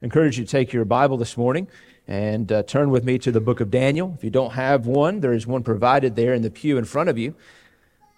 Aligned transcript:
Encourage 0.00 0.38
you 0.38 0.44
to 0.44 0.50
take 0.50 0.72
your 0.72 0.84
Bible 0.84 1.16
this 1.16 1.36
morning 1.36 1.66
and 2.06 2.52
uh, 2.52 2.62
turn 2.62 2.90
with 2.90 3.02
me 3.02 3.18
to 3.18 3.32
the 3.32 3.40
book 3.40 3.58
of 3.58 3.68
Daniel. 3.68 4.14
If 4.16 4.22
you 4.22 4.30
don't 4.30 4.52
have 4.52 4.86
one, 4.86 5.18
there 5.18 5.32
is 5.32 5.44
one 5.44 5.64
provided 5.64 6.14
there 6.14 6.34
in 6.34 6.42
the 6.42 6.50
pew 6.52 6.78
in 6.78 6.84
front 6.84 7.08
of 7.08 7.18
you. 7.18 7.34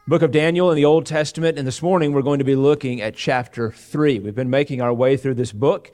Book 0.06 0.20
of 0.20 0.30
Daniel 0.30 0.70
in 0.70 0.76
the 0.76 0.84
Old 0.84 1.06
Testament, 1.06 1.56
and 1.56 1.66
this 1.66 1.80
morning 1.80 2.12
we're 2.12 2.20
going 2.20 2.38
to 2.38 2.44
be 2.44 2.54
looking 2.54 3.00
at 3.00 3.16
chapter 3.16 3.70
3. 3.70 4.18
We've 4.18 4.34
been 4.34 4.50
making 4.50 4.82
our 4.82 4.92
way 4.92 5.16
through 5.16 5.36
this 5.36 5.52
book. 5.52 5.90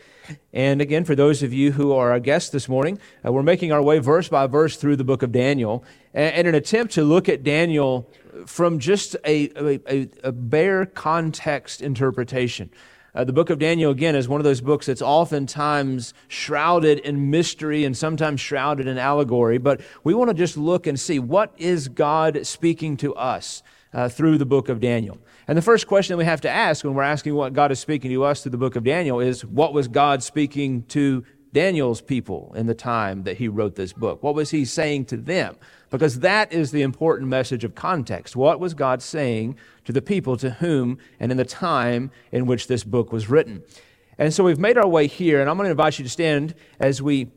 And 0.53 0.80
again, 0.80 1.04
for 1.04 1.14
those 1.14 1.45
of 1.45 1.53
you 1.53 1.71
who 1.71 1.93
are 1.93 2.11
our 2.11 2.19
guests 2.19 2.51
this 2.51 2.69
morning, 2.69 2.99
uh, 3.25 3.31
we're 3.33 3.45
making 3.45 3.71
our 3.71 3.83
way 3.83 4.01
verse 4.01 4.29
by 4.29 4.49
verse 4.49 4.77
through 4.77 4.97
the 4.97 5.05
book 5.05 5.23
of 5.23 5.31
Daniel 5.31 5.85
in 6.15 6.49
an 6.49 6.57
attempt 6.57 6.95
to 6.95 7.05
look 7.05 7.29
at 7.29 7.45
Daniel 7.45 8.11
from 8.45 8.81
just 8.81 9.15
a, 9.25 9.51
a, 9.57 10.09
a 10.25 10.33
bare 10.33 10.85
context 10.85 11.81
interpretation. 11.81 12.71
Uh, 13.17 13.24
the 13.24 13.33
book 13.33 13.48
of 13.48 13.58
Daniel, 13.58 13.90
again, 13.90 14.14
is 14.14 14.28
one 14.28 14.40
of 14.40 14.44
those 14.44 14.60
books 14.60 14.85
that's 14.85 15.01
oftentimes 15.01 16.12
shrouded 16.28 16.98
in 16.98 17.30
mystery 17.30 17.83
and 17.83 17.97
sometimes 17.97 18.43
shrouded 18.43 18.87
in 18.87 18.98
allegory. 18.98 19.57
But 19.57 19.80
we 20.05 20.12
want 20.12 20.29
to 20.29 20.34
just 20.34 20.59
look 20.59 20.87
and 20.87 21.01
see 21.01 21.19
what 21.19 21.55
is 21.57 21.88
God 21.88 22.47
speaking 22.47 22.98
to 22.98 23.15
us 23.15 23.62
uh, 23.95 24.10
through 24.10 24.37
the 24.37 24.45
book 24.45 24.69
of 24.69 24.80
Daniel. 24.80 25.16
And 25.48 25.57
the 25.57 25.62
first 25.62 25.87
question 25.87 26.12
that 26.12 26.19
we 26.19 26.27
have 26.27 26.43
to 26.43 26.51
ask 26.51 26.84
when 26.84 26.93
we're 26.93 27.05
asking 27.05 27.34
what 27.34 27.55
God 27.55 27.73
is 27.73 27.80
speaking 27.80 28.10
to 28.10 28.23
us 28.23 28.43
through 28.43 28.51
the 28.51 28.59
book 28.59 28.77
of 28.77 28.84
Daniel 28.84 29.19
is 29.19 29.46
what 29.46 29.73
was 29.73 29.88
God 29.88 30.23
speaking 30.23 30.83
to 30.88 31.24
Daniel's 31.55 32.02
people 32.02 32.52
in 32.55 32.66
the 32.66 32.74
time 32.74 33.23
that 33.23 33.38
he 33.38 33.48
wrote 33.48 33.77
this 33.77 33.95
book? 33.95 34.23
What 34.23 34.35
was 34.35 34.51
he 34.51 34.66
saying 34.66 35.07
to 35.07 35.16
them? 35.16 35.57
Because 35.91 36.21
that 36.21 36.53
is 36.53 36.73
the 36.73 36.83
important 36.83 37.29
message 37.29 37.63
of 37.65 37.75
context. 37.75 38.35
What 38.35 38.59
was 38.59 38.75
God 38.75 39.03
saying 39.03 39.57
to 39.85 39.93
the 39.93 40.03
people 40.03 40.37
to 40.39 40.51
whom 40.51 40.99
and 41.21 41.31
in 41.31 41.39
the 41.39 41.45
time 41.45 42.11
in 42.33 42.47
which 42.47 42.67
this 42.67 42.83
book 42.83 43.13
was 43.13 43.31
written? 43.31 43.63
And 44.19 44.33
so 44.33 44.45
we've 44.45 44.59
made 44.59 44.79
our 44.79 44.89
way 44.89 45.07
here, 45.07 45.41
and 45.41 45.49
I'm 45.49 45.57
going 45.57 45.67
to 45.67 45.71
invite 45.71 45.99
you 45.99 46.05
to 46.05 46.11
stand 46.11 46.55
as 46.80 47.03
we 47.03 47.29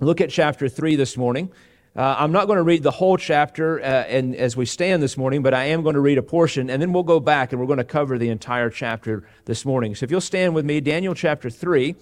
look 0.00 0.20
at 0.20 0.30
chapter 0.30 0.68
3 0.68 0.96
this 0.96 1.16
morning. 1.16 1.52
Uh, 1.96 2.16
I'm 2.18 2.32
not 2.32 2.46
going 2.46 2.56
to 2.56 2.64
read 2.64 2.82
the 2.82 2.90
whole 2.90 3.16
chapter 3.16 3.80
uh, 3.80 3.84
and 3.84 4.34
as 4.34 4.56
we 4.56 4.66
stand 4.66 5.00
this 5.00 5.16
morning, 5.16 5.42
but 5.42 5.54
I 5.54 5.66
am 5.66 5.82
going 5.82 5.94
to 5.94 6.00
read 6.00 6.18
a 6.18 6.22
portion, 6.22 6.68
and 6.68 6.82
then 6.82 6.92
we'll 6.92 7.04
go 7.04 7.20
back 7.20 7.52
and 7.52 7.60
we're 7.60 7.68
going 7.68 7.78
to 7.78 7.84
cover 7.84 8.18
the 8.18 8.30
entire 8.30 8.68
chapter 8.68 9.28
this 9.44 9.64
morning. 9.64 9.94
So 9.94 10.02
if 10.02 10.10
you'll 10.10 10.20
stand 10.20 10.54
with 10.54 10.64
me, 10.64 10.80
Daniel 10.80 11.14
chapter 11.14 11.50
3. 11.50 11.94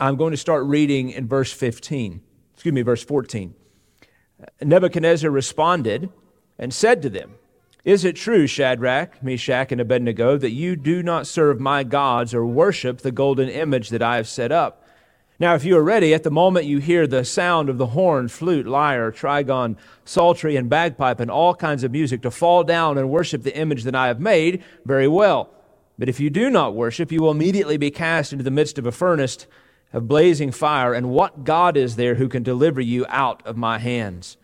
I'm 0.00 0.16
going 0.16 0.32
to 0.32 0.36
start 0.36 0.64
reading 0.64 1.10
in 1.10 1.28
verse 1.28 1.52
15. 1.52 2.22
Excuse 2.62 2.74
me, 2.74 2.82
verse 2.82 3.02
14. 3.02 3.56
Nebuchadnezzar 4.60 5.28
responded 5.28 6.10
and 6.60 6.72
said 6.72 7.02
to 7.02 7.10
them, 7.10 7.34
Is 7.84 8.04
it 8.04 8.14
true, 8.14 8.46
Shadrach, 8.46 9.20
Meshach, 9.20 9.72
and 9.72 9.80
Abednego, 9.80 10.36
that 10.36 10.52
you 10.52 10.76
do 10.76 11.02
not 11.02 11.26
serve 11.26 11.58
my 11.58 11.82
gods 11.82 12.32
or 12.32 12.46
worship 12.46 12.98
the 12.98 13.10
golden 13.10 13.48
image 13.48 13.88
that 13.88 14.00
I 14.00 14.14
have 14.14 14.28
set 14.28 14.52
up? 14.52 14.86
Now, 15.40 15.56
if 15.56 15.64
you 15.64 15.76
are 15.76 15.82
ready, 15.82 16.14
at 16.14 16.22
the 16.22 16.30
moment 16.30 16.66
you 16.66 16.78
hear 16.78 17.08
the 17.08 17.24
sound 17.24 17.68
of 17.68 17.78
the 17.78 17.86
horn, 17.86 18.28
flute, 18.28 18.68
lyre, 18.68 19.10
trigon, 19.10 19.76
psaltery, 20.04 20.54
and 20.54 20.70
bagpipe, 20.70 21.18
and 21.18 21.32
all 21.32 21.56
kinds 21.56 21.82
of 21.82 21.90
music, 21.90 22.22
to 22.22 22.30
fall 22.30 22.62
down 22.62 22.96
and 22.96 23.10
worship 23.10 23.42
the 23.42 23.58
image 23.58 23.82
that 23.82 23.96
I 23.96 24.06
have 24.06 24.20
made, 24.20 24.62
very 24.84 25.08
well. 25.08 25.50
But 25.98 26.08
if 26.08 26.20
you 26.20 26.30
do 26.30 26.48
not 26.48 26.76
worship, 26.76 27.10
you 27.10 27.22
will 27.22 27.32
immediately 27.32 27.76
be 27.76 27.90
cast 27.90 28.30
into 28.32 28.44
the 28.44 28.52
midst 28.52 28.78
of 28.78 28.86
a 28.86 28.92
furnace 28.92 29.48
of 29.92 30.08
blazing 30.08 30.50
fire, 30.50 30.94
and 30.94 31.10
what 31.10 31.44
God 31.44 31.76
is 31.76 31.96
there 31.96 32.14
who 32.14 32.28
can 32.28 32.42
deliver 32.42 32.80
you 32.80 33.04
out 33.08 33.46
of 33.46 33.56
my 33.56 33.78
hands? 33.78 34.36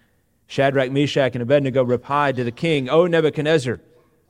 Shadrach, 0.46 0.90
Meshach, 0.90 1.34
and 1.34 1.42
Abednego 1.42 1.82
replied 1.82 2.36
to 2.36 2.44
the 2.44 2.52
king, 2.52 2.88
O 2.88 3.06
Nebuchadnezzar, 3.06 3.80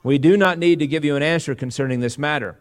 we 0.03 0.19
do 0.19 0.37
not 0.37 0.59
need 0.59 0.79
to 0.79 0.87
give 0.87 1.05
you 1.05 1.17
an 1.17 1.23
answer 1.23 1.55
concerning 1.55 2.01
this 2.01 2.19
matter. 2.19 2.59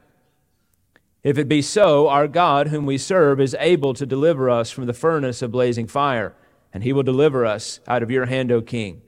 If 1.23 1.37
it 1.37 1.47
be 1.47 1.61
so, 1.61 2.07
our 2.07 2.27
God, 2.27 2.67
whom 2.67 2.85
we 2.85 2.97
serve, 2.97 3.39
is 3.39 3.55
able 3.59 3.93
to 3.95 4.05
deliver 4.05 4.49
us 4.49 4.71
from 4.71 4.85
the 4.85 4.93
furnace 4.93 5.41
of 5.41 5.51
blazing 5.51 5.87
fire, 5.87 6.35
and 6.73 6.83
he 6.83 6.93
will 6.93 7.03
deliver 7.03 7.45
us 7.45 7.79
out 7.87 8.03
of 8.03 8.11
your 8.11 8.25
hand, 8.25 8.51
O 8.51 8.61
king. 8.61 9.01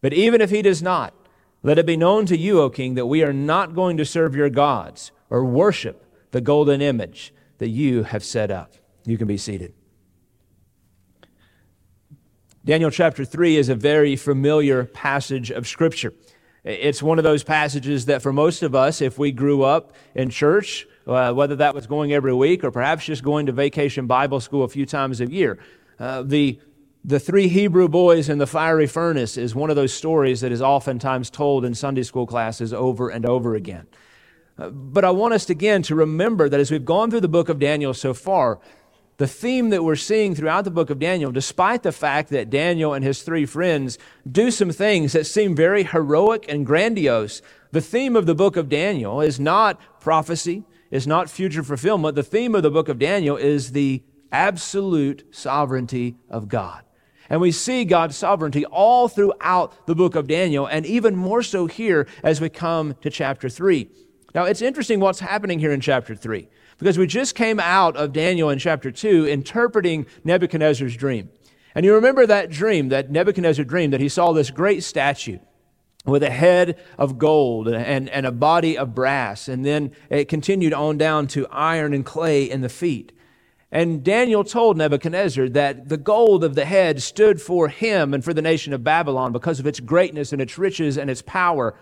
But 0.00 0.12
even 0.12 0.40
if 0.40 0.50
he 0.50 0.62
does 0.62 0.82
not, 0.82 1.14
let 1.62 1.78
it 1.78 1.84
be 1.84 1.96
known 1.96 2.26
to 2.26 2.36
you, 2.36 2.60
O 2.60 2.70
king, 2.70 2.94
that 2.94 3.06
we 3.06 3.22
are 3.22 3.32
not 3.32 3.74
going 3.74 3.96
to 3.98 4.04
serve 4.04 4.34
your 4.34 4.50
gods 4.50 5.12
or 5.28 5.44
worship 5.44 6.04
the 6.30 6.40
golden 6.40 6.80
image 6.80 7.34
that 7.58 7.68
you 7.68 8.04
have 8.04 8.24
set 8.24 8.50
up. 8.50 8.74
You 9.04 9.18
can 9.18 9.26
be 9.26 9.36
seated. 9.36 9.74
Daniel 12.64 12.90
chapter 12.90 13.24
3 13.24 13.56
is 13.56 13.68
a 13.68 13.74
very 13.74 14.16
familiar 14.16 14.84
passage 14.84 15.50
of 15.50 15.66
Scripture. 15.66 16.12
It's 16.62 17.02
one 17.02 17.16
of 17.16 17.24
those 17.24 17.42
passages 17.42 18.04
that, 18.06 18.20
for 18.20 18.34
most 18.34 18.62
of 18.62 18.74
us, 18.74 19.00
if 19.00 19.18
we 19.18 19.32
grew 19.32 19.62
up 19.62 19.94
in 20.14 20.28
church, 20.28 20.86
uh, 21.06 21.32
whether 21.32 21.56
that 21.56 21.74
was 21.74 21.86
going 21.86 22.12
every 22.12 22.34
week 22.34 22.62
or 22.62 22.70
perhaps 22.70 23.06
just 23.06 23.24
going 23.24 23.46
to 23.46 23.52
vacation 23.52 24.06
Bible 24.06 24.40
school 24.40 24.62
a 24.64 24.68
few 24.68 24.84
times 24.84 25.22
a 25.22 25.30
year, 25.30 25.58
uh, 25.98 26.22
the, 26.22 26.60
the 27.02 27.18
three 27.18 27.48
Hebrew 27.48 27.88
boys 27.88 28.28
in 28.28 28.36
the 28.36 28.46
fiery 28.46 28.86
furnace 28.86 29.38
is 29.38 29.54
one 29.54 29.70
of 29.70 29.76
those 29.76 29.94
stories 29.94 30.42
that 30.42 30.52
is 30.52 30.60
oftentimes 30.60 31.30
told 31.30 31.64
in 31.64 31.74
Sunday 31.74 32.02
school 32.02 32.26
classes 32.26 32.74
over 32.74 33.08
and 33.08 33.24
over 33.24 33.54
again. 33.54 33.86
Uh, 34.58 34.68
but 34.68 35.02
I 35.02 35.10
want 35.10 35.32
us 35.32 35.48
again 35.48 35.80
to 35.84 35.94
remember 35.94 36.50
that 36.50 36.60
as 36.60 36.70
we've 36.70 36.84
gone 36.84 37.10
through 37.10 37.20
the 37.20 37.28
book 37.28 37.48
of 37.48 37.58
Daniel 37.58 37.94
so 37.94 38.12
far, 38.12 38.60
the 39.20 39.28
theme 39.28 39.68
that 39.68 39.84
we're 39.84 39.96
seeing 39.96 40.34
throughout 40.34 40.64
the 40.64 40.70
book 40.70 40.88
of 40.88 40.98
Daniel, 40.98 41.30
despite 41.30 41.82
the 41.82 41.92
fact 41.92 42.30
that 42.30 42.48
Daniel 42.48 42.94
and 42.94 43.04
his 43.04 43.20
three 43.20 43.44
friends 43.44 43.98
do 44.32 44.50
some 44.50 44.70
things 44.70 45.12
that 45.12 45.26
seem 45.26 45.54
very 45.54 45.82
heroic 45.84 46.46
and 46.48 46.64
grandiose, 46.64 47.42
the 47.70 47.82
theme 47.82 48.16
of 48.16 48.24
the 48.24 48.34
book 48.34 48.56
of 48.56 48.70
Daniel 48.70 49.20
is 49.20 49.38
not 49.38 49.78
prophecy, 50.00 50.64
is 50.90 51.06
not 51.06 51.28
future 51.28 51.62
fulfillment. 51.62 52.14
The 52.16 52.22
theme 52.22 52.54
of 52.54 52.62
the 52.62 52.70
book 52.70 52.88
of 52.88 52.98
Daniel 52.98 53.36
is 53.36 53.72
the 53.72 54.02
absolute 54.32 55.26
sovereignty 55.32 56.16
of 56.30 56.48
God. 56.48 56.82
And 57.28 57.42
we 57.42 57.52
see 57.52 57.84
God's 57.84 58.16
sovereignty 58.16 58.64
all 58.64 59.06
throughout 59.06 59.86
the 59.86 59.94
book 59.94 60.14
of 60.14 60.28
Daniel, 60.28 60.64
and 60.64 60.86
even 60.86 61.14
more 61.14 61.42
so 61.42 61.66
here 61.66 62.08
as 62.22 62.40
we 62.40 62.48
come 62.48 62.94
to 63.02 63.10
chapter 63.10 63.50
3. 63.50 63.86
Now, 64.34 64.44
it's 64.44 64.62
interesting 64.62 64.98
what's 64.98 65.20
happening 65.20 65.58
here 65.58 65.72
in 65.72 65.82
chapter 65.82 66.14
3. 66.14 66.48
Because 66.80 66.96
we 66.96 67.06
just 67.06 67.34
came 67.34 67.60
out 67.60 67.94
of 67.96 68.14
Daniel 68.14 68.48
in 68.48 68.58
chapter 68.58 68.90
2 68.90 69.26
interpreting 69.26 70.06
Nebuchadnezzar's 70.24 70.96
dream. 70.96 71.28
And 71.74 71.84
you 71.84 71.94
remember 71.94 72.26
that 72.26 72.50
dream, 72.50 72.88
that 72.88 73.10
Nebuchadnezzar 73.10 73.66
dreamed 73.66 73.92
that 73.92 74.00
he 74.00 74.08
saw 74.08 74.32
this 74.32 74.50
great 74.50 74.82
statue 74.82 75.38
with 76.06 76.22
a 76.22 76.30
head 76.30 76.80
of 76.96 77.18
gold 77.18 77.68
and, 77.68 78.08
and 78.08 78.24
a 78.24 78.32
body 78.32 78.78
of 78.78 78.94
brass. 78.94 79.46
And 79.46 79.64
then 79.64 79.92
it 80.08 80.28
continued 80.28 80.72
on 80.72 80.96
down 80.96 81.26
to 81.28 81.46
iron 81.48 81.92
and 81.92 82.04
clay 82.04 82.50
in 82.50 82.62
the 82.62 82.70
feet. 82.70 83.12
And 83.70 84.02
Daniel 84.02 84.42
told 84.42 84.78
Nebuchadnezzar 84.78 85.50
that 85.50 85.90
the 85.90 85.98
gold 85.98 86.42
of 86.42 86.54
the 86.54 86.64
head 86.64 87.02
stood 87.02 87.42
for 87.42 87.68
him 87.68 88.14
and 88.14 88.24
for 88.24 88.32
the 88.32 88.42
nation 88.42 88.72
of 88.72 88.82
Babylon 88.82 89.32
because 89.32 89.60
of 89.60 89.66
its 89.66 89.80
greatness 89.80 90.32
and 90.32 90.40
its 90.40 90.56
riches 90.56 90.96
and 90.96 91.10
its 91.10 91.22
power. 91.22 91.76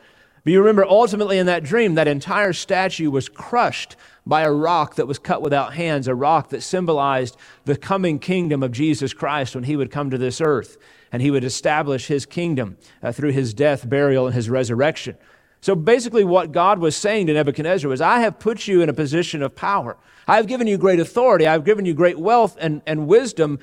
But 0.45 0.53
you 0.53 0.61
remember 0.61 0.85
ultimately 0.85 1.39
in 1.39 1.47
that 1.47 1.65
dream, 1.65 1.95
that 1.95 2.09
entire 2.09 2.53
statue 2.53 3.11
was 3.11 3.29
crushed 3.29 3.97
by 4.27 4.43
a 4.43 4.53
rock 4.53 4.97
that 4.97 5.07
was 5.07 5.19
cut 5.19 5.43
without 5.43 5.75
hands, 5.75 6.07
a 6.07 6.15
rock 6.15 6.51
that 6.51 6.63
symbolized 6.63 7.37
the 7.65 7.77
coming 7.77 8.19
kingdom 8.19 8.63
of 8.63 8.73
Jesus 8.73 9.13
Christ 9.13 9.55
when 9.55 9.65
he 9.65 9.77
would 9.77 9.91
come 9.91 10.11
to 10.11 10.19
this 10.19 10.41
earth 10.41 10.77
and 11.11 11.23
he 11.23 11.31
would 11.31 11.45
establish 11.45 12.07
his 12.07 12.27
kingdom 12.27 12.77
uh, 13.03 13.13
through 13.13 13.33
his 13.33 13.55
death, 13.55 13.89
burial, 13.89 14.27
and 14.27 14.35
his 14.35 14.51
resurrection. 14.51 15.17
So 15.61 15.75
basically, 15.75 16.25
what 16.25 16.53
God 16.53 16.79
was 16.79 16.95
saying 16.95 17.27
to 17.27 17.33
Nebuchadnezzar 17.33 17.89
was, 17.89 18.01
I 18.01 18.21
have 18.21 18.39
put 18.39 18.69
you 18.69 18.81
in 18.81 18.89
a 18.89 18.93
position 18.93 19.43
of 19.43 19.57
power. 19.57 19.97
I 20.29 20.37
have 20.37 20.47
given 20.47 20.67
you 20.67 20.79
great 20.79 21.01
authority. 21.01 21.47
I've 21.47 21.65
given 21.65 21.85
you 21.85 21.95
great 21.95 22.19
wealth 22.19 22.57
and, 22.61 22.83
and 22.87 23.09
wisdom, 23.09 23.59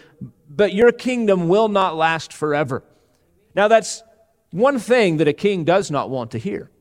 but 0.49 0.73
your 0.73 0.91
kingdom 0.91 1.47
will 1.47 1.69
not 1.69 1.95
last 1.95 2.33
forever. 2.33 2.83
Now, 3.53 3.67
that's 3.69 4.03
one 4.55 4.79
thing 4.79 5.17
that 5.17 5.27
a 5.27 5.33
king 5.33 5.65
does 5.65 5.91
not 5.91 6.09
want 6.09 6.31
to 6.31 6.37
hear. 6.37 6.71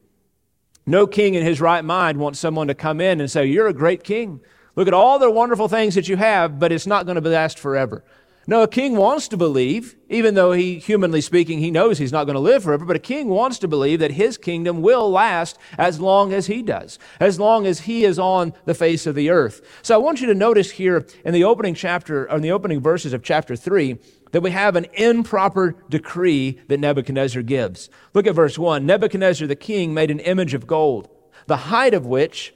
No 0.86 1.08
king 1.08 1.34
in 1.34 1.44
his 1.44 1.60
right 1.60 1.84
mind 1.84 2.18
wants 2.18 2.38
someone 2.38 2.68
to 2.68 2.74
come 2.74 3.00
in 3.00 3.20
and 3.20 3.28
say, 3.28 3.46
You're 3.46 3.66
a 3.66 3.74
great 3.74 4.04
king. 4.04 4.40
Look 4.76 4.86
at 4.86 4.94
all 4.94 5.18
the 5.18 5.30
wonderful 5.30 5.66
things 5.66 5.96
that 5.96 6.08
you 6.08 6.16
have, 6.16 6.60
but 6.60 6.70
it's 6.70 6.86
not 6.86 7.04
going 7.04 7.20
to 7.20 7.28
last 7.28 7.58
forever. 7.58 8.04
No, 8.46 8.62
a 8.62 8.68
king 8.68 8.96
wants 8.96 9.26
to 9.28 9.38
believe, 9.38 9.96
even 10.10 10.34
though 10.34 10.52
he, 10.52 10.78
humanly 10.78 11.22
speaking, 11.22 11.60
he 11.60 11.70
knows 11.70 11.96
he's 11.96 12.12
not 12.12 12.24
going 12.24 12.34
to 12.34 12.40
live 12.40 12.62
forever, 12.62 12.84
but 12.84 12.96
a 12.96 13.00
king 13.00 13.28
wants 13.28 13.58
to 13.60 13.68
believe 13.68 14.00
that 14.00 14.12
his 14.12 14.36
kingdom 14.36 14.82
will 14.82 15.10
last 15.10 15.58
as 15.78 15.98
long 15.98 16.32
as 16.32 16.46
he 16.46 16.62
does, 16.62 16.98
as 17.18 17.40
long 17.40 17.66
as 17.66 17.80
he 17.80 18.04
is 18.04 18.18
on 18.18 18.52
the 18.66 18.74
face 18.74 19.06
of 19.06 19.14
the 19.14 19.30
earth. 19.30 19.62
So 19.82 19.94
I 19.94 19.98
want 19.98 20.20
you 20.20 20.26
to 20.26 20.34
notice 20.34 20.72
here 20.72 21.06
in 21.24 21.32
the 21.32 21.44
opening 21.44 21.74
chapter, 21.74 22.30
or 22.30 22.36
in 22.36 22.42
the 22.42 22.52
opening 22.52 22.80
verses 22.80 23.14
of 23.14 23.22
chapter 23.22 23.56
3, 23.56 23.98
that 24.34 24.40
we 24.40 24.50
have 24.50 24.74
an 24.74 24.86
improper 24.94 25.76
decree 25.88 26.58
that 26.66 26.80
Nebuchadnezzar 26.80 27.40
gives. 27.42 27.88
Look 28.14 28.26
at 28.26 28.34
verse 28.34 28.58
1. 28.58 28.84
Nebuchadnezzar 28.84 29.46
the 29.46 29.54
king 29.54 29.94
made 29.94 30.10
an 30.10 30.18
image 30.18 30.54
of 30.54 30.66
gold, 30.66 31.08
the 31.46 31.56
height 31.56 31.94
of 31.94 32.04
which 32.04 32.52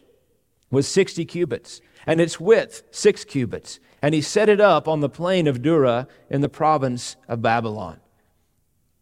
was 0.73 0.89
60 0.89 1.25
cubits, 1.27 1.81
and 2.05 2.21
its 2.21 2.41
width 2.41 2.83
6 2.91 3.25
cubits. 3.27 3.79
And 4.03 4.13
he 4.13 4.21
set 4.21 4.49
it 4.49 4.61
up 4.61 4.89
on 4.89 4.99
the 4.99 5.09
plain 5.09 5.47
of 5.47 5.63
Dura 5.63 6.09
in 6.29 6.41
the 6.41 6.49
province 6.49 7.15
of 7.29 7.43
Babylon. 7.43 8.01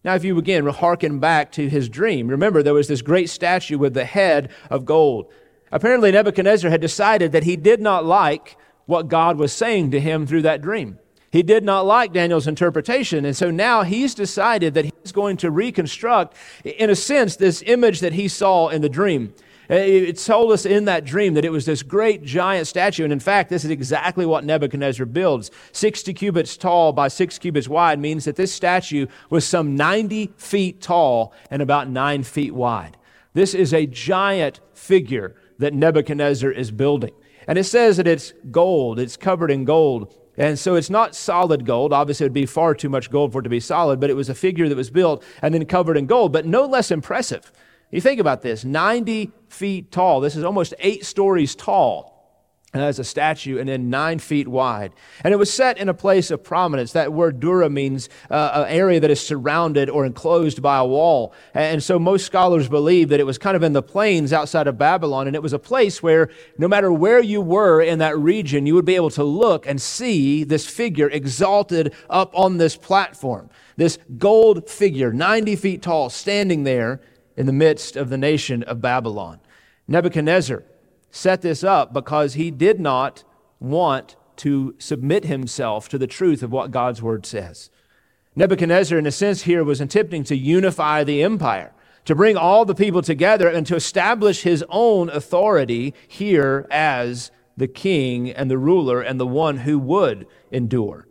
Now, 0.04 0.14
if 0.14 0.22
you 0.22 0.36
again 0.36 0.66
hearken 0.66 1.18
back 1.18 1.52
to 1.52 1.70
his 1.70 1.88
dream, 1.88 2.28
remember 2.28 2.62
there 2.62 2.74
was 2.74 2.88
this 2.88 3.00
great 3.00 3.30
statue 3.30 3.78
with 3.78 3.94
the 3.94 4.04
head 4.04 4.50
of 4.68 4.84
gold. 4.84 5.32
Apparently, 5.72 6.12
Nebuchadnezzar 6.12 6.70
had 6.70 6.82
decided 6.82 7.32
that 7.32 7.44
he 7.44 7.56
did 7.56 7.80
not 7.80 8.04
like 8.04 8.58
what 8.84 9.08
God 9.08 9.38
was 9.38 9.54
saying 9.54 9.92
to 9.92 9.98
him 9.98 10.26
through 10.26 10.42
that 10.42 10.60
dream. 10.60 10.98
He 11.30 11.42
did 11.42 11.64
not 11.64 11.86
like 11.86 12.12
Daniel's 12.12 12.46
interpretation. 12.46 13.24
And 13.24 13.36
so 13.36 13.50
now 13.50 13.82
he's 13.82 14.14
decided 14.14 14.74
that 14.74 14.84
he's 14.84 15.12
going 15.12 15.36
to 15.38 15.50
reconstruct, 15.50 16.36
in 16.64 16.90
a 16.90 16.96
sense, 16.96 17.36
this 17.36 17.62
image 17.66 18.00
that 18.00 18.12
he 18.12 18.28
saw 18.28 18.68
in 18.68 18.82
the 18.82 18.88
dream. 18.88 19.34
Uh, 19.68 19.74
it 19.74 20.16
told 20.18 20.52
us 20.52 20.64
in 20.64 20.84
that 20.84 21.04
dream 21.04 21.34
that 21.34 21.44
it 21.44 21.50
was 21.50 21.64
this 21.64 21.82
great 21.82 22.22
giant 22.22 22.68
statue. 22.68 23.02
And 23.02 23.12
in 23.12 23.18
fact, 23.18 23.50
this 23.50 23.64
is 23.64 23.70
exactly 23.70 24.24
what 24.24 24.44
Nebuchadnezzar 24.44 25.06
builds. 25.06 25.50
60 25.72 26.14
cubits 26.14 26.56
tall 26.56 26.92
by 26.92 27.08
6 27.08 27.38
cubits 27.38 27.68
wide 27.68 27.98
means 27.98 28.24
that 28.26 28.36
this 28.36 28.52
statue 28.52 29.06
was 29.28 29.44
some 29.44 29.74
90 29.74 30.32
feet 30.36 30.80
tall 30.80 31.32
and 31.50 31.60
about 31.60 31.88
9 31.88 32.22
feet 32.22 32.54
wide. 32.54 32.96
This 33.34 33.54
is 33.54 33.74
a 33.74 33.86
giant 33.86 34.60
figure 34.72 35.34
that 35.58 35.74
Nebuchadnezzar 35.74 36.50
is 36.50 36.70
building. 36.70 37.12
And 37.48 37.58
it 37.58 37.64
says 37.64 37.96
that 37.96 38.06
it's 38.06 38.32
gold, 38.50 38.98
it's 38.98 39.16
covered 39.16 39.50
in 39.50 39.64
gold. 39.64 40.14
And 40.36 40.58
so 40.58 40.74
it's 40.74 40.90
not 40.90 41.14
solid 41.14 41.64
gold. 41.64 41.92
Obviously, 41.92 42.24
it 42.24 42.28
would 42.28 42.34
be 42.34 42.46
far 42.46 42.74
too 42.74 42.88
much 42.88 43.10
gold 43.10 43.32
for 43.32 43.40
it 43.40 43.44
to 43.44 43.48
be 43.48 43.60
solid, 43.60 44.00
but 44.00 44.10
it 44.10 44.14
was 44.14 44.28
a 44.28 44.34
figure 44.34 44.68
that 44.68 44.76
was 44.76 44.90
built 44.90 45.24
and 45.40 45.54
then 45.54 45.64
covered 45.64 45.96
in 45.96 46.06
gold, 46.06 46.32
but 46.32 46.46
no 46.46 46.66
less 46.66 46.90
impressive. 46.90 47.52
You 47.90 48.00
think 48.00 48.20
about 48.20 48.42
this 48.42 48.64
90 48.64 49.32
feet 49.48 49.90
tall. 49.90 50.20
This 50.20 50.36
is 50.36 50.44
almost 50.44 50.74
eight 50.80 51.06
stories 51.06 51.54
tall 51.54 52.15
as 52.82 52.98
a 52.98 53.04
statue 53.04 53.58
and 53.58 53.68
then 53.68 53.90
nine 53.90 54.18
feet 54.18 54.48
wide. 54.48 54.92
And 55.22 55.32
it 55.32 55.36
was 55.36 55.52
set 55.52 55.78
in 55.78 55.88
a 55.88 55.94
place 55.94 56.30
of 56.30 56.42
prominence. 56.42 56.92
That 56.92 57.12
word 57.12 57.40
dura 57.40 57.70
means 57.70 58.08
uh, 58.30 58.64
an 58.66 58.72
area 58.72 59.00
that 59.00 59.10
is 59.10 59.20
surrounded 59.20 59.88
or 59.90 60.06
enclosed 60.06 60.62
by 60.62 60.78
a 60.78 60.84
wall. 60.84 61.32
And 61.54 61.82
so 61.82 61.98
most 61.98 62.26
scholars 62.26 62.68
believe 62.68 63.08
that 63.10 63.20
it 63.20 63.26
was 63.26 63.38
kind 63.38 63.56
of 63.56 63.62
in 63.62 63.72
the 63.72 63.82
plains 63.82 64.32
outside 64.32 64.66
of 64.66 64.78
Babylon. 64.78 65.26
And 65.26 65.36
it 65.36 65.42
was 65.42 65.52
a 65.52 65.58
place 65.58 66.02
where 66.02 66.30
no 66.58 66.68
matter 66.68 66.92
where 66.92 67.20
you 67.20 67.40
were 67.40 67.80
in 67.80 67.98
that 67.98 68.18
region, 68.18 68.66
you 68.66 68.74
would 68.74 68.84
be 68.84 68.96
able 68.96 69.10
to 69.10 69.24
look 69.24 69.66
and 69.66 69.80
see 69.80 70.44
this 70.44 70.66
figure 70.66 71.08
exalted 71.08 71.94
up 72.10 72.30
on 72.34 72.58
this 72.58 72.76
platform. 72.76 73.50
This 73.76 73.98
gold 74.18 74.68
figure, 74.68 75.12
90 75.12 75.56
feet 75.56 75.82
tall, 75.82 76.08
standing 76.08 76.64
there 76.64 77.00
in 77.36 77.46
the 77.46 77.52
midst 77.52 77.96
of 77.96 78.08
the 78.08 78.16
nation 78.16 78.62
of 78.62 78.80
Babylon. 78.80 79.40
Nebuchadnezzar 79.88 80.64
set 81.16 81.42
this 81.42 81.64
up 81.64 81.92
because 81.92 82.34
he 82.34 82.50
did 82.50 82.78
not 82.78 83.24
want 83.58 84.16
to 84.36 84.74
submit 84.78 85.24
himself 85.24 85.88
to 85.88 85.98
the 85.98 86.06
truth 86.06 86.42
of 86.42 86.52
what 86.52 86.70
God's 86.70 87.02
word 87.02 87.24
says. 87.24 87.70
Nebuchadnezzar, 88.34 88.98
in 88.98 89.06
a 89.06 89.10
sense, 89.10 89.42
here 89.42 89.64
was 89.64 89.80
attempting 89.80 90.24
to 90.24 90.36
unify 90.36 91.04
the 91.04 91.22
empire, 91.22 91.72
to 92.04 92.14
bring 92.14 92.36
all 92.36 92.66
the 92.66 92.74
people 92.74 93.00
together 93.00 93.48
and 93.48 93.66
to 93.66 93.76
establish 93.76 94.42
his 94.42 94.62
own 94.68 95.08
authority 95.08 95.94
here 96.06 96.66
as 96.70 97.30
the 97.56 97.66
king 97.66 98.30
and 98.30 98.50
the 98.50 98.58
ruler 98.58 99.00
and 99.00 99.18
the 99.18 99.26
one 99.26 99.58
who 99.58 99.78
would 99.78 100.26
endure. 100.50 101.08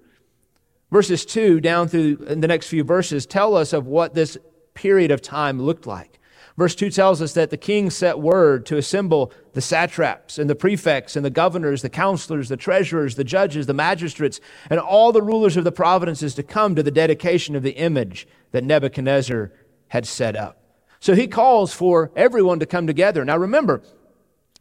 Verses 0.91 1.25
2 1.25 1.59
down 1.59 1.87
through 1.87 2.17
the 2.17 2.47
next 2.47 2.67
few 2.67 2.83
verses 2.83 3.25
tell 3.25 3.55
us 3.55 3.73
of 3.73 3.87
what 3.87 4.13
this 4.13 4.37
period 4.75 5.09
of 5.09 5.21
time 5.21 5.59
looked 5.59 5.87
like. 5.87 6.19
Verse 6.57 6.73
2 6.73 6.89
tells 6.89 7.21
us 7.21 7.33
that 7.33 7.49
the 7.49 7.57
king 7.57 7.89
set 7.89 8.17
word 8.17 8.65
to 8.67 8.77
assemble 8.77 9.33
the 9.51 9.61
satraps 9.61 10.39
and 10.39 10.49
the 10.49 10.55
prefects 10.55 11.17
and 11.17 11.25
the 11.25 11.29
governors, 11.29 11.81
the 11.81 11.89
counselors, 11.89 12.47
the 12.47 12.55
treasurers, 12.55 13.15
the 13.15 13.25
judges, 13.25 13.65
the 13.65 13.73
magistrates, 13.73 14.39
and 14.69 14.79
all 14.79 15.11
the 15.11 15.21
rulers 15.21 15.57
of 15.57 15.65
the 15.65 15.71
provinces 15.71 16.33
to 16.35 16.43
come 16.43 16.73
to 16.73 16.83
the 16.83 16.91
dedication 16.91 17.55
of 17.57 17.63
the 17.63 17.71
image 17.71 18.25
that 18.51 18.63
Nebuchadnezzar 18.63 19.51
had 19.89 20.05
set 20.05 20.37
up. 20.37 20.61
So 21.01 21.13
he 21.13 21.27
calls 21.27 21.73
for 21.73 22.11
everyone 22.15 22.59
to 22.59 22.65
come 22.65 22.87
together. 22.87 23.25
Now 23.25 23.37
remember, 23.37 23.81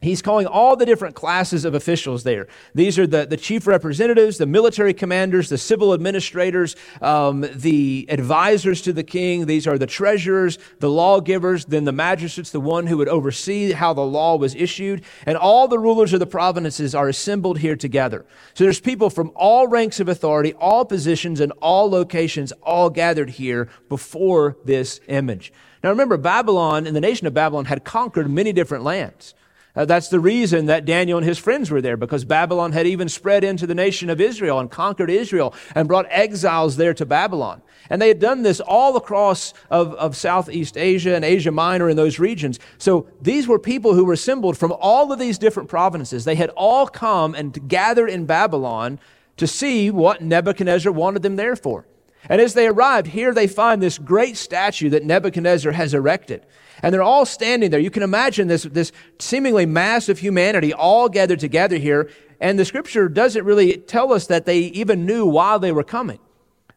He's 0.01 0.21
calling 0.21 0.47
all 0.47 0.77
the 0.77 0.85
different 0.85 1.15
classes 1.15 1.65
of 1.65 1.75
officials 1.75 2.25
there. 2.25 2.47
These 2.75 2.99
are 2.99 3.07
the, 3.07 3.25
the 3.25 3.39
chief 3.39 3.67
representatives, 3.67 4.37
the 4.37 4.45
military 4.45 4.93
commanders, 4.93 5.49
the 5.49 5.57
civil 5.57 5.95
administrators, 5.95 6.77
um, 7.01 7.47
the 7.55 8.05
advisors 8.11 8.83
to 8.83 8.93
the 8.93 9.03
king. 9.03 9.47
These 9.47 9.67
are 9.67 9.79
the 9.79 9.87
treasurers, 9.87 10.59
the 10.81 10.91
lawgivers, 10.91 11.65
then 11.65 11.85
the 11.85 11.93
magistrates, 11.93 12.51
the 12.51 12.61
one 12.61 12.87
who 12.87 12.99
would 12.99 13.09
oversee 13.09 13.73
how 13.73 13.95
the 13.95 14.05
law 14.05 14.37
was 14.37 14.55
issued. 14.55 15.05
And 15.25 15.39
all 15.39 15.69
the 15.69 15.79
rulers 15.79 16.13
of 16.13 16.21
the 16.21 16.27
provinces 16.27 16.95
are 16.95 17.09
assembled 17.09 17.61
here 17.61 17.77
together. 17.77 18.27
So 18.53 18.65
there's 18.65 18.81
people 18.81 19.09
from 19.09 19.33
all 19.35 19.69
ranks 19.69 20.01
of 20.01 20.09
authority, 20.09 20.53
all 20.55 20.85
positions, 20.85 21.41
and 21.41 21.51
all 21.63 21.89
locations, 21.89 22.53
all 22.63 22.91
gathered 22.91 23.31
here 23.31 23.71
before 23.89 24.59
this 24.67 25.01
image. 25.09 25.51
Now 25.83 25.89
remember, 25.89 26.19
Babylon 26.19 26.87
and 26.87 26.95
the 26.95 27.01
nation 27.01 27.27
of 27.27 27.33
Babylon 27.33 27.67
had 27.67 27.85
conquered 27.85 28.29
many 28.29 28.53
different 28.53 28.85
lands. 28.85 29.35
Uh, 29.77 29.85
that's 29.85 30.09
the 30.09 30.21
reason 30.21 30.67
that 30.67 30.85
Daniel 30.85 31.19
and 31.19 31.27
his 31.27 31.39
friends 31.39 31.71
were 31.71 31.83
there, 31.83 31.97
because 31.97 32.25
Babylon 32.25 32.73
had 32.73 32.87
even 32.87 33.09
spread 33.09 33.43
into 33.43 33.67
the 33.67 33.75
nation 33.75 34.09
of 34.09 34.21
Israel 34.21 34.61
and 34.61 34.71
conquered 34.71 35.11
Israel 35.11 35.53
and 35.75 35.89
brought 35.89 36.07
exiles 36.11 36.77
there 36.77 36.95
to 36.95 37.05
Babylon. 37.05 37.61
And 37.91 38.01
they 38.01 38.09
had 38.09 38.21
done 38.21 38.43
this 38.43 38.61
all 38.61 38.97
across 38.97 39.53
of, 39.71 39.93
of 39.95 40.17
Southeast 40.17 40.77
Asia 40.77 41.17
and 41.17 41.25
Asia 41.25 41.51
Minor 41.51 41.91
in 41.91 41.97
those 41.97 42.21
regions. 42.21 42.61
So 42.79 43.09
these 43.21 43.49
were 43.49 43.59
people 43.59 43.95
who 43.95 44.05
were 44.05 44.13
assembled 44.13 44.57
from 44.57 44.73
all 44.79 45.13
of 45.13 45.19
these 45.19 45.39
different 45.39 45.69
provinces. 45.69 46.25
They 46.25 46.37
had 46.37 46.51
all 46.51 46.87
come 46.87 47.35
and 47.35 47.69
gathered 47.69 48.11
in 48.11 48.27
Babylon 48.27 49.01
to 49.39 49.47
see 49.49 49.91
what 49.91 50.23
Nebuchadnezzar 50.23 50.93
wanted 50.93 51.23
them 51.23 51.35
there 51.35 51.57
for. 51.57 51.85
And 52.29 52.41
as 52.41 52.55
they 52.55 52.67
arrived, 52.67 53.09
here 53.09 53.35
they 53.35 53.47
find 53.47 53.83
this 53.83 53.99
great 53.99 54.37
statue 54.37 54.91
that 54.91 55.05
Nebuchadnezzar 55.05 55.73
has 55.73 55.95
erected. 55.95 56.47
And 56.83 56.93
they're 56.93 57.03
all 57.03 57.27
standing 57.27 57.71
there. 57.71 57.81
You 57.81 57.91
can 57.91 58.03
imagine 58.03 58.49
this, 58.49 58.65
this 58.65 58.93
seemingly 59.19 59.67
mass 59.67 60.09
of 60.09 60.19
humanity 60.19 60.73
all 60.73 61.09
gathered 61.09 61.41
together 61.41 61.77
here. 61.77 62.11
And 62.41 62.59
the 62.59 62.65
scripture 62.65 63.09
doesn't 63.09 63.45
really 63.45 63.77
tell 63.77 64.13
us 64.13 64.27
that 64.27 64.47
they 64.47 64.59
even 64.59 65.07
knew 65.07 65.27
why 65.27 65.59
they 65.59 65.73
were 65.73 65.85
coming. 65.85 66.19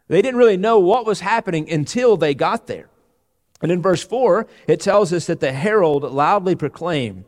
They 0.07 0.21
didn't 0.21 0.39
really 0.39 0.57
know 0.57 0.79
what 0.79 1.05
was 1.05 1.21
happening 1.21 1.69
until 1.69 2.17
they 2.17 2.33
got 2.33 2.67
there. 2.67 2.89
And 3.61 3.71
in 3.71 3.81
verse 3.81 4.03
4, 4.03 4.47
it 4.67 4.79
tells 4.79 5.11
us 5.11 5.25
that 5.25 5.39
the 5.39 5.51
herald 5.51 6.03
loudly 6.03 6.55
proclaimed. 6.55 7.25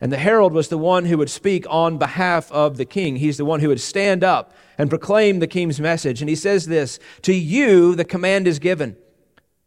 And 0.00 0.12
the 0.12 0.18
herald 0.18 0.52
was 0.52 0.68
the 0.68 0.78
one 0.78 1.06
who 1.06 1.18
would 1.18 1.30
speak 1.30 1.66
on 1.68 1.98
behalf 1.98 2.52
of 2.52 2.76
the 2.76 2.84
king. 2.84 3.16
He's 3.16 3.36
the 3.36 3.44
one 3.44 3.60
who 3.60 3.68
would 3.68 3.80
stand 3.80 4.22
up 4.22 4.54
and 4.76 4.88
proclaim 4.88 5.40
the 5.40 5.48
king's 5.48 5.80
message. 5.80 6.22
And 6.22 6.28
he 6.28 6.36
says 6.36 6.66
this 6.66 7.00
To 7.22 7.34
you 7.34 7.94
the 7.94 8.04
command 8.04 8.46
is 8.46 8.60
given, 8.60 8.96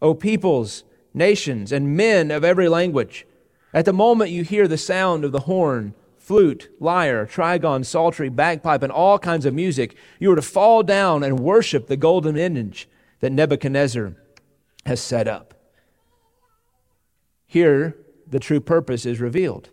O 0.02 0.14
peoples 0.14 0.84
nations, 1.14 1.72
and 1.74 1.98
men 1.98 2.32
of 2.32 2.46
every 2.46 2.70
language. 2.70 3.28
At 3.74 3.86
the 3.86 3.94
moment 3.94 4.32
you 4.32 4.44
hear 4.44 4.68
the 4.68 4.78
sound 4.78 5.26
of 5.26 5.34
the 5.34 5.42
horn, 5.42 5.94
flute, 6.18 6.70
lyre, 6.80 7.26
trigon, 7.26 7.86
psaltery, 7.86 8.30
bagpipe, 8.30 8.84
and 8.84 8.92
all 8.92 9.20
kinds 9.20 9.46
of 9.46 9.54
music, 9.54 9.96
you 10.20 10.32
are 10.32 10.36
to 10.36 10.42
fall 10.42 10.84
down 10.84 11.24
and 11.24 11.40
worship 11.40 11.88
the 11.88 11.98
golden 11.98 12.38
image 12.38 12.88
that 13.20 13.32
Nebuchadnezzar 13.32 14.16
has 14.86 15.02
set 15.02 15.28
up. 15.28 15.54
Here, 17.46 17.98
the 18.26 18.40
true 18.40 18.62
purpose 18.62 19.06
is 19.06 19.20
revealed. 19.20 19.70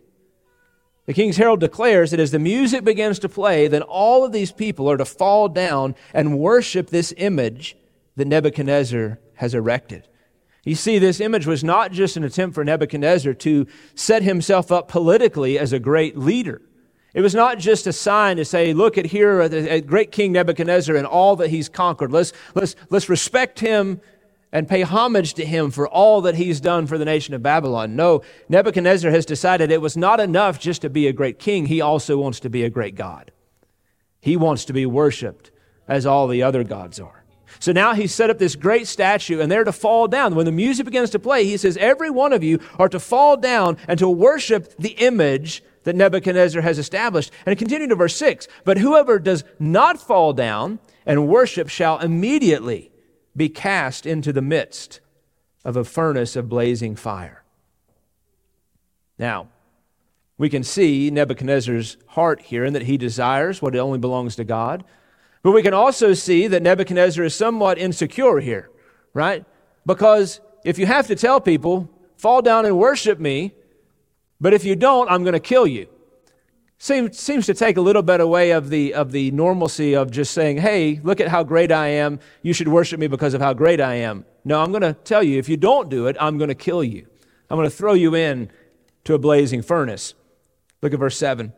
The 1.09 1.15
King's 1.15 1.37
Herald 1.37 1.59
declares 1.59 2.11
that 2.11 2.19
as 2.19 2.29
the 2.29 2.37
music 2.37 2.83
begins 2.83 3.17
to 3.17 3.27
play, 3.27 3.67
then 3.67 3.81
all 3.81 4.23
of 4.23 4.31
these 4.31 4.51
people 4.51 4.87
are 4.91 4.97
to 4.97 5.05
fall 5.05 5.49
down 5.49 5.95
and 6.13 6.37
worship 6.37 6.91
this 6.91 7.15
image 7.17 7.75
that 8.15 8.27
Nebuchadnezzar 8.27 9.17
has 9.33 9.55
erected. 9.55 10.07
You 10.65 10.75
see, 10.75 10.99
this 10.99 11.19
image 11.19 11.47
was 11.47 11.63
not 11.63 11.91
just 11.91 12.15
an 12.15 12.23
attempt 12.23 12.53
for 12.53 12.63
Nebuchadnezzar 12.63 13.33
to 13.33 13.65
set 13.95 14.21
himself 14.21 14.71
up 14.71 14.87
politically 14.87 15.57
as 15.57 15.73
a 15.73 15.79
great 15.79 16.15
leader. 16.15 16.61
It 17.15 17.21
was 17.21 17.33
not 17.33 17.57
just 17.57 17.87
a 17.87 17.91
sign 17.91 18.37
to 18.37 18.45
say, 18.45 18.71
look 18.75 18.95
at 18.95 19.07
here 19.07 19.41
uh, 19.41 19.45
at 19.45 19.71
uh, 19.71 19.79
great 19.79 20.11
King 20.11 20.33
Nebuchadnezzar 20.33 20.95
and 20.95 21.07
all 21.07 21.35
that 21.37 21.49
he's 21.49 21.69
conquered. 21.69 22.11
Let's, 22.11 22.33
let's, 22.53 22.75
let's 22.91 23.09
respect 23.09 23.59
him 23.59 23.99
and 24.51 24.67
pay 24.67 24.81
homage 24.81 25.33
to 25.35 25.45
him 25.45 25.71
for 25.71 25.87
all 25.87 26.21
that 26.21 26.35
he's 26.35 26.59
done 26.59 26.87
for 26.87 26.97
the 26.97 27.05
nation 27.05 27.33
of 27.33 27.43
Babylon. 27.43 27.95
No, 27.95 28.21
Nebuchadnezzar 28.47 29.11
has 29.11 29.25
decided 29.25 29.71
it 29.71 29.81
was 29.81 29.95
not 29.95 30.19
enough 30.19 30.59
just 30.59 30.81
to 30.81 30.89
be 30.89 31.07
a 31.07 31.13
great 31.13 31.39
king. 31.39 31.67
He 31.67 31.81
also 31.81 32.17
wants 32.17 32.39
to 32.41 32.49
be 32.49 32.63
a 32.63 32.69
great 32.69 32.95
God. 32.95 33.31
He 34.19 34.35
wants 34.35 34.65
to 34.65 34.73
be 34.73 34.85
worshiped 34.85 35.51
as 35.87 36.05
all 36.05 36.27
the 36.27 36.43
other 36.43 36.63
gods 36.63 36.99
are. 36.99 37.23
So 37.59 37.71
now 37.71 37.93
he's 37.93 38.13
set 38.13 38.29
up 38.29 38.37
this 38.37 38.55
great 38.55 38.87
statue 38.87 39.39
and 39.39 39.51
they're 39.51 39.63
to 39.63 39.71
fall 39.71 40.07
down. 40.07 40.35
When 40.35 40.45
the 40.45 40.51
music 40.51 40.85
begins 40.85 41.09
to 41.11 41.19
play, 41.19 41.45
he 41.45 41.57
says, 41.57 41.77
Every 41.77 42.09
one 42.09 42.31
of 42.31 42.43
you 42.43 42.59
are 42.77 42.89
to 42.89 42.99
fall 42.99 43.37
down 43.37 43.77
and 43.87 43.97
to 43.99 44.09
worship 44.09 44.75
the 44.77 44.91
image 44.91 45.63
that 45.83 45.95
Nebuchadnezzar 45.95 46.61
has 46.61 46.77
established. 46.77 47.31
And 47.45 47.57
continue 47.57 47.87
to 47.87 47.95
verse 47.95 48.15
6 48.15 48.47
But 48.63 48.77
whoever 48.77 49.19
does 49.19 49.43
not 49.57 49.99
fall 49.99 50.33
down 50.33 50.79
and 51.05 51.27
worship 51.27 51.69
shall 51.69 51.97
immediately 51.99 52.91
be 53.39 53.49
cast 53.49 54.05
into 54.05 54.31
the 54.31 54.41
midst 54.41 54.99
of 55.65 55.75
a 55.75 55.83
furnace 55.83 56.35
of 56.35 56.47
blazing 56.47 56.95
fire. 56.95 57.43
Now, 59.17 59.47
we 60.37 60.49
can 60.49 60.63
see 60.63 61.09
Nebuchadnezzar's 61.09 61.97
heart 62.07 62.41
here 62.41 62.63
and 62.63 62.75
that 62.75 62.83
he 62.83 62.97
desires 62.97 63.61
what 63.61 63.75
only 63.75 63.97
belongs 63.97 64.35
to 64.35 64.43
God. 64.43 64.83
But 65.41 65.51
we 65.51 65.63
can 65.63 65.73
also 65.73 66.13
see 66.13 66.47
that 66.47 66.61
Nebuchadnezzar 66.61 67.25
is 67.25 67.33
somewhat 67.33 67.77
insecure 67.77 68.39
here, 68.39 68.69
right? 69.13 69.43
Because 69.85 70.39
if 70.63 70.77
you 70.77 70.85
have 70.85 71.07
to 71.07 71.15
tell 71.15 71.41
people, 71.41 71.89
fall 72.17 72.41
down 72.41 72.65
and 72.65 72.77
worship 72.77 73.19
me, 73.19 73.53
But 74.41 74.53
if 74.53 74.63
you 74.63 74.75
don't, 74.75 75.09
I'm 75.09 75.23
going 75.23 75.33
to 75.33 75.39
kill 75.39 75.67
you. 75.67 75.87
Seems, 76.81 77.19
seems 77.19 77.45
to 77.47 77.53
take 77.53 77.75
a 77.75 77.81
little 77.81 78.01
bit 78.01 78.21
away 78.21 78.51
of 78.51 78.69
the, 78.69 78.93
of 78.93 79.11
the 79.11 79.31
normalcy 79.31 79.93
of 79.93 80.09
just 80.11 80.33
saying, 80.33 80.59
hey, 80.59 81.01
look 81.03 81.19
at 81.19 81.27
how 81.27 81.43
great 81.43 81.73
I 81.73 81.87
am. 81.87 82.21
You 82.41 82.53
should 82.53 82.69
worship 82.69 83.01
me 83.01 83.07
because 83.07 83.33
of 83.33 83.41
how 83.41 83.53
great 83.53 83.81
I 83.81 83.95
am. 83.95 84.25
No, 84.45 84.61
I'm 84.61 84.71
going 84.71 84.83
to 84.83 84.93
tell 84.93 85.21
you, 85.21 85.37
if 85.37 85.49
you 85.49 85.57
don't 85.57 85.89
do 85.89 86.07
it, 86.07 86.15
I'm 86.21 86.37
going 86.37 86.47
to 86.47 86.55
kill 86.55 86.81
you. 86.81 87.05
I'm 87.49 87.57
going 87.57 87.69
to 87.69 87.75
throw 87.75 87.93
you 87.93 88.15
in 88.15 88.49
to 89.03 89.13
a 89.13 89.19
blazing 89.19 89.61
furnace. 89.61 90.13
Look 90.81 90.93
at 90.93 90.99
verse 90.99 91.17
7. 91.17 91.51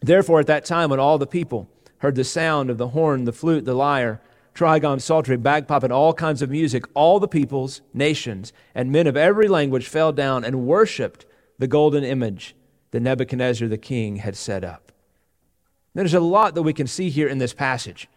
Therefore, 0.00 0.40
at 0.40 0.46
that 0.46 0.64
time, 0.64 0.88
when 0.88 1.00
all 1.00 1.18
the 1.18 1.26
people 1.26 1.68
heard 1.98 2.14
the 2.14 2.24
sound 2.24 2.70
of 2.70 2.78
the 2.78 2.88
horn, 2.88 3.26
the 3.26 3.34
flute, 3.34 3.66
the 3.66 3.74
lyre, 3.74 4.22
trigon, 4.54 5.02
psaltery, 5.02 5.36
bagpipe, 5.36 5.82
and 5.82 5.92
all 5.92 6.14
kinds 6.14 6.40
of 6.40 6.48
music, 6.48 6.86
all 6.94 7.20
the 7.20 7.28
peoples, 7.28 7.82
nations, 7.92 8.54
and 8.74 8.90
men 8.90 9.06
of 9.06 9.18
every 9.18 9.48
language 9.48 9.86
fell 9.86 10.12
down 10.12 10.44
and 10.44 10.66
worshiped 10.66 11.26
the 11.58 11.68
golden 11.68 12.04
image 12.04 12.55
that 12.96 13.02
Nebuchadnezzar 13.02 13.68
the 13.68 13.76
king 13.76 14.16
had 14.16 14.34
set 14.36 14.64
up. 14.64 14.90
There's 15.92 16.14
a 16.14 16.20
lot 16.20 16.54
that 16.54 16.62
we 16.62 16.72
can 16.72 16.86
see 16.86 17.10
here 17.10 17.28
in 17.28 17.36
this 17.36 17.52
passage. 17.52 18.08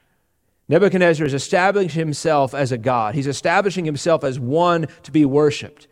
Nebuchadnezzar 0.69 1.25
is 1.25 1.33
establishing 1.33 1.99
himself 1.99 2.53
as 2.53 2.71
a 2.71 2.77
God. 2.77 3.13
He's 3.13 3.27
establishing 3.27 3.83
himself 3.83 4.23
as 4.23 4.39
one 4.39 4.87
to 5.03 5.11
be 5.11 5.25
worshiped. 5.25 5.89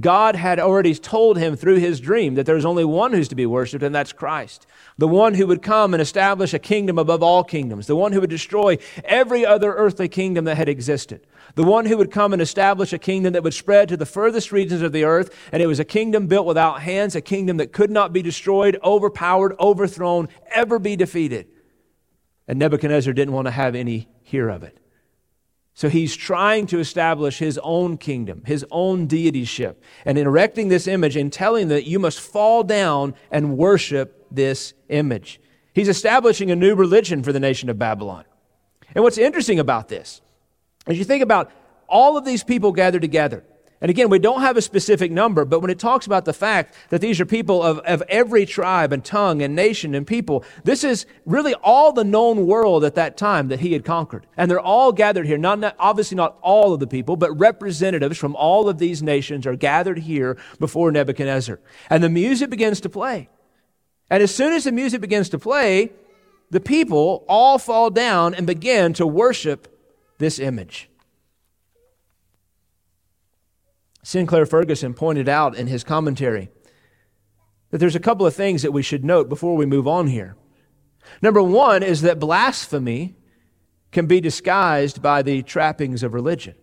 God 0.00 0.34
had 0.34 0.58
already 0.58 0.94
told 0.94 1.36
him 1.36 1.56
through 1.56 1.76
his 1.76 2.00
dream 2.00 2.36
that 2.36 2.46
there's 2.46 2.64
only 2.64 2.86
one 2.86 3.12
who's 3.12 3.28
to 3.28 3.34
be 3.34 3.44
worshiped, 3.44 3.84
and 3.84 3.94
that's 3.94 4.14
Christ. 4.14 4.66
The 4.96 5.08
one 5.08 5.34
who 5.34 5.46
would 5.46 5.60
come 5.60 5.92
and 5.92 6.00
establish 6.00 6.54
a 6.54 6.58
kingdom 6.58 6.98
above 6.98 7.22
all 7.22 7.44
kingdoms. 7.44 7.86
The 7.86 7.96
one 7.96 8.12
who 8.12 8.22
would 8.22 8.30
destroy 8.30 8.78
every 9.04 9.44
other 9.44 9.74
earthly 9.74 10.08
kingdom 10.08 10.46
that 10.46 10.56
had 10.56 10.70
existed. 10.70 11.26
The 11.56 11.64
one 11.64 11.86
who 11.86 11.96
would 11.96 12.10
come 12.10 12.34
and 12.34 12.42
establish 12.42 12.92
a 12.92 12.98
kingdom 12.98 13.32
that 13.32 13.42
would 13.42 13.54
spread 13.54 13.88
to 13.88 13.96
the 13.96 14.06
furthest 14.06 14.52
regions 14.52 14.82
of 14.82 14.92
the 14.92 15.04
earth. 15.04 15.34
And 15.50 15.62
it 15.62 15.66
was 15.66 15.80
a 15.80 15.84
kingdom 15.84 16.26
built 16.26 16.46
without 16.46 16.82
hands, 16.82 17.16
a 17.16 17.22
kingdom 17.22 17.56
that 17.56 17.72
could 17.72 17.90
not 17.90 18.12
be 18.12 18.20
destroyed, 18.20 18.78
overpowered, 18.84 19.56
overthrown, 19.58 20.28
ever 20.50 20.78
be 20.78 20.96
defeated. 20.96 21.48
And 22.46 22.58
Nebuchadnezzar 22.58 23.14
didn't 23.14 23.32
want 23.32 23.46
to 23.46 23.52
have 23.52 23.74
any 23.74 24.06
hear 24.22 24.50
of 24.50 24.62
it. 24.62 24.78
So 25.72 25.88
he's 25.88 26.14
trying 26.14 26.66
to 26.68 26.78
establish 26.78 27.38
his 27.38 27.58
own 27.62 27.96
kingdom, 27.96 28.42
his 28.46 28.64
own 28.70 29.08
deityship, 29.08 29.76
and 30.04 30.18
in 30.18 30.26
erecting 30.26 30.68
this 30.68 30.86
image 30.86 31.16
and 31.16 31.32
telling 31.32 31.68
that 31.68 31.86
you 31.86 31.98
must 31.98 32.20
fall 32.20 32.64
down 32.64 33.14
and 33.30 33.56
worship 33.56 34.26
this 34.30 34.74
image. 34.88 35.40
He's 35.74 35.88
establishing 35.88 36.50
a 36.50 36.56
new 36.56 36.74
religion 36.74 37.22
for 37.22 37.32
the 37.32 37.40
nation 37.40 37.70
of 37.70 37.78
Babylon. 37.78 38.24
And 38.94 39.04
what's 39.04 39.18
interesting 39.18 39.58
about 39.58 39.88
this, 39.88 40.22
as 40.86 40.98
you 40.98 41.04
think 41.04 41.22
about 41.22 41.50
all 41.88 42.16
of 42.16 42.24
these 42.24 42.42
people 42.44 42.72
gathered 42.72 43.02
together, 43.02 43.44
and 43.80 43.90
again, 43.90 44.08
we 44.08 44.18
don't 44.18 44.40
have 44.40 44.56
a 44.56 44.62
specific 44.62 45.12
number, 45.12 45.44
but 45.44 45.60
when 45.60 45.70
it 45.70 45.78
talks 45.78 46.06
about 46.06 46.24
the 46.24 46.32
fact 46.32 46.74
that 46.88 47.02
these 47.02 47.20
are 47.20 47.26
people 47.26 47.62
of, 47.62 47.78
of 47.80 48.02
every 48.08 48.46
tribe 48.46 48.90
and 48.90 49.04
tongue 49.04 49.42
and 49.42 49.54
nation 49.54 49.94
and 49.94 50.06
people, 50.06 50.44
this 50.64 50.82
is 50.82 51.04
really 51.26 51.52
all 51.62 51.92
the 51.92 52.04
known 52.04 52.46
world 52.46 52.84
at 52.84 52.94
that 52.94 53.18
time 53.18 53.48
that 53.48 53.60
he 53.60 53.74
had 53.74 53.84
conquered. 53.84 54.26
And 54.36 54.50
they're 54.50 54.58
all 54.58 54.92
gathered 54.92 55.26
here. 55.26 55.36
Not, 55.36 55.58
not, 55.58 55.76
obviously 55.78 56.16
not 56.16 56.38
all 56.40 56.72
of 56.72 56.80
the 56.80 56.86
people, 56.86 57.16
but 57.16 57.38
representatives 57.38 58.16
from 58.16 58.34
all 58.34 58.70
of 58.70 58.78
these 58.78 59.02
nations 59.02 59.46
are 59.46 59.56
gathered 59.56 59.98
here 59.98 60.38
before 60.58 60.90
Nebuchadnezzar. 60.90 61.60
And 61.90 62.02
the 62.02 62.08
music 62.08 62.48
begins 62.48 62.80
to 62.80 62.88
play. 62.88 63.28
And 64.08 64.22
as 64.22 64.34
soon 64.34 64.54
as 64.54 64.64
the 64.64 64.72
music 64.72 65.02
begins 65.02 65.28
to 65.30 65.38
play, 65.38 65.92
the 66.50 66.60
people 66.60 67.26
all 67.28 67.58
fall 67.58 67.90
down 67.90 68.34
and 68.34 68.46
begin 68.46 68.94
to 68.94 69.06
worship 69.06 69.75
this 70.18 70.38
image. 70.38 70.88
Sinclair 74.02 74.46
Ferguson 74.46 74.94
pointed 74.94 75.28
out 75.28 75.56
in 75.56 75.66
his 75.66 75.82
commentary 75.82 76.48
that 77.70 77.78
there's 77.78 77.96
a 77.96 78.00
couple 78.00 78.24
of 78.26 78.34
things 78.34 78.62
that 78.62 78.72
we 78.72 78.82
should 78.82 79.04
note 79.04 79.28
before 79.28 79.56
we 79.56 79.66
move 79.66 79.88
on 79.88 80.06
here. 80.06 80.36
Number 81.20 81.42
one 81.42 81.82
is 81.82 82.02
that 82.02 82.20
blasphemy 82.20 83.16
can 83.92 84.06
be 84.06 84.20
disguised 84.20 85.02
by 85.02 85.22
the 85.22 85.42
trappings 85.42 86.02
of 86.02 86.14
religion. 86.14 86.54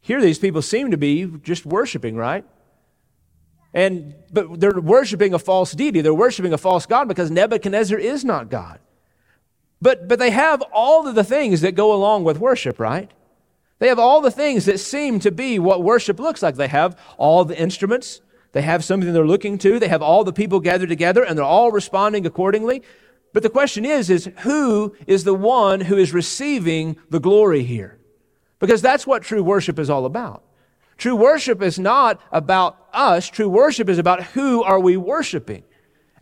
Here, 0.00 0.20
these 0.20 0.38
people 0.38 0.62
seem 0.62 0.90
to 0.90 0.96
be 0.96 1.26
just 1.42 1.64
worshiping, 1.64 2.16
right? 2.16 2.44
And 3.72 4.14
but 4.30 4.60
they're 4.60 4.80
worshiping 4.80 5.34
a 5.34 5.38
false 5.38 5.72
deity. 5.72 6.00
They're 6.00 6.14
worshiping 6.14 6.52
a 6.52 6.58
false 6.58 6.86
god 6.86 7.08
because 7.08 7.30
Nebuchadnezzar 7.30 7.98
is 7.98 8.24
not 8.24 8.50
God. 8.50 8.80
But 9.84 10.08
but 10.08 10.18
they 10.18 10.30
have 10.30 10.62
all 10.72 11.06
of 11.06 11.14
the 11.14 11.22
things 11.22 11.60
that 11.60 11.74
go 11.74 11.92
along 11.92 12.24
with 12.24 12.38
worship, 12.38 12.80
right? 12.80 13.10
They 13.80 13.88
have 13.88 13.98
all 13.98 14.22
the 14.22 14.30
things 14.30 14.64
that 14.64 14.80
seem 14.80 15.20
to 15.20 15.30
be 15.30 15.58
what 15.58 15.82
worship 15.82 16.18
looks 16.18 16.42
like. 16.42 16.54
They 16.56 16.68
have 16.68 16.98
all 17.18 17.44
the 17.44 17.58
instruments. 17.58 18.22
They 18.52 18.62
have 18.62 18.82
something 18.82 19.12
they're 19.12 19.26
looking 19.26 19.58
to. 19.58 19.78
They 19.78 19.88
have 19.88 20.00
all 20.00 20.24
the 20.24 20.32
people 20.32 20.58
gathered 20.60 20.88
together 20.88 21.22
and 21.22 21.36
they're 21.36 21.44
all 21.44 21.70
responding 21.70 22.24
accordingly. 22.24 22.82
But 23.34 23.42
the 23.42 23.50
question 23.50 23.84
is, 23.84 24.08
is 24.08 24.30
who 24.38 24.96
is 25.06 25.24
the 25.24 25.34
one 25.34 25.82
who 25.82 25.98
is 25.98 26.14
receiving 26.14 26.96
the 27.10 27.20
glory 27.20 27.62
here? 27.62 27.98
Because 28.60 28.80
that's 28.80 29.06
what 29.06 29.22
true 29.22 29.42
worship 29.42 29.78
is 29.78 29.90
all 29.90 30.06
about. 30.06 30.44
True 30.96 31.16
worship 31.16 31.60
is 31.60 31.78
not 31.78 32.22
about 32.32 32.78
us. 32.94 33.28
True 33.28 33.50
worship 33.50 33.90
is 33.90 33.98
about 33.98 34.22
who 34.22 34.62
are 34.62 34.80
we 34.80 34.96
worshiping. 34.96 35.62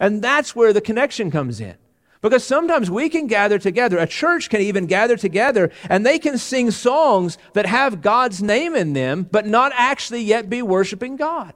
And 0.00 0.20
that's 0.20 0.56
where 0.56 0.72
the 0.72 0.80
connection 0.80 1.30
comes 1.30 1.60
in. 1.60 1.76
Because 2.22 2.44
sometimes 2.44 2.88
we 2.88 3.08
can 3.08 3.26
gather 3.26 3.58
together, 3.58 3.98
a 3.98 4.06
church 4.06 4.48
can 4.48 4.60
even 4.60 4.86
gather 4.86 5.16
together, 5.16 5.70
and 5.90 6.06
they 6.06 6.20
can 6.20 6.38
sing 6.38 6.70
songs 6.70 7.36
that 7.52 7.66
have 7.66 8.00
God's 8.00 8.40
name 8.40 8.76
in 8.76 8.92
them, 8.92 9.28
but 9.30 9.44
not 9.44 9.72
actually 9.74 10.22
yet 10.22 10.48
be 10.48 10.62
worshiping 10.62 11.16
God. 11.16 11.52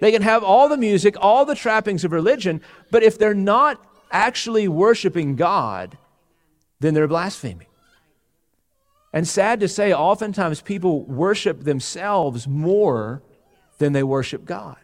They 0.00 0.12
can 0.12 0.20
have 0.20 0.44
all 0.44 0.68
the 0.68 0.76
music, 0.76 1.16
all 1.18 1.46
the 1.46 1.54
trappings 1.54 2.04
of 2.04 2.12
religion, 2.12 2.60
but 2.90 3.02
if 3.02 3.18
they're 3.18 3.32
not 3.32 3.82
actually 4.12 4.68
worshiping 4.68 5.34
God, 5.34 5.96
then 6.78 6.92
they're 6.92 7.08
blaspheming. 7.08 7.66
And 9.14 9.26
sad 9.26 9.60
to 9.60 9.68
say, 9.68 9.94
oftentimes 9.94 10.60
people 10.60 11.04
worship 11.06 11.64
themselves 11.64 12.46
more 12.46 13.22
than 13.78 13.94
they 13.94 14.02
worship 14.02 14.44
God. 14.44 14.76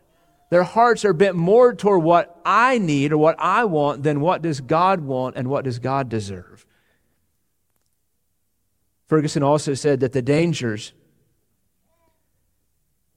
Their 0.53 0.65
hearts 0.65 1.03
are 1.07 1.15
bent 1.15 1.35
more 1.35 1.75
toward 1.75 2.03
what 2.03 2.39
I 2.45 2.77
need 2.77 3.11
or 3.11 3.17
what 3.17 3.37
I 3.39 3.65
want 3.65 4.03
than 4.03 4.21
what 4.21 4.43
does 4.43 4.61
God 4.61 5.01
want 5.01 5.35
and 5.35 5.49
what 5.49 5.65
does 5.65 5.79
God 5.79 6.11
deserve. 6.11 6.67
Ferguson 9.07 9.43
also 9.43 9.73
said 9.73 10.01
that 10.01 10.13
the 10.13 10.21
dangers 10.21 10.93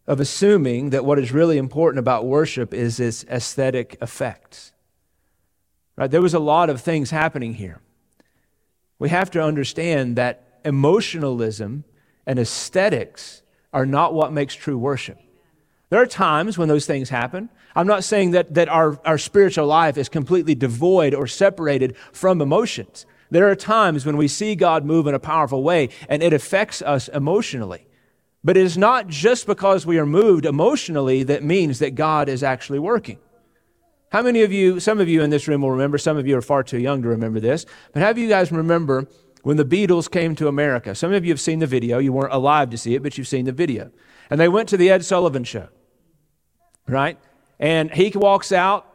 of 0.07 0.21
assuming 0.21 0.91
that 0.91 1.03
what 1.03 1.19
is 1.19 1.33
really 1.33 1.57
important 1.57 1.99
about 1.99 2.25
worship 2.25 2.73
is 2.73 3.01
its 3.01 3.25
aesthetic 3.25 3.97
effects. 4.01 4.71
Right? 5.97 6.09
There 6.09 6.21
was 6.21 6.33
a 6.33 6.39
lot 6.39 6.69
of 6.69 6.79
things 6.79 7.11
happening 7.11 7.55
here. 7.55 7.81
We 8.97 9.09
have 9.09 9.29
to 9.31 9.43
understand 9.43 10.15
that 10.15 10.61
emotionalism 10.63 11.83
and 12.25 12.39
aesthetics 12.39 13.41
are 13.73 13.85
not 13.85 14.13
what 14.13 14.31
makes 14.31 14.55
true 14.55 14.77
worship. 14.77 15.19
There 15.89 16.01
are 16.01 16.07
times 16.07 16.57
when 16.57 16.67
those 16.67 16.85
things 16.85 17.09
happen. 17.09 17.49
I'm 17.75 17.87
not 17.87 18.03
saying 18.03 18.31
that, 18.31 18.53
that 18.53 18.69
our, 18.69 18.99
our 19.05 19.17
spiritual 19.17 19.67
life 19.67 19.97
is 19.97 20.09
completely 20.09 20.55
devoid 20.55 21.13
or 21.13 21.27
separated 21.27 21.95
from 22.11 22.41
emotions. 22.41 23.05
There 23.29 23.49
are 23.49 23.55
times 23.55 24.05
when 24.05 24.17
we 24.17 24.27
see 24.27 24.55
God 24.55 24.85
move 24.85 25.07
in 25.07 25.13
a 25.13 25.19
powerful 25.19 25.63
way 25.63 25.89
and 26.09 26.23
it 26.23 26.33
affects 26.33 26.81
us 26.81 27.07
emotionally. 27.09 27.87
But 28.43 28.57
it 28.57 28.63
is 28.63 28.77
not 28.77 29.07
just 29.07 29.47
because 29.47 29.85
we 29.85 29.97
are 29.97 30.05
moved 30.05 30.45
emotionally 30.45 31.23
that 31.23 31.43
means 31.43 31.79
that 31.79 31.95
God 31.95 32.29
is 32.29 32.43
actually 32.43 32.79
working. 32.79 33.19
How 34.09 34.21
many 34.21 34.43
of 34.43 34.51
you, 34.53 34.79
some 34.79 34.99
of 34.99 35.09
you 35.09 35.23
in 35.23 35.29
this 35.29 35.47
room 35.47 35.61
will 35.61 35.71
remember, 35.71 35.97
some 35.97 36.15
of 36.15 36.27
you 36.27 36.37
are 36.37 36.41
far 36.41 36.63
too 36.63 36.79
young 36.79 37.01
to 37.01 37.09
remember 37.09 37.39
this, 37.39 37.65
but 37.91 38.01
have 38.01 38.17
you 38.17 38.29
guys 38.29 38.51
remember 38.51 39.07
when 39.41 39.57
the 39.57 39.65
Beatles 39.65 40.09
came 40.09 40.35
to 40.35 40.47
America? 40.47 40.95
Some 40.95 41.11
of 41.11 41.25
you 41.25 41.31
have 41.31 41.41
seen 41.41 41.59
the 41.59 41.67
video. 41.67 41.97
You 41.97 42.13
weren't 42.13 42.31
alive 42.31 42.69
to 42.69 42.77
see 42.77 42.95
it, 42.95 43.03
but 43.03 43.17
you've 43.17 43.27
seen 43.27 43.45
the 43.45 43.51
video. 43.51 43.91
And 44.29 44.39
they 44.39 44.47
went 44.47 44.69
to 44.69 44.77
the 44.77 44.89
Ed 44.89 45.05
Sullivan 45.05 45.43
show 45.43 45.69
right? 46.87 47.17
And 47.59 47.91
he 47.91 48.11
walks 48.15 48.51
out 48.51 48.87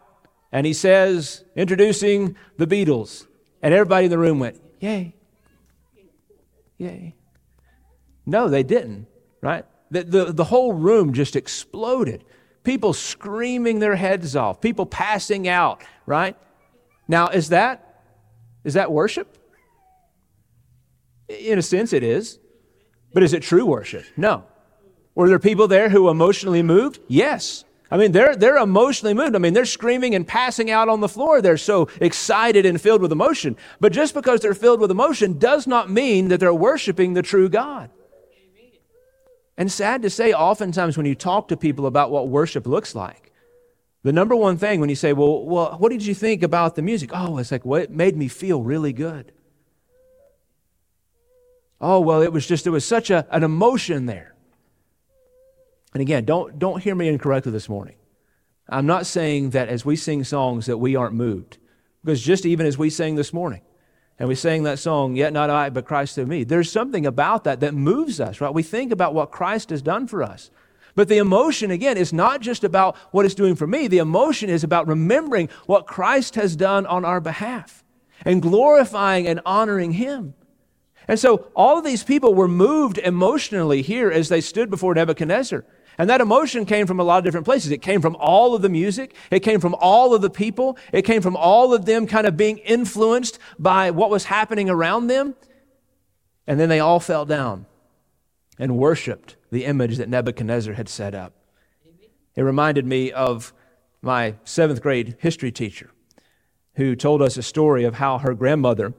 and 0.53 0.67
he 0.67 0.73
says, 0.73 1.45
introducing 1.57 2.37
the 2.57 2.67
Beatles. 2.67 3.27
And 3.63 3.75
everybody 3.75 4.07
in 4.07 4.11
the 4.11 4.19
room 4.19 4.39
went, 4.39 4.61
Yay. 4.81 5.15
Yay. 6.79 7.15
No, 8.25 8.49
they 8.49 8.63
didn't, 8.63 9.07
right? 9.43 9.67
The, 9.91 10.03
the, 10.05 10.25
the 10.33 10.45
whole 10.45 10.73
room 10.73 11.13
just 11.13 11.37
exploded. 11.37 12.25
People 12.65 12.93
screaming 12.93 13.79
their 13.79 13.97
heads 13.97 14.37
off, 14.37 14.61
people 14.61 14.87
passing 14.87 15.49
out, 15.49 15.83
right? 16.07 16.37
Now, 17.09 17.29
is 17.29 17.51
that 17.51 17.87
is 18.63 18.75
that 18.75 18.93
worship? 18.93 19.39
In 21.29 21.59
a 21.59 21.63
sense, 21.63 21.93
it 21.95 22.03
is. 22.03 22.39
But 23.13 23.23
is 23.23 23.33
it 23.33 23.43
true 23.43 23.65
worship? 23.65 24.05
No. 24.17 24.45
Were 25.21 25.29
there 25.29 25.39
people 25.39 25.69
there 25.69 25.91
who 25.91 26.09
emotionally 26.09 26.63
moved? 26.63 26.99
Yes. 27.07 27.67
I 27.91 27.99
mean, 27.99 28.13
they're, 28.13 28.35
they're 28.35 28.57
emotionally 28.57 29.13
moved. 29.13 29.37
I 29.37 29.39
mean, 29.39 29.53
they're 29.53 29.67
screaming 29.67 30.15
and 30.15 30.27
passing 30.27 30.71
out 30.71 30.89
on 30.89 31.01
the 31.01 31.11
floor. 31.11 31.43
They're 31.43 31.59
so 31.59 31.91
excited 32.01 32.65
and 32.65 32.81
filled 32.81 33.03
with 33.03 33.13
emotion. 33.13 33.59
But 33.81 33.93
just 33.93 34.15
because 34.15 34.41
they're 34.41 34.55
filled 34.55 34.81
with 34.81 34.91
emotion 34.91 35.39
does 35.39 35.67
not 35.67 35.91
mean 35.91 36.29
that 36.29 36.41
they're 36.41 36.55
worshiping 36.55 37.13
the 37.13 37.21
true 37.21 37.51
God. 37.51 37.91
And 39.59 39.71
sad 39.71 40.01
to 40.01 40.09
say, 40.09 40.33
oftentimes 40.33 40.97
when 40.97 41.05
you 41.05 41.15
talk 41.15 41.49
to 41.49 41.57
people 41.59 41.85
about 41.85 42.11
what 42.11 42.29
worship 42.29 42.67
looks 42.67 42.95
like, 42.95 43.31
the 44.03 44.15
number 44.15 44.35
one 44.35 44.57
thing 44.57 44.81
when 44.81 44.89
you 44.89 44.97
say, 44.97 45.13
well, 45.13 45.45
well, 45.45 45.77
what 45.77 45.91
did 45.91 46.07
you 46.07 46.15
think 46.15 46.43
about 46.43 46.77
the 46.77 46.83
music? 46.83 47.11
Oh, 47.13 47.37
it's 47.37 47.53
like, 47.53 47.67
well, 47.67 47.83
it 47.83 47.91
made 47.91 48.17
me 48.17 48.29
feel 48.29 48.63
really 48.63 48.95
good. 48.95 49.33
Oh, 51.79 52.01
well, 52.01 52.23
it 52.23 52.33
was 52.33 52.47
just, 52.47 52.65
there 52.65 52.73
was 52.73 52.87
such 52.87 53.11
a, 53.11 53.27
an 53.31 53.45
emotion 53.45 54.07
there. 54.07 54.35
And 55.93 56.01
again, 56.01 56.25
don't, 56.25 56.59
don't 56.59 56.83
hear 56.83 56.95
me 56.95 57.09
incorrectly 57.09 57.53
this 57.53 57.69
morning. 57.69 57.97
I'm 58.69 58.87
not 58.87 59.07
saying 59.07 59.51
that 59.51 59.69
as 59.69 59.85
we 59.85 59.97
sing 59.97 60.23
songs 60.25 60.67
that 60.67 60.79
we 60.79 60.95
aren't 60.95 61.15
moved. 61.15 61.59
Because 62.05 62.23
just 62.23 62.47
even 62.47 62.67
as 62.67 62.79
we 62.79 62.89
sang 62.89 63.17
this 63.17 63.33
morning, 63.33 63.63
and 64.19 64.29
we 64.29 64.35
sang 64.35 64.65
that 64.65 64.79
song, 64.79 65.17
Yet 65.17 65.33
Not 65.33 65.49
I, 65.51 65.71
but 65.71 65.87
Christ 65.87 66.15
through 66.15 66.27
me, 66.27 66.45
there's 66.45 66.71
something 66.71 67.07
about 67.07 67.45
that 67.45 67.61
that 67.61 67.75
moves 67.75 68.21
us, 68.21 68.41
right? 68.41 68.53
We 68.53 68.63
think 68.63 68.93
about 68.93 69.15
what 69.15 69.31
Christ 69.31 69.71
has 69.71 69.83
done 69.83 70.07
for 70.07 70.23
us. 70.23 70.51
But 70.95 71.09
the 71.09 71.19
emotion, 71.19 71.71
again, 71.71 71.97
is 71.97 72.13
not 72.13 72.41
just 72.41 72.63
about 72.63 72.97
what 73.13 73.25
it's 73.25 73.35
doing 73.35 73.57
for 73.57 73.67
me. 73.67 73.87
The 73.87 73.99
emotion 73.99 74.51
is 74.51 74.63
about 74.63 74.89
remembering 74.89 75.49
what 75.67 75.87
Christ 75.87 76.35
has 76.35 76.55
done 76.55 76.85
on 76.85 77.05
our 77.05 77.21
behalf 77.21 77.83
and 78.25 78.43
glorifying 78.43 79.27
and 79.27 79.41
honoring 79.47 79.93
Him. 79.93 80.35
And 81.09 81.19
so 81.19 81.49
all 81.57 81.79
of 81.79 81.85
these 81.85 82.05
people 82.05 82.35
were 82.35 82.49
moved 82.49 82.99
emotionally 82.99 83.83
here 83.83 84.11
as 84.11 84.29
they 84.29 84.41
stood 84.41 84.69
before 84.69 84.95
Nebuchadnezzar. 84.95 85.65
And 86.01 86.09
that 86.09 86.23
emotion 86.23 86.65
came 86.65 86.87
from 86.87 86.99
a 86.99 87.03
lot 87.03 87.19
of 87.19 87.25
different 87.25 87.45
places. 87.45 87.71
It 87.71 87.83
came 87.83 88.01
from 88.01 88.17
all 88.17 88.55
of 88.55 88.63
the 88.63 88.71
music. 88.71 89.15
It 89.31 89.41
came 89.41 89.61
from 89.61 89.75
all 89.75 90.15
of 90.15 90.23
the 90.23 90.31
people. 90.31 90.79
It 90.95 91.03
came 91.03 91.21
from 91.21 91.37
all 91.37 91.75
of 91.75 91.85
them 91.85 92.07
kind 92.07 92.27
of 92.27 92.39
being 92.39 92.57
influenced 92.57 93.39
by 93.59 93.91
what 93.91 94.09
was 94.09 94.25
happening 94.25 94.71
around 94.71 95.09
them. 95.09 95.35
And 96.47 96.59
then 96.59 96.71
they 96.71 96.81
all 96.81 97.01
fell 97.01 97.27
down 97.27 97.67
and 98.59 98.79
worshiped 98.79 99.37
the 99.51 99.67
image 99.67 99.99
that 99.99 100.09
Nebuchadnezzar 100.09 100.73
had 100.73 100.89
set 100.89 101.15
up. 101.15 101.35
It 102.35 102.41
reminded 102.45 102.87
me 102.87 103.13
of 103.13 103.53
my 104.01 104.37
seventh 104.43 104.81
grade 104.81 105.19
history 105.19 105.53
teacher 105.53 105.91
who 106.77 106.97
told 106.97 107.21
us 107.21 107.37
a 107.37 107.43
story 107.43 107.85
of 107.85 107.97
how 107.97 108.17
her 108.17 108.33
grandmother 108.33 108.95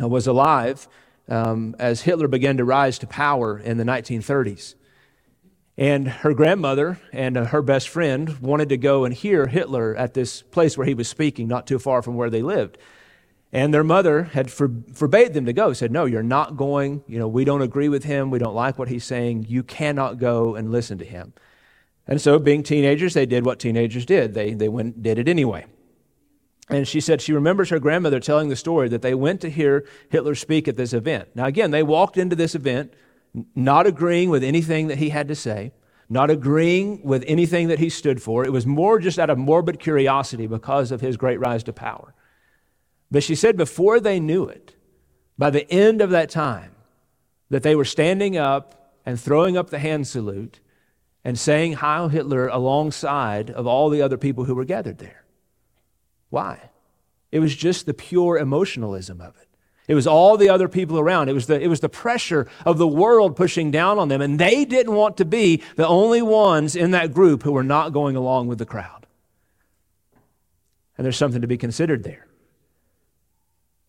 was 0.00 0.26
alive 0.26 0.88
um, 1.28 1.76
as 1.78 2.00
Hitler 2.00 2.26
began 2.26 2.56
to 2.56 2.64
rise 2.64 2.98
to 2.98 3.06
power 3.06 3.56
in 3.56 3.78
the 3.78 3.84
1930s. 3.84 4.74
And 5.78 6.08
her 6.08 6.34
grandmother 6.34 6.98
and 7.12 7.36
uh, 7.36 7.44
her 7.46 7.62
best 7.62 7.88
friend 7.88 8.40
wanted 8.40 8.68
to 8.70 8.76
go 8.76 9.04
and 9.04 9.14
hear 9.14 9.46
Hitler 9.46 9.94
at 9.94 10.12
this 10.12 10.42
place 10.42 10.76
where 10.76 10.88
he 10.88 10.92
was 10.92 11.06
speaking, 11.06 11.46
not 11.46 11.68
too 11.68 11.78
far 11.78 12.02
from 12.02 12.16
where 12.16 12.30
they 12.30 12.42
lived. 12.42 12.76
And 13.52 13.72
their 13.72 13.84
mother 13.84 14.24
had 14.24 14.50
for, 14.50 14.70
forbade 14.92 15.34
them 15.34 15.46
to 15.46 15.52
go, 15.52 15.72
said, 15.72 15.92
No, 15.92 16.04
you're 16.04 16.22
not 16.24 16.56
going. 16.56 17.04
You 17.06 17.20
know, 17.20 17.28
we 17.28 17.44
don't 17.44 17.62
agree 17.62 17.88
with 17.88 18.02
him. 18.02 18.28
We 18.30 18.40
don't 18.40 18.56
like 18.56 18.76
what 18.76 18.88
he's 18.88 19.04
saying. 19.04 19.46
You 19.48 19.62
cannot 19.62 20.18
go 20.18 20.56
and 20.56 20.72
listen 20.72 20.98
to 20.98 21.04
him. 21.04 21.32
And 22.08 22.20
so, 22.20 22.40
being 22.40 22.64
teenagers, 22.64 23.14
they 23.14 23.24
did 23.24 23.46
what 23.46 23.60
teenagers 23.60 24.04
did. 24.04 24.34
They, 24.34 24.54
they 24.54 24.68
went 24.68 25.02
did 25.02 25.18
it 25.18 25.28
anyway. 25.28 25.64
And 26.68 26.88
she 26.88 27.00
said 27.00 27.22
she 27.22 27.32
remembers 27.32 27.70
her 27.70 27.78
grandmother 27.78 28.20
telling 28.20 28.48
the 28.48 28.56
story 28.56 28.88
that 28.88 29.00
they 29.00 29.14
went 29.14 29.40
to 29.42 29.48
hear 29.48 29.86
Hitler 30.10 30.34
speak 30.34 30.66
at 30.66 30.76
this 30.76 30.92
event. 30.92 31.28
Now, 31.34 31.46
again, 31.46 31.70
they 31.70 31.82
walked 31.82 32.18
into 32.18 32.36
this 32.36 32.54
event 32.54 32.92
not 33.54 33.86
agreeing 33.86 34.30
with 34.30 34.42
anything 34.42 34.88
that 34.88 34.98
he 34.98 35.10
had 35.10 35.28
to 35.28 35.34
say, 35.34 35.72
not 36.08 36.30
agreeing 36.30 37.02
with 37.04 37.24
anything 37.26 37.68
that 37.68 37.78
he 37.78 37.90
stood 37.90 38.22
for. 38.22 38.44
It 38.44 38.52
was 38.52 38.66
more 38.66 38.98
just 38.98 39.18
out 39.18 39.30
of 39.30 39.38
morbid 39.38 39.78
curiosity 39.78 40.46
because 40.46 40.90
of 40.90 41.00
his 41.00 41.16
great 41.16 41.38
rise 41.38 41.62
to 41.64 41.72
power. 41.72 42.14
But 43.10 43.22
she 43.22 43.34
said 43.34 43.56
before 43.56 44.00
they 44.00 44.20
knew 44.20 44.44
it, 44.44 44.74
by 45.36 45.50
the 45.50 45.70
end 45.70 46.00
of 46.00 46.10
that 46.10 46.30
time, 46.30 46.74
that 47.50 47.62
they 47.62 47.74
were 47.74 47.84
standing 47.84 48.36
up 48.36 48.94
and 49.06 49.18
throwing 49.18 49.56
up 49.56 49.70
the 49.70 49.78
hand 49.78 50.06
salute 50.06 50.60
and 51.24 51.38
saying 51.38 51.74
Heil 51.74 52.08
Hitler 52.08 52.48
alongside 52.48 53.50
of 53.50 53.66
all 53.66 53.90
the 53.90 54.02
other 54.02 54.16
people 54.16 54.44
who 54.44 54.54
were 54.54 54.64
gathered 54.64 54.98
there. 54.98 55.24
Why? 56.30 56.70
It 57.30 57.40
was 57.40 57.54
just 57.54 57.86
the 57.86 57.94
pure 57.94 58.38
emotionalism 58.38 59.20
of 59.20 59.36
it. 59.36 59.47
It 59.88 59.94
was 59.94 60.06
all 60.06 60.36
the 60.36 60.50
other 60.50 60.68
people 60.68 60.98
around. 60.98 61.30
It 61.30 61.32
was, 61.32 61.46
the, 61.46 61.58
it 61.58 61.66
was 61.68 61.80
the 61.80 61.88
pressure 61.88 62.46
of 62.66 62.76
the 62.76 62.86
world 62.86 63.34
pushing 63.34 63.70
down 63.70 63.98
on 63.98 64.08
them. 64.08 64.20
And 64.20 64.38
they 64.38 64.66
didn't 64.66 64.94
want 64.94 65.16
to 65.16 65.24
be 65.24 65.62
the 65.76 65.88
only 65.88 66.20
ones 66.20 66.76
in 66.76 66.90
that 66.90 67.14
group 67.14 67.42
who 67.42 67.52
were 67.52 67.64
not 67.64 67.94
going 67.94 68.14
along 68.14 68.48
with 68.48 68.58
the 68.58 68.66
crowd. 68.66 69.06
And 70.98 71.04
there's 71.04 71.16
something 71.16 71.40
to 71.40 71.46
be 71.46 71.56
considered 71.56 72.04
there. 72.04 72.26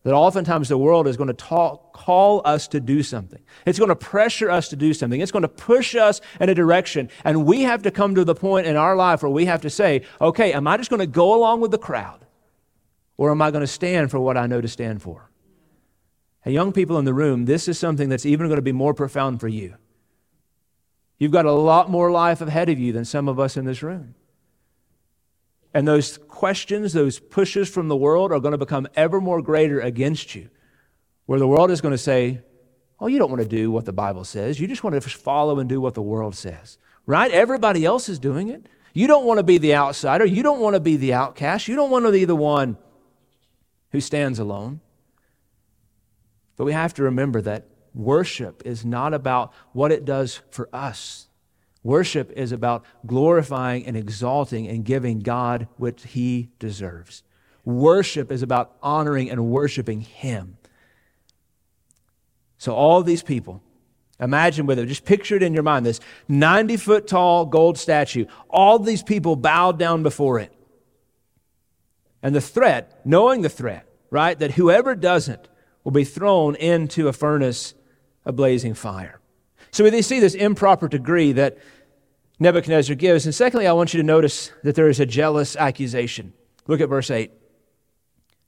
That 0.04 0.14
oftentimes 0.14 0.70
the 0.70 0.78
world 0.78 1.06
is 1.06 1.18
going 1.18 1.28
to 1.28 1.34
talk, 1.34 1.92
call 1.92 2.40
us 2.46 2.66
to 2.68 2.80
do 2.80 3.02
something. 3.02 3.42
It's 3.66 3.78
going 3.78 3.90
to 3.90 3.96
pressure 3.96 4.50
us 4.50 4.70
to 4.70 4.76
do 4.76 4.94
something. 4.94 5.20
It's 5.20 5.32
going 5.32 5.42
to 5.42 5.48
push 5.48 5.94
us 5.94 6.22
in 6.40 6.48
a 6.48 6.54
direction. 6.54 7.10
And 7.24 7.44
we 7.44 7.62
have 7.64 7.82
to 7.82 7.90
come 7.90 8.14
to 8.14 8.24
the 8.24 8.34
point 8.34 8.66
in 8.66 8.76
our 8.76 8.96
life 8.96 9.22
where 9.22 9.30
we 9.30 9.44
have 9.44 9.60
to 9.62 9.70
say, 9.70 10.06
okay, 10.18 10.54
am 10.54 10.66
I 10.66 10.78
just 10.78 10.88
going 10.88 11.00
to 11.00 11.06
go 11.06 11.34
along 11.34 11.60
with 11.60 11.72
the 11.72 11.78
crowd? 11.78 12.24
Or 13.18 13.30
am 13.30 13.42
I 13.42 13.50
going 13.50 13.60
to 13.60 13.66
stand 13.66 14.10
for 14.10 14.18
what 14.18 14.38
I 14.38 14.46
know 14.46 14.62
to 14.62 14.68
stand 14.68 15.02
for? 15.02 15.29
Young 16.46 16.72
people 16.72 16.98
in 16.98 17.04
the 17.04 17.14
room, 17.14 17.44
this 17.44 17.68
is 17.68 17.78
something 17.78 18.08
that's 18.08 18.24
even 18.24 18.46
going 18.46 18.56
to 18.56 18.62
be 18.62 18.72
more 18.72 18.94
profound 18.94 19.40
for 19.40 19.48
you. 19.48 19.74
You've 21.18 21.32
got 21.32 21.44
a 21.44 21.52
lot 21.52 21.90
more 21.90 22.10
life 22.10 22.40
ahead 22.40 22.70
of 22.70 22.78
you 22.78 22.92
than 22.92 23.04
some 23.04 23.28
of 23.28 23.38
us 23.38 23.58
in 23.58 23.66
this 23.66 23.82
room. 23.82 24.14
And 25.74 25.86
those 25.86 26.16
questions, 26.16 26.94
those 26.94 27.18
pushes 27.18 27.68
from 27.68 27.88
the 27.88 27.96
world 27.96 28.32
are 28.32 28.40
going 28.40 28.52
to 28.52 28.58
become 28.58 28.88
ever 28.96 29.20
more 29.20 29.42
greater 29.42 29.80
against 29.80 30.34
you, 30.34 30.48
where 31.26 31.38
the 31.38 31.46
world 31.46 31.70
is 31.70 31.80
going 31.80 31.92
to 31.92 31.98
say, 31.98 32.40
Oh, 33.00 33.06
you 33.06 33.18
don't 33.18 33.30
want 33.30 33.42
to 33.42 33.48
do 33.48 33.70
what 33.70 33.86
the 33.86 33.92
Bible 33.92 34.24
says. 34.24 34.60
You 34.60 34.66
just 34.66 34.84
want 34.84 35.00
to 35.00 35.08
follow 35.08 35.58
and 35.58 35.68
do 35.68 35.80
what 35.80 35.94
the 35.94 36.02
world 36.02 36.34
says, 36.34 36.76
right? 37.06 37.30
Everybody 37.30 37.84
else 37.84 38.10
is 38.10 38.18
doing 38.18 38.48
it. 38.48 38.66
You 38.92 39.06
don't 39.06 39.24
want 39.24 39.38
to 39.38 39.42
be 39.42 39.56
the 39.56 39.74
outsider. 39.74 40.26
You 40.26 40.42
don't 40.42 40.60
want 40.60 40.74
to 40.74 40.80
be 40.80 40.96
the 40.96 41.14
outcast. 41.14 41.66
You 41.66 41.76
don't 41.76 41.90
want 41.90 42.04
to 42.04 42.12
be 42.12 42.26
the 42.26 42.36
one 42.36 42.76
who 43.92 44.00
stands 44.00 44.38
alone. 44.38 44.80
But 46.60 46.66
we 46.66 46.74
have 46.74 46.92
to 46.92 47.04
remember 47.04 47.40
that 47.40 47.68
worship 47.94 48.64
is 48.66 48.84
not 48.84 49.14
about 49.14 49.54
what 49.72 49.92
it 49.92 50.04
does 50.04 50.42
for 50.50 50.68
us. 50.74 51.26
Worship 51.82 52.30
is 52.32 52.52
about 52.52 52.84
glorifying 53.06 53.86
and 53.86 53.96
exalting 53.96 54.68
and 54.68 54.84
giving 54.84 55.20
God 55.20 55.68
what 55.78 56.02
he 56.02 56.50
deserves. 56.58 57.22
Worship 57.64 58.30
is 58.30 58.42
about 58.42 58.76
honoring 58.82 59.30
and 59.30 59.46
worshiping 59.46 60.02
him. 60.02 60.58
So, 62.58 62.74
all 62.74 63.02
these 63.02 63.22
people, 63.22 63.62
imagine 64.20 64.66
with 64.66 64.78
it, 64.78 64.84
just 64.84 65.06
picture 65.06 65.36
it 65.36 65.42
in 65.42 65.54
your 65.54 65.62
mind 65.62 65.86
this 65.86 66.00
90 66.28 66.76
foot 66.76 67.06
tall 67.06 67.46
gold 67.46 67.78
statue. 67.78 68.26
All 68.50 68.78
these 68.78 69.02
people 69.02 69.34
bowed 69.34 69.78
down 69.78 70.02
before 70.02 70.38
it. 70.40 70.52
And 72.22 72.34
the 72.34 72.42
threat, 72.42 73.00
knowing 73.06 73.40
the 73.40 73.48
threat, 73.48 73.86
right, 74.10 74.38
that 74.38 74.50
whoever 74.50 74.94
doesn't 74.94 75.48
will 75.90 76.00
be 76.00 76.04
thrown 76.04 76.54
into 76.54 77.08
a 77.08 77.12
furnace 77.12 77.74
of 78.24 78.36
blazing 78.36 78.74
fire. 78.74 79.18
So 79.72 79.82
we 79.82 80.02
see 80.02 80.20
this 80.20 80.34
improper 80.34 80.86
degree 80.86 81.32
that 81.32 81.58
Nebuchadnezzar 82.38 82.94
gives. 82.94 83.26
And 83.26 83.34
secondly, 83.34 83.66
I 83.66 83.72
want 83.72 83.92
you 83.92 83.98
to 83.98 84.06
notice 84.06 84.52
that 84.62 84.76
there 84.76 84.88
is 84.88 85.00
a 85.00 85.06
jealous 85.06 85.56
accusation. 85.56 86.32
Look 86.68 86.80
at 86.80 86.88
verse 86.88 87.10
8. 87.10 87.32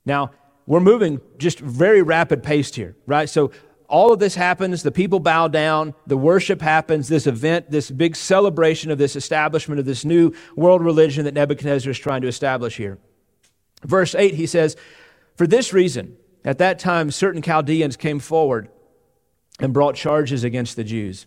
Now, 0.07 0.31
we're 0.67 0.81
moving 0.81 1.21
just 1.37 1.59
very 1.59 2.01
rapid 2.01 2.45
paced 2.45 2.77
here, 2.77 2.95
right? 3.07 3.29
So 3.29 3.51
all 3.89 4.13
of 4.13 4.21
this 4.21 4.37
happens, 4.37 4.85
the 4.85 4.93
people 4.93 5.19
bow 5.19 5.49
down, 5.49 5.95
the 6.07 6.17
worship 6.17 6.63
happens, 6.63 7.09
this 7.09 7.27
event, 7.27 7.73
this 7.73 7.91
big 7.91 8.15
celebration 8.15 8.93
of 8.93 8.99
this 8.99 9.17
establishment 9.17 9.81
of 9.81 9.85
this 9.85 10.05
new 10.05 10.33
world 10.55 10.81
religion 10.81 11.25
that 11.25 11.35
Nebuchadnezzar 11.35 11.91
is 11.91 11.99
trying 11.99 12.23
to 12.23 12.29
establish 12.29 12.77
here. 12.77 12.99
Verse 13.83 14.15
8, 14.15 14.35
he 14.35 14.47
says, 14.47 14.77
For 15.37 15.49
this 15.49 15.73
reason, 15.73 16.17
at 16.45 16.59
that 16.59 16.79
time, 16.79 17.11
certain 17.11 17.43
Chaldeans 17.43 17.97
came 17.97 18.19
forward 18.19 18.69
and 19.61 19.73
brought 19.73 19.95
charges 19.95 20.45
against 20.45 20.77
the 20.77 20.85
Jews. 20.85 21.27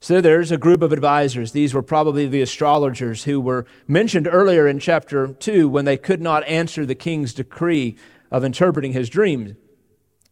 So 0.00 0.20
there's 0.20 0.52
a 0.52 0.56
group 0.56 0.82
of 0.82 0.92
advisors. 0.92 1.52
These 1.52 1.74
were 1.74 1.82
probably 1.82 2.26
the 2.26 2.40
astrologers 2.40 3.24
who 3.24 3.40
were 3.40 3.66
mentioned 3.88 4.28
earlier 4.30 4.68
in 4.68 4.78
chapter 4.78 5.26
2 5.26 5.68
when 5.68 5.84
they 5.84 5.96
could 5.96 6.22
not 6.22 6.44
answer 6.44 6.86
the 6.86 6.94
king's 6.94 7.34
decree 7.34 7.96
of 8.30 8.44
interpreting 8.44 8.92
his 8.92 9.08
dreams. 9.08 9.56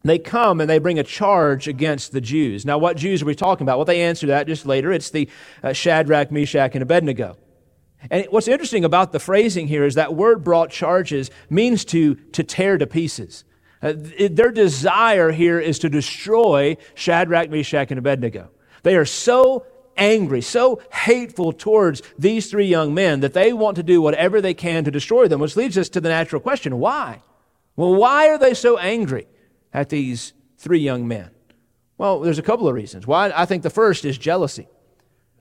They 0.03 0.19
come 0.19 0.61
and 0.61 0.69
they 0.69 0.79
bring 0.79 0.99
a 0.99 1.03
charge 1.03 1.67
against 1.67 2.13
the 2.13 2.21
Jews. 2.21 2.65
Now, 2.65 2.77
what 2.77 2.95
Jews 2.95 3.21
are 3.21 3.25
we 3.25 3.35
talking 3.35 3.65
about? 3.65 3.77
Well, 3.77 3.85
they 3.85 4.03
answer 4.03 4.27
that 4.27 4.47
just 4.47 4.65
later. 4.65 4.91
It's 4.91 5.09
the 5.09 5.27
uh, 5.61 5.73
Shadrach, 5.73 6.31
Meshach, 6.31 6.73
and 6.73 6.81
Abednego. 6.81 7.35
And 8.09 8.25
what's 8.29 8.47
interesting 8.47 8.85
about 8.85 9.11
the 9.11 9.19
phrasing 9.19 9.67
here 9.67 9.83
is 9.83 9.95
that 9.95 10.15
word 10.15 10.43
brought 10.43 10.69
charges 10.69 11.29
means 11.49 11.83
to, 11.85 12.15
to 12.15 12.43
tear 12.43 12.77
to 12.77 12.87
pieces. 12.87 13.43
Uh, 13.81 13.93
their 13.95 14.51
desire 14.51 15.31
here 15.31 15.59
is 15.59 15.79
to 15.79 15.89
destroy 15.89 16.77
Shadrach, 16.95 17.49
Meshach, 17.49 17.91
and 17.91 17.99
Abednego. 17.99 18.49
They 18.83 18.95
are 18.95 19.05
so 19.05 19.65
angry, 19.97 20.41
so 20.41 20.81
hateful 20.91 21.53
towards 21.53 22.01
these 22.17 22.49
three 22.49 22.67
young 22.67 22.93
men 22.93 23.19
that 23.19 23.33
they 23.33 23.53
want 23.53 23.75
to 23.77 23.83
do 23.83 24.01
whatever 24.01 24.41
they 24.41 24.53
can 24.53 24.83
to 24.83 24.91
destroy 24.91 25.27
them, 25.27 25.39
which 25.39 25.55
leads 25.55 25.77
us 25.77 25.89
to 25.89 26.01
the 26.01 26.09
natural 26.09 26.41
question 26.41 26.79
why? 26.79 27.21
Well, 27.75 27.95
why 27.95 28.29
are 28.29 28.37
they 28.37 28.53
so 28.53 28.77
angry 28.77 29.27
at 29.73 29.89
these 29.89 30.33
three 30.57 30.79
young 30.79 31.07
men? 31.07 31.29
Well, 31.97 32.19
there's 32.19 32.39
a 32.39 32.43
couple 32.43 32.67
of 32.67 32.75
reasons. 32.75 33.07
Why? 33.07 33.31
I 33.35 33.45
think 33.45 33.63
the 33.63 33.69
first 33.69 34.05
is 34.05 34.17
jealousy. 34.17 34.67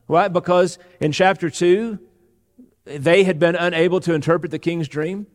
Why? 0.06 0.28
Because 0.28 0.78
in 1.00 1.12
chapter 1.12 1.50
2, 1.50 1.98
they 2.84 3.24
had 3.24 3.38
been 3.38 3.56
unable 3.56 4.00
to 4.00 4.14
interpret 4.14 4.50
the 4.50 4.58
king's 4.58 4.88
dream. 4.88 5.26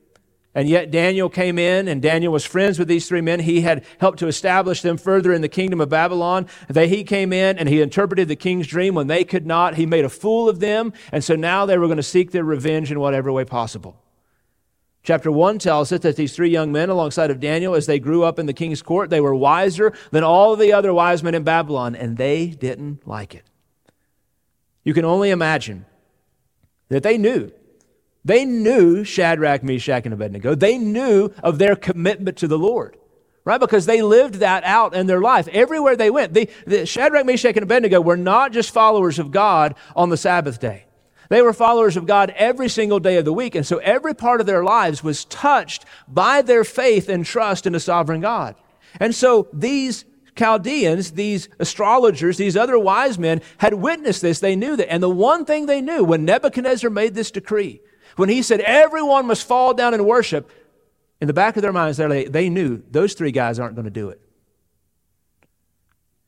And 0.54 0.68
yet 0.68 0.92
Daniel 0.92 1.30
came 1.30 1.58
in, 1.58 1.88
and 1.88 2.02
Daniel 2.02 2.34
was 2.34 2.46
friends 2.46 2.78
with 2.78 2.90
these 2.90 3.08
three 3.08 3.22
men. 3.22 3.40
He 3.40 3.62
had 3.62 3.86
helped 4.00 4.20
to 4.20 4.28
establish 4.28 4.82
them 4.82 4.98
further 4.98 5.32
in 5.32 5.42
the 5.42 5.48
kingdom 5.48 5.80
of 5.80 5.88
Babylon. 5.88 6.46
They, 6.68 6.90
he 6.90 7.06
came 7.06 7.32
in 7.32 7.58
and 7.58 7.70
he 7.70 7.82
interpreted 7.82 8.28
the 8.28 8.36
king's 8.36 8.68
dream 8.68 8.94
when 8.94 9.08
they 9.08 9.24
could 9.24 9.46
not. 9.46 9.76
He 9.76 9.86
made 9.86 10.04
a 10.04 10.10
fool 10.10 10.50
of 10.50 10.60
them, 10.60 10.92
and 11.12 11.24
so 11.24 11.36
now 11.36 11.66
they 11.66 11.78
were 11.78 11.88
going 11.88 11.98
to 11.98 12.04
seek 12.04 12.32
their 12.32 12.44
revenge 12.44 12.92
in 12.92 13.00
whatever 13.00 13.32
way 13.32 13.46
possible. 13.46 13.98
Chapter 15.04 15.32
1 15.32 15.58
tells 15.58 15.92
us 15.92 16.02
that 16.02 16.16
these 16.16 16.36
three 16.36 16.50
young 16.50 16.72
men, 16.72 16.90
alongside 16.90 17.32
of 17.32 17.40
Daniel, 17.40 17.74
as 17.74 17.88
they 17.88 17.98
grew 17.98 18.24
up 18.24 18.38
in 18.38 18.46
the 18.46 18.54
king's 18.54 18.84
court, 18.84 19.10
they 19.10 19.22
were 19.22 19.34
wiser 19.34 19.94
than 20.12 20.24
all 20.24 20.56
the 20.56 20.74
other 20.74 20.94
wise 20.94 21.24
men 21.24 21.34
in 21.34 21.44
Babylon, 21.44 21.96
and 21.96 22.18
they 22.18 22.48
didn't 22.48 23.08
like 23.08 23.34
it. 23.34 23.46
You 24.84 24.94
can 24.94 25.06
only 25.06 25.30
imagine 25.30 25.86
that 26.90 27.04
they 27.04 27.18
knew. 27.18 27.52
They 28.23 28.45
knew 28.45 29.03
Shadrach, 29.03 29.63
Meshach, 29.63 30.05
and 30.05 30.13
Abednego. 30.13 30.55
They 30.55 30.77
knew 30.77 31.29
of 31.43 31.57
their 31.57 31.75
commitment 31.75 32.38
to 32.38 32.47
the 32.47 32.57
Lord, 32.57 32.97
right? 33.45 33.60
Because 33.60 33.86
they 33.86 34.01
lived 34.01 34.36
that 34.36 34.63
out 34.63 34.93
in 34.93 35.07
their 35.07 35.21
life. 35.21 35.47
Everywhere 35.47 35.95
they 35.95 36.12
went, 36.12 36.34
the, 36.34 36.49
the 36.67 36.86
Shadrach, 36.86 37.25
Meshach, 37.25 37.55
and 37.55 37.63
Abednego 37.63 37.99
were 37.99 38.17
not 38.17 38.51
just 38.51 38.71
followers 38.71 39.17
of 39.17 39.31
God 39.31 39.75
on 39.95 40.10
the 40.10 40.17
Sabbath 40.17 40.60
day. 40.60 40.86
They 41.29 41.41
were 41.41 41.53
followers 41.53 41.95
of 41.95 42.05
God 42.05 42.34
every 42.36 42.67
single 42.67 42.99
day 42.99 43.15
of 43.15 43.23
the 43.23 43.34
week. 43.34 43.55
And 43.55 43.65
so 43.65 43.77
every 43.77 44.13
part 44.13 44.41
of 44.41 44.47
their 44.47 44.65
lives 44.65 45.01
was 45.01 45.23
touched 45.25 45.86
by 46.05 46.41
their 46.41 46.65
faith 46.65 47.07
and 47.07 47.25
trust 47.25 47.65
in 47.65 47.73
a 47.73 47.79
sovereign 47.79 48.19
God. 48.19 48.55
And 48.99 49.15
so 49.15 49.47
these 49.53 50.03
Chaldeans, 50.36 51.12
these 51.12 51.47
astrologers, 51.57 52.38
these 52.38 52.57
other 52.57 52.77
wise 52.77 53.17
men 53.17 53.41
had 53.60 53.75
witnessed 53.75 54.21
this. 54.21 54.39
They 54.41 54.57
knew 54.57 54.75
that. 54.75 54.91
And 54.91 55.01
the 55.01 55.10
one 55.10 55.45
thing 55.45 55.65
they 55.65 55.81
knew 55.81 56.03
when 56.03 56.25
Nebuchadnezzar 56.25 56.89
made 56.89 57.15
this 57.15 57.31
decree, 57.31 57.81
when 58.15 58.30
he 58.30 58.41
said 58.41 58.60
everyone 58.62 59.28
must 59.28 59.47
fall 59.47 59.74
down 59.74 59.93
and 59.93 60.06
worship, 60.06 60.52
in 61.21 61.28
the 61.28 61.34
back 61.34 61.56
of 61.56 61.62
their 61.62 61.71
minds, 61.71 61.97
they 61.97 62.50
knew 62.50 62.82
those 62.89 63.13
three 63.13 63.32
guys 63.32 63.60
aren't 63.60 63.76
going 63.76 63.86
to 63.86 63.91
do 63.91 64.10
it. 64.10 64.19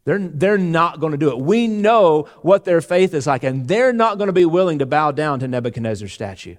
They're, 0.06 0.20
they're 0.20 0.58
not 0.58 1.00
going 1.00 1.12
to 1.12 1.18
do 1.18 1.30
it. 1.30 1.40
We 1.40 1.68
know 1.68 2.28
what 2.42 2.66
their 2.66 2.82
faith 2.82 3.14
is 3.14 3.26
like, 3.26 3.44
and 3.44 3.68
they're 3.68 3.94
not 3.94 4.18
going 4.18 4.28
to 4.28 4.34
be 4.34 4.46
willing 4.46 4.80
to 4.80 4.86
bow 4.86 5.12
down 5.12 5.40
to 5.40 5.48
Nebuchadnezzar's 5.48 6.14
statue. 6.14 6.58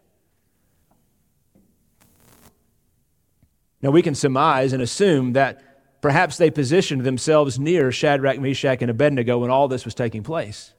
Now, 3.83 3.91
we 3.91 4.03
can 4.03 4.15
surmise 4.15 4.73
and 4.73 4.83
assume 4.83 5.35
that 5.35 5.63
perhaps 6.01 6.39
they 6.39 6.51
positioned 6.51 7.03
themselves 7.03 7.59
near 7.59 7.93
Shadrach, 7.93 8.41
Meshach, 8.41 8.81
and 8.81 8.91
Abednego 8.91 9.39
when 9.39 9.51
all 9.51 9.69
this 9.69 9.85
was 9.85 9.95
taking 9.95 10.23
place 10.23 10.74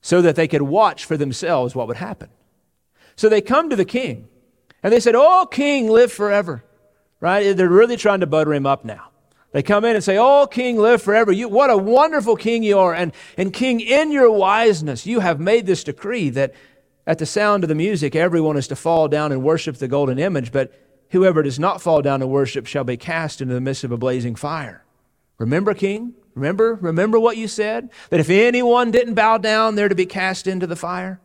so 0.00 0.22
that 0.22 0.36
they 0.36 0.48
could 0.48 0.62
watch 0.62 1.04
for 1.04 1.16
themselves 1.16 1.74
what 1.74 1.88
would 1.88 1.98
happen. 1.98 2.30
So 3.16 3.28
they 3.28 3.40
come 3.40 3.70
to 3.70 3.76
the 3.76 3.84
king 3.84 4.28
and 4.82 4.92
they 4.92 5.00
said, 5.00 5.14
Oh, 5.14 5.46
king, 5.46 5.88
live 5.88 6.12
forever. 6.12 6.64
Right? 7.20 7.54
They're 7.54 7.68
really 7.68 7.96
trying 7.96 8.20
to 8.20 8.26
butter 8.26 8.54
him 8.54 8.66
up 8.66 8.84
now. 8.84 9.10
They 9.52 9.62
come 9.62 9.84
in 9.84 9.94
and 9.94 10.04
say, 10.04 10.16
Oh, 10.18 10.46
king, 10.46 10.78
live 10.78 11.02
forever. 11.02 11.32
You, 11.32 11.48
what 11.48 11.70
a 11.70 11.76
wonderful 11.76 12.36
king 12.36 12.62
you 12.62 12.78
are. 12.78 12.94
And, 12.94 13.12
and 13.36 13.52
king, 13.52 13.80
in 13.80 14.10
your 14.10 14.30
wiseness, 14.30 15.06
you 15.06 15.20
have 15.20 15.40
made 15.40 15.66
this 15.66 15.84
decree 15.84 16.30
that 16.30 16.54
at 17.06 17.18
the 17.18 17.26
sound 17.26 17.64
of 17.64 17.68
the 17.68 17.74
music, 17.74 18.14
everyone 18.14 18.56
is 18.56 18.68
to 18.68 18.76
fall 18.76 19.08
down 19.08 19.32
and 19.32 19.42
worship 19.42 19.76
the 19.76 19.88
golden 19.88 20.18
image, 20.18 20.52
but 20.52 20.72
whoever 21.10 21.42
does 21.42 21.58
not 21.58 21.82
fall 21.82 22.02
down 22.02 22.22
and 22.22 22.30
worship 22.30 22.66
shall 22.66 22.84
be 22.84 22.96
cast 22.96 23.40
into 23.40 23.54
the 23.54 23.60
midst 23.60 23.84
of 23.84 23.92
a 23.92 23.96
blazing 23.96 24.36
fire. 24.36 24.84
Remember, 25.38 25.74
king? 25.74 26.14
Remember? 26.34 26.74
Remember 26.80 27.18
what 27.18 27.36
you 27.36 27.48
said? 27.48 27.90
That 28.10 28.20
if 28.20 28.30
anyone 28.30 28.90
didn't 28.90 29.14
bow 29.14 29.38
down, 29.38 29.74
they're 29.74 29.88
to 29.88 29.94
be 29.94 30.06
cast 30.06 30.46
into 30.46 30.66
the 30.66 30.76
fire? 30.76 31.20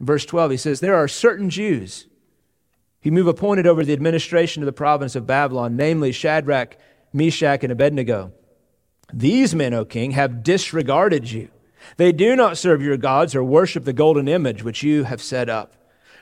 verse 0.00 0.24
12, 0.24 0.50
he 0.52 0.56
says, 0.56 0.80
There 0.80 0.96
are 0.96 1.08
certain 1.08 1.50
Jews 1.50 2.06
whom 3.02 3.16
you've 3.16 3.26
appointed 3.26 3.66
over 3.66 3.84
the 3.84 3.92
administration 3.92 4.62
of 4.62 4.66
the 4.66 4.72
province 4.72 5.14
of 5.14 5.26
Babylon, 5.26 5.76
namely 5.76 6.10
Shadrach, 6.10 6.78
Meshach, 7.12 7.62
and 7.62 7.70
Abednego. 7.70 8.32
These 9.12 9.54
men, 9.54 9.74
O 9.74 9.84
king, 9.84 10.12
have 10.12 10.42
disregarded 10.42 11.30
you. 11.30 11.50
They 11.98 12.12
do 12.12 12.34
not 12.34 12.56
serve 12.56 12.80
your 12.80 12.96
gods 12.96 13.34
or 13.34 13.44
worship 13.44 13.84
the 13.84 13.92
golden 13.92 14.26
image 14.26 14.64
which 14.64 14.82
you 14.82 15.04
have 15.04 15.20
set 15.20 15.50
up. 15.50 15.76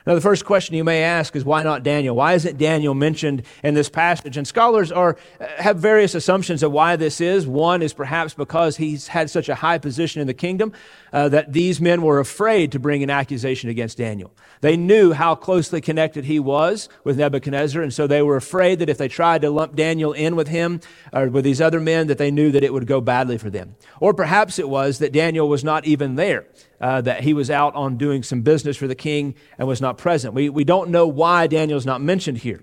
Now, 0.07 0.15
the 0.15 0.21
first 0.21 0.45
question 0.45 0.75
you 0.75 0.83
may 0.83 1.03
ask 1.03 1.37
is 1.37 1.45
why 1.45 1.63
not 1.63 1.83
Daniel? 1.83 2.17
Why 2.17 2.35
isn't 2.35 2.59
Daniel 2.59 2.95
mentioned 2.95 3.45
in 3.63 3.75
this 3.75 3.89
passage? 3.89 4.37
And 4.37 4.47
scholars 4.47 4.91
are, 4.91 5.17
have 5.59 5.79
various 5.79 6.15
assumptions 6.15 6.63
of 6.63 6.73
why 6.73 6.97
this 6.97 7.21
is. 7.21 7.47
One 7.47 7.83
is 7.83 7.93
perhaps 7.93 8.35
because 8.35 8.77
he's 8.77 9.09
had 9.09 9.31
such 9.31 9.49
a 9.49 9.55
high 9.55 9.79
position 9.79 10.21
in 10.21 10.27
the 10.27 10.35
kingdom 10.35 10.73
uh, 11.13 11.29
that 11.29 11.53
these 11.53 11.81
men 11.81 12.03
were 12.03 12.19
afraid 12.19 12.73
to 12.73 12.81
bring 12.81 13.03
an 13.03 13.11
accusation 13.11 13.71
against 13.71 13.99
Daniel. 13.99 14.33
They 14.61 14.77
knew 14.77 15.13
how 15.13 15.35
closely 15.35 15.81
connected 15.81 16.25
he 16.25 16.41
was 16.41 16.89
with 17.05 17.19
Nebuchadnezzar, 17.19 17.83
and 17.83 17.93
so 17.93 18.07
they 18.07 18.23
were 18.23 18.37
afraid 18.37 18.81
that 18.81 18.89
if 18.89 18.99
they 18.99 19.09
tried 19.09 19.43
to 19.43 19.51
lump 19.51 19.77
Daniel 19.77 20.13
in 20.13 20.35
with 20.35 20.49
him 20.49 20.81
or 21.13 21.29
with 21.29 21.45
these 21.45 21.61
other 21.61 21.81
men, 21.81 22.09
that 22.09 22.19
they 22.19 22.31
knew 22.31 22.51
that 22.51 22.65
it 22.65 22.73
would 22.73 22.87
go 22.87 23.01
badly 23.01 23.39
for 23.39 23.51
them. 23.51 23.77
Or 24.01 24.15
perhaps 24.15 24.59
it 24.59 24.69
was 24.69 24.99
that 24.99 25.13
Daniel 25.13 25.49
was 25.49 25.63
not 25.63 25.85
even 25.85 26.17
there 26.17 26.47
uh, 26.83 27.01
that 27.01 27.23
he 27.23 27.33
was 27.33 27.49
out 27.49 27.75
on 27.77 27.97
doing 27.97 28.25
some 28.25 28.43
business 28.43 28.77
for 28.77 28.89
the 28.89 28.95
king 28.97 29.37
and 29.57 29.69
was 29.69 29.81
not 29.81 29.97
present. 29.97 30.35
We, 30.35 30.49
we 30.49 30.65
don't 30.65 30.91
know 30.91 31.07
why 31.07 31.47
Daniel's 31.47 31.87
not 31.87 32.01
mentioned 32.03 32.39
here. 32.39 32.61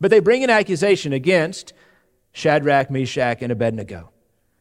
But 0.00 0.10
they 0.10 0.20
bring 0.20 0.42
an 0.42 0.50
accusation 0.50 1.12
against 1.12 1.74
Shadrach, 2.32 2.90
Meshach, 2.90 3.42
and 3.42 3.52
Abednego. 3.52 4.10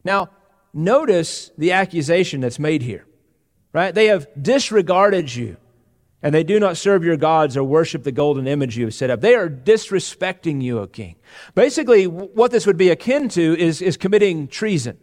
Now, 0.03 0.29
notice 0.73 1.51
the 1.57 1.71
accusation 1.71 2.41
that's 2.41 2.59
made 2.59 2.81
here, 2.81 3.05
right? 3.71 3.95
They 3.95 4.07
have 4.07 4.27
disregarded 4.39 5.33
you, 5.33 5.55
and 6.21 6.35
they 6.35 6.43
do 6.43 6.59
not 6.59 6.75
serve 6.75 7.03
your 7.03 7.17
gods 7.17 7.55
or 7.55 7.63
worship 7.63 8.03
the 8.03 8.11
golden 8.11 8.45
image 8.45 8.77
you 8.77 8.85
have 8.85 8.93
set 8.93 9.09
up. 9.09 9.21
They 9.21 9.35
are 9.35 9.49
disrespecting 9.49 10.61
you, 10.61 10.79
O 10.79 10.87
king. 10.87 11.15
Basically, 11.55 12.07
what 12.07 12.51
this 12.51 12.67
would 12.67 12.77
be 12.77 12.89
akin 12.89 13.29
to 13.29 13.57
is, 13.57 13.81
is 13.81 13.95
committing 13.95 14.49
treason 14.49 14.97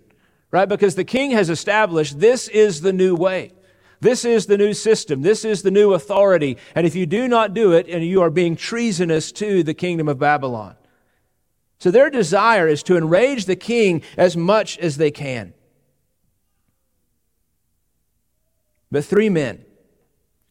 right? 0.50 0.68
Because 0.68 0.94
the 0.94 1.04
king 1.04 1.30
has 1.32 1.50
established 1.50 2.18
this 2.18 2.48
is 2.48 2.80
the 2.80 2.92
new 2.92 3.14
way. 3.14 3.52
This 4.00 4.24
is 4.24 4.46
the 4.46 4.56
new 4.56 4.72
system. 4.72 5.22
This 5.22 5.44
is 5.44 5.62
the 5.62 5.70
new 5.70 5.92
authority. 5.92 6.56
And 6.74 6.86
if 6.86 6.94
you 6.94 7.06
do 7.06 7.28
not 7.28 7.52
do 7.52 7.72
it, 7.72 7.86
and 7.86 8.04
you 8.04 8.22
are 8.22 8.30
being 8.30 8.56
treasonous 8.56 9.30
to 9.32 9.62
the 9.62 9.74
kingdom 9.74 10.08
of 10.08 10.18
Babylon. 10.18 10.76
So 11.78 11.90
their 11.90 12.10
desire 12.10 12.66
is 12.66 12.82
to 12.84 12.96
enrage 12.96 13.44
the 13.44 13.56
king 13.56 14.02
as 14.16 14.36
much 14.36 14.78
as 14.78 14.96
they 14.96 15.10
can. 15.10 15.54
But 18.90 19.04
three 19.04 19.28
men, 19.28 19.64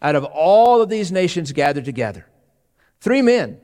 out 0.02 0.16
of 0.16 0.24
all 0.24 0.82
of 0.82 0.90
these 0.90 1.12
nations 1.12 1.52
gathered 1.52 1.86
together, 1.86 2.26
three 3.02 3.22
men 3.22 3.60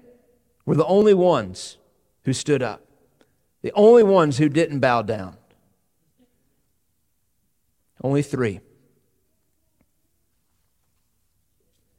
were 0.65 0.76
the 0.76 0.86
only 0.86 1.13
ones 1.13 1.78
who 2.24 2.34
stood 2.34 2.62
up, 2.62 2.86
the 3.62 3.71
only 3.74 4.04
ones 4.04 4.38
who 4.38 4.50
didn't 4.50 4.80
bow 4.80 5.02
down. 5.02 5.38
Only 8.05 8.21
three. 8.21 8.59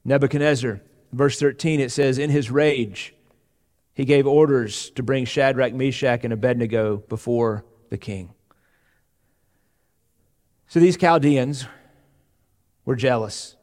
Nebuchadnezzar, 0.04 0.80
verse 1.12 1.40
13, 1.40 1.80
it 1.80 1.90
says, 1.90 2.18
In 2.18 2.30
his 2.30 2.48
rage, 2.48 3.12
he 3.92 4.04
gave 4.04 4.24
orders 4.24 4.90
to 4.90 5.02
bring 5.02 5.24
Shadrach, 5.24 5.74
Meshach, 5.74 6.22
and 6.22 6.32
Abednego 6.32 6.98
before 6.98 7.64
the 7.90 7.98
king. 7.98 8.32
So 10.68 10.78
these 10.78 10.96
Chaldeans 10.96 11.66
were 12.84 12.94
jealous. 12.94 13.56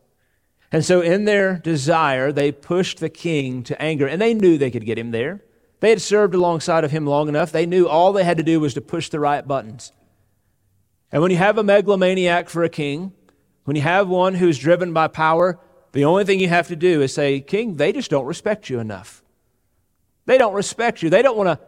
And 0.69 0.84
so, 0.84 0.99
in 0.99 1.23
their 1.23 1.60
desire, 1.60 2.34
they 2.34 2.51
pushed 2.51 2.99
the 2.99 3.08
king 3.08 3.63
to 3.63 3.82
anger, 3.82 4.06
and 4.06 4.21
they 4.21 4.34
knew 4.34 4.58
they 4.58 4.69
could 4.69 4.86
get 4.86 4.97
him 4.97 5.12
there. 5.12 5.45
They 5.79 5.91
had 5.91 6.01
served 6.01 6.36
alongside 6.36 6.84
of 6.84 6.91
him 6.91 7.08
long 7.08 7.29
enough. 7.29 7.53
They 7.53 7.65
knew 7.65 7.88
all 7.88 8.12
they 8.12 8.25
had 8.25 8.36
to 8.36 8.43
do 8.43 8.60
was 8.60 8.73
to 8.73 8.82
push 8.82 9.08
the 9.08 9.21
right 9.21 9.47
buttons. 9.47 9.93
And 11.13 11.21
when 11.21 11.30
you 11.30 11.38
have 11.38 11.60
a 11.60 11.63
megalomaniac 11.63 12.49
for 12.49 12.63
a 12.63 12.69
king, 12.69 13.13
when 13.65 13.76
you 13.76 13.84
have 13.84 14.10
one 14.10 14.34
who's 14.34 14.58
driven 14.58 14.93
by 14.93 15.08
power, 15.08 15.60
the 15.91 16.06
only 16.06 16.26
thing 16.26 16.39
you 16.39 16.49
have 16.49 16.69
to 16.69 16.76
do 16.76 17.04
is 17.04 17.13
say, 17.13 17.39
King, 17.39 17.76
they 17.76 17.93
just 17.93 18.10
don't 18.10 18.26
respect 18.26 18.67
you 18.67 18.80
enough. 18.80 19.23
They 20.26 20.39
don't 20.39 20.56
respect 20.56 21.04
you. 21.04 21.12
They 21.12 21.21
don't 21.21 21.38
want 21.38 21.60
to 21.60 21.65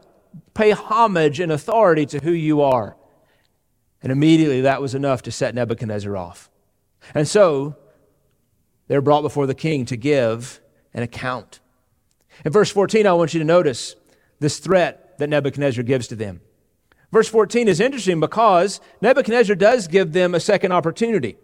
pay 0.56 0.72
homage 0.72 1.40
and 1.40 1.52
authority 1.52 2.08
to 2.08 2.20
who 2.20 2.32
you 2.32 2.64
are. 2.64 2.98
And 4.02 4.12
immediately 4.12 4.62
that 4.62 4.82
was 4.82 4.96
enough 4.96 5.22
to 5.24 5.32
set 5.32 5.54
Nebuchadnezzar 5.54 6.18
off. 6.18 6.50
And 7.14 7.28
so 7.28 7.76
they're 8.88 9.00
brought 9.00 9.22
before 9.22 9.46
the 9.46 9.54
king 9.54 9.86
to 9.86 9.96
give 9.96 10.60
an 10.92 11.04
account. 11.04 11.60
In 12.44 12.52
verse 12.52 12.72
14, 12.72 13.06
I 13.06 13.14
want 13.14 13.36
you 13.36 13.40
to 13.40 13.46
notice 13.46 13.96
this 14.40 14.58
threat 14.58 15.20
that 15.20 15.30
Nebuchadnezzar 15.30 15.84
gives 15.84 16.08
to 16.08 16.16
them. 16.16 16.42
Verse 17.16 17.30
14 17.30 17.70
is 17.70 17.80
interesting 17.80 18.20
because 18.20 18.82
Nebuchadnezzar 19.00 19.56
does 19.56 19.88
give 19.88 20.12
them 20.12 20.36
a 20.36 20.40
second 20.42 20.74
opportunity. 20.74 21.38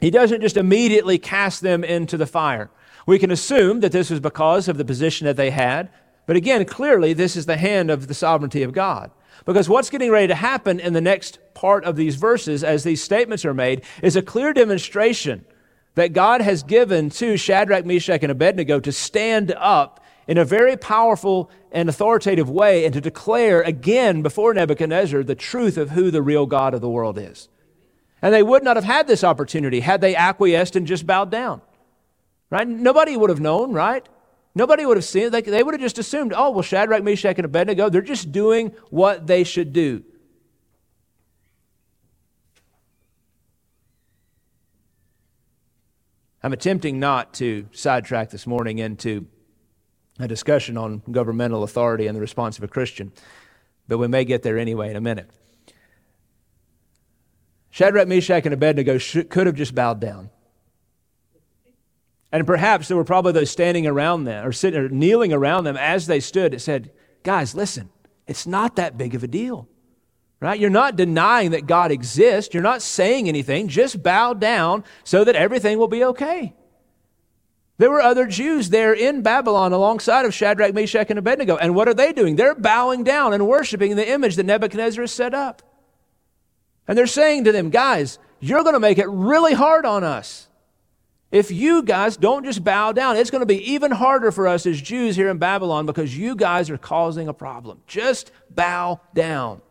He 0.00 0.12
doesn't 0.12 0.42
just 0.42 0.56
immediately 0.56 1.18
cast 1.18 1.60
them 1.60 1.82
into 1.82 2.16
the 2.16 2.24
fire. 2.24 2.70
We 3.04 3.18
can 3.18 3.32
assume 3.32 3.80
that 3.80 3.90
this 3.90 4.10
was 4.10 4.20
because 4.20 4.68
of 4.68 4.78
the 4.78 4.84
position 4.84 5.24
that 5.24 5.36
they 5.36 5.50
had, 5.50 5.90
But 6.24 6.36
again, 6.36 6.64
clearly, 6.66 7.14
this 7.14 7.34
is 7.34 7.46
the 7.46 7.56
hand 7.56 7.90
of 7.90 8.06
the 8.06 8.14
sovereignty 8.14 8.62
of 8.62 8.72
God. 8.72 9.10
Because 9.44 9.68
what's 9.68 9.90
getting 9.90 10.12
ready 10.12 10.28
to 10.28 10.36
happen 10.36 10.78
in 10.78 10.92
the 10.92 11.00
next 11.00 11.40
part 11.52 11.84
of 11.84 11.96
these 11.96 12.14
verses, 12.14 12.62
as 12.62 12.84
these 12.84 13.02
statements 13.02 13.44
are 13.44 13.52
made, 13.52 13.82
is 14.04 14.14
a 14.14 14.22
clear 14.22 14.52
demonstration 14.52 15.44
that 15.96 16.12
God 16.12 16.42
has 16.42 16.62
given 16.62 17.10
to 17.10 17.36
Shadrach, 17.36 17.84
Meshach, 17.84 18.22
and 18.22 18.30
Abednego 18.30 18.78
to 18.78 18.92
stand 18.92 19.52
up 19.58 19.98
in 20.26 20.38
a 20.38 20.44
very 20.44 20.76
powerful 20.76 21.50
and 21.70 21.88
authoritative 21.88 22.48
way 22.48 22.84
and 22.84 22.94
to 22.94 23.00
declare 23.00 23.62
again 23.62 24.22
before 24.22 24.54
Nebuchadnezzar 24.54 25.22
the 25.22 25.34
truth 25.34 25.76
of 25.76 25.90
who 25.90 26.10
the 26.10 26.22
real 26.22 26.46
God 26.46 26.74
of 26.74 26.80
the 26.80 26.88
world 26.88 27.18
is. 27.18 27.48
And 28.20 28.32
they 28.32 28.42
would 28.42 28.62
not 28.62 28.76
have 28.76 28.84
had 28.84 29.08
this 29.08 29.24
opportunity 29.24 29.80
had 29.80 30.00
they 30.00 30.14
acquiesced 30.14 30.76
and 30.76 30.86
just 30.86 31.06
bowed 31.06 31.30
down. 31.30 31.60
Right? 32.50 32.68
Nobody 32.68 33.16
would 33.16 33.30
have 33.30 33.40
known, 33.40 33.72
right? 33.72 34.06
Nobody 34.54 34.84
would 34.84 34.96
have 34.96 35.04
seen 35.04 35.24
it. 35.24 35.30
They, 35.30 35.40
they 35.40 35.62
would 35.62 35.74
have 35.74 35.80
just 35.80 35.98
assumed, 35.98 36.32
oh, 36.36 36.50
well, 36.50 36.62
Shadrach, 36.62 37.02
Meshach, 37.02 37.38
and 37.38 37.46
Abednego, 37.46 37.88
they're 37.88 38.02
just 38.02 38.30
doing 38.30 38.74
what 38.90 39.26
they 39.26 39.44
should 39.44 39.72
do. 39.72 40.04
I'm 46.42 46.52
attempting 46.52 46.98
not 46.98 47.34
to 47.34 47.68
sidetrack 47.72 48.30
this 48.30 48.46
morning 48.46 48.78
into 48.78 49.26
a 50.22 50.28
discussion 50.28 50.76
on 50.76 51.02
governmental 51.10 51.62
authority 51.62 52.06
and 52.06 52.16
the 52.16 52.20
response 52.20 52.58
of 52.58 52.64
a 52.64 52.68
Christian, 52.68 53.12
but 53.88 53.98
we 53.98 54.08
may 54.08 54.24
get 54.24 54.42
there 54.42 54.58
anyway 54.58 54.90
in 54.90 54.96
a 54.96 55.00
minute. 55.00 55.30
Shadrach, 57.70 58.06
Meshach, 58.06 58.44
and 58.44 58.52
Abednego 58.52 58.98
should, 58.98 59.30
could 59.30 59.46
have 59.46 59.56
just 59.56 59.74
bowed 59.74 59.98
down. 59.98 60.30
And 62.30 62.46
perhaps 62.46 62.88
there 62.88 62.96
were 62.96 63.04
probably 63.04 63.32
those 63.32 63.50
standing 63.50 63.86
around 63.86 64.24
them 64.24 64.46
or 64.46 64.52
sitting 64.52 64.80
or 64.80 64.88
kneeling 64.88 65.32
around 65.32 65.64
them 65.64 65.76
as 65.76 66.06
they 66.06 66.20
stood 66.20 66.52
that 66.52 66.60
said, 66.60 66.90
Guys, 67.22 67.54
listen, 67.54 67.90
it's 68.26 68.46
not 68.46 68.76
that 68.76 68.98
big 68.98 69.14
of 69.14 69.22
a 69.22 69.28
deal. 69.28 69.68
Right? 70.40 70.58
You're 70.58 70.70
not 70.70 70.96
denying 70.96 71.52
that 71.52 71.66
God 71.66 71.92
exists. 71.92 72.52
You're 72.52 72.64
not 72.64 72.82
saying 72.82 73.28
anything. 73.28 73.68
Just 73.68 74.02
bow 74.02 74.34
down 74.34 74.82
so 75.04 75.22
that 75.22 75.36
everything 75.36 75.78
will 75.78 75.88
be 75.88 76.02
okay. 76.04 76.52
There 77.78 77.90
were 77.90 78.02
other 78.02 78.26
Jews 78.26 78.70
there 78.70 78.92
in 78.92 79.22
Babylon 79.22 79.72
alongside 79.72 80.24
of 80.24 80.34
Shadrach, 80.34 80.74
Meshach, 80.74 81.10
and 81.10 81.18
Abednego. 81.18 81.56
And 81.56 81.74
what 81.74 81.88
are 81.88 81.94
they 81.94 82.12
doing? 82.12 82.36
They're 82.36 82.54
bowing 82.54 83.02
down 83.02 83.32
and 83.32 83.48
worshiping 83.48 83.96
the 83.96 84.08
image 84.08 84.36
that 84.36 84.46
Nebuchadnezzar 84.46 85.02
has 85.02 85.12
set 85.12 85.34
up. 85.34 85.62
And 86.86 86.98
they're 86.98 87.06
saying 87.06 87.44
to 87.44 87.52
them, 87.52 87.70
guys, 87.70 88.18
you're 88.40 88.62
going 88.62 88.74
to 88.74 88.80
make 88.80 88.98
it 88.98 89.08
really 89.08 89.54
hard 89.54 89.86
on 89.86 90.04
us. 90.04 90.48
If 91.30 91.50
you 91.50 91.82
guys 91.82 92.18
don't 92.18 92.44
just 92.44 92.62
bow 92.62 92.92
down, 92.92 93.16
it's 93.16 93.30
going 93.30 93.40
to 93.40 93.46
be 93.46 93.72
even 93.72 93.90
harder 93.90 94.30
for 94.30 94.46
us 94.46 94.66
as 94.66 94.80
Jews 94.80 95.16
here 95.16 95.30
in 95.30 95.38
Babylon 95.38 95.86
because 95.86 96.16
you 96.16 96.36
guys 96.36 96.68
are 96.68 96.76
causing 96.76 97.26
a 97.26 97.32
problem. 97.32 97.80
Just 97.86 98.30
bow 98.50 99.00
down. 99.14 99.62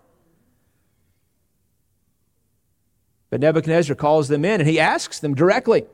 But 3.30 3.42
Nebuchadnezzar 3.42 3.96
calls 3.96 4.28
them 4.28 4.44
in 4.44 4.60
and 4.60 4.68
he 4.68 4.80
asks 4.80 5.20
them 5.20 5.36
directly 5.36 5.86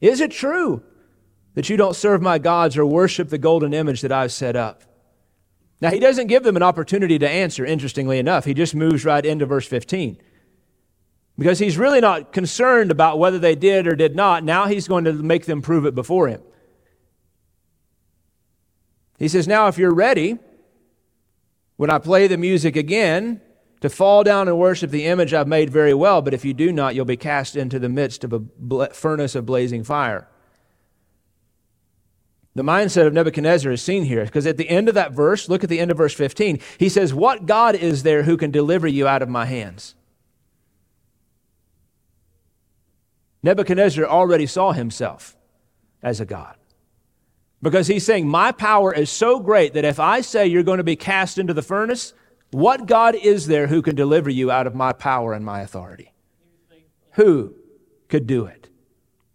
Is 0.00 0.20
it 0.20 0.30
true 0.30 0.82
that 1.54 1.68
you 1.68 1.76
don't 1.76 1.96
serve 1.96 2.20
my 2.20 2.38
gods 2.38 2.76
or 2.76 2.84
worship 2.84 3.28
the 3.28 3.38
golden 3.38 3.72
image 3.72 4.00
that 4.02 4.12
I've 4.12 4.32
set 4.32 4.56
up? 4.56 4.82
Now, 5.80 5.90
he 5.90 5.98
doesn't 5.98 6.28
give 6.28 6.44
them 6.44 6.56
an 6.56 6.62
opportunity 6.62 7.18
to 7.18 7.28
answer, 7.28 7.64
interestingly 7.64 8.18
enough. 8.18 8.44
He 8.44 8.54
just 8.54 8.74
moves 8.74 9.04
right 9.04 9.24
into 9.24 9.46
verse 9.46 9.66
15. 9.66 10.18
Because 11.36 11.58
he's 11.58 11.76
really 11.76 12.00
not 12.00 12.32
concerned 12.32 12.90
about 12.90 13.18
whether 13.18 13.38
they 13.38 13.54
did 13.54 13.86
or 13.86 13.96
did 13.96 14.14
not. 14.14 14.44
Now 14.44 14.66
he's 14.66 14.86
going 14.86 15.04
to 15.04 15.12
make 15.12 15.46
them 15.46 15.62
prove 15.62 15.84
it 15.84 15.94
before 15.94 16.28
him. 16.28 16.40
He 19.18 19.28
says, 19.28 19.48
Now, 19.48 19.66
if 19.66 19.76
you're 19.76 19.94
ready, 19.94 20.38
when 21.76 21.90
I 21.90 21.98
play 21.98 22.28
the 22.28 22.38
music 22.38 22.76
again, 22.76 23.40
to 23.80 23.90
fall 23.90 24.24
down 24.24 24.48
and 24.48 24.58
worship 24.58 24.90
the 24.90 25.04
image 25.04 25.34
I've 25.34 25.46
made 25.46 25.68
very 25.68 25.92
well, 25.92 26.22
but 26.22 26.32
if 26.32 26.42
you 26.42 26.54
do 26.54 26.72
not, 26.72 26.94
you'll 26.94 27.04
be 27.04 27.18
cast 27.18 27.54
into 27.54 27.78
the 27.78 27.90
midst 27.90 28.24
of 28.24 28.32
a 28.32 28.88
furnace 28.94 29.34
of 29.34 29.44
blazing 29.44 29.84
fire. 29.84 30.26
The 32.56 32.62
mindset 32.62 33.06
of 33.06 33.12
Nebuchadnezzar 33.12 33.72
is 33.72 33.82
seen 33.82 34.04
here 34.04 34.24
because 34.24 34.46
at 34.46 34.56
the 34.56 34.68
end 34.68 34.88
of 34.88 34.94
that 34.94 35.12
verse, 35.12 35.48
look 35.48 35.64
at 35.64 35.70
the 35.70 35.80
end 35.80 35.90
of 35.90 35.96
verse 35.96 36.14
15, 36.14 36.60
he 36.78 36.88
says, 36.88 37.12
What 37.12 37.46
God 37.46 37.74
is 37.74 38.04
there 38.04 38.22
who 38.22 38.36
can 38.36 38.52
deliver 38.52 38.86
you 38.86 39.08
out 39.08 39.22
of 39.22 39.28
my 39.28 39.44
hands? 39.44 39.96
Nebuchadnezzar 43.42 44.04
already 44.04 44.46
saw 44.46 44.72
himself 44.72 45.36
as 46.02 46.20
a 46.20 46.24
God. 46.24 46.56
Because 47.60 47.88
he's 47.88 48.06
saying, 48.06 48.28
My 48.28 48.52
power 48.52 48.94
is 48.94 49.10
so 49.10 49.40
great 49.40 49.74
that 49.74 49.84
if 49.84 49.98
I 49.98 50.20
say 50.20 50.46
you're 50.46 50.62
going 50.62 50.78
to 50.78 50.84
be 50.84 50.96
cast 50.96 51.38
into 51.38 51.54
the 51.54 51.62
furnace, 51.62 52.14
what 52.52 52.86
God 52.86 53.16
is 53.16 53.48
there 53.48 53.66
who 53.66 53.82
can 53.82 53.96
deliver 53.96 54.30
you 54.30 54.50
out 54.50 54.68
of 54.68 54.76
my 54.76 54.92
power 54.92 55.32
and 55.32 55.44
my 55.44 55.60
authority? 55.60 56.12
Who 57.12 57.54
could 58.08 58.28
do 58.28 58.46
it? 58.46 58.68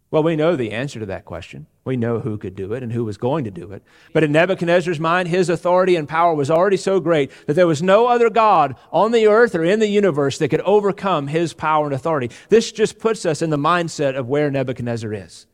Well, 0.10 0.24
we 0.24 0.38
know 0.38 0.56
the 0.56 0.72
answer 0.72 1.00
to 1.00 1.06
that 1.08 1.26
question. 1.26 1.68
We 1.90 1.98
know 1.98 2.20
who 2.20 2.38
could 2.38 2.56
do 2.56 2.74
it 2.74 2.84
and 2.84 2.94
who 2.94 3.04
was 3.04 3.18
going 3.18 3.46
to 3.46 3.50
do 3.50 3.72
it. 3.72 3.82
But 4.14 4.24
in 4.24 4.32
Nebuchadnezzar's 4.32 5.00
mind, 5.00 5.28
his 5.28 5.50
authority 5.50 5.96
and 5.96 6.08
power 6.08 6.36
was 6.36 6.52
already 6.52 6.78
so 6.78 7.00
great 7.00 7.32
that 7.48 7.56
there 7.56 7.66
was 7.66 7.82
no 7.82 8.06
other 8.06 8.30
God 8.30 8.76
on 8.92 9.12
the 9.12 9.26
earth 9.26 9.56
or 9.56 9.64
in 9.64 9.80
the 9.80 9.88
universe 9.88 10.38
that 10.38 10.50
could 10.50 10.62
overcome 10.62 11.26
his 11.26 11.52
power 11.56 11.86
and 11.86 11.96
authority. 11.96 12.30
This 12.50 12.72
just 12.72 13.00
puts 13.00 13.26
us 13.26 13.42
in 13.42 13.50
the 13.50 13.58
mindset 13.58 14.16
of 14.16 14.28
where 14.28 14.52
Nebuchadnezzar 14.52 15.12
is. 15.12 15.48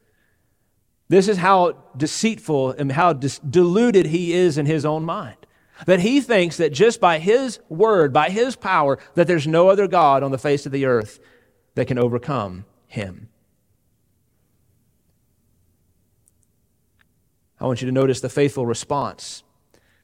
This 1.07 1.29
is 1.29 1.37
how 1.37 1.77
deceitful 1.95 2.71
and 2.71 2.91
how 2.91 3.13
dis- 3.13 3.39
deluded 3.39 4.07
he 4.07 4.33
is 4.33 4.57
in 4.57 4.65
his 4.65 4.83
own 4.83 5.05
mind. 5.05 5.37
That 5.85 6.01
he 6.01 6.19
thinks 6.19 6.57
that 6.57 6.73
just 6.73 6.99
by 6.99 7.19
his 7.19 7.59
word, 7.69 8.11
by 8.11 8.29
his 8.29 8.57
power, 8.57 8.99
that 9.13 9.27
there's 9.27 9.47
no 9.47 9.69
other 9.69 9.87
God 9.87 10.21
on 10.21 10.31
the 10.31 10.37
face 10.37 10.65
of 10.65 10.73
the 10.73 10.83
earth 10.83 11.17
that 11.75 11.87
can 11.87 11.97
overcome 11.97 12.65
him. 12.87 13.29
I 17.65 17.67
want 17.67 17.81
you 17.81 17.87
to 17.87 17.91
notice 17.91 18.21
the 18.21 18.29
faithful 18.29 18.67
response 18.67 19.41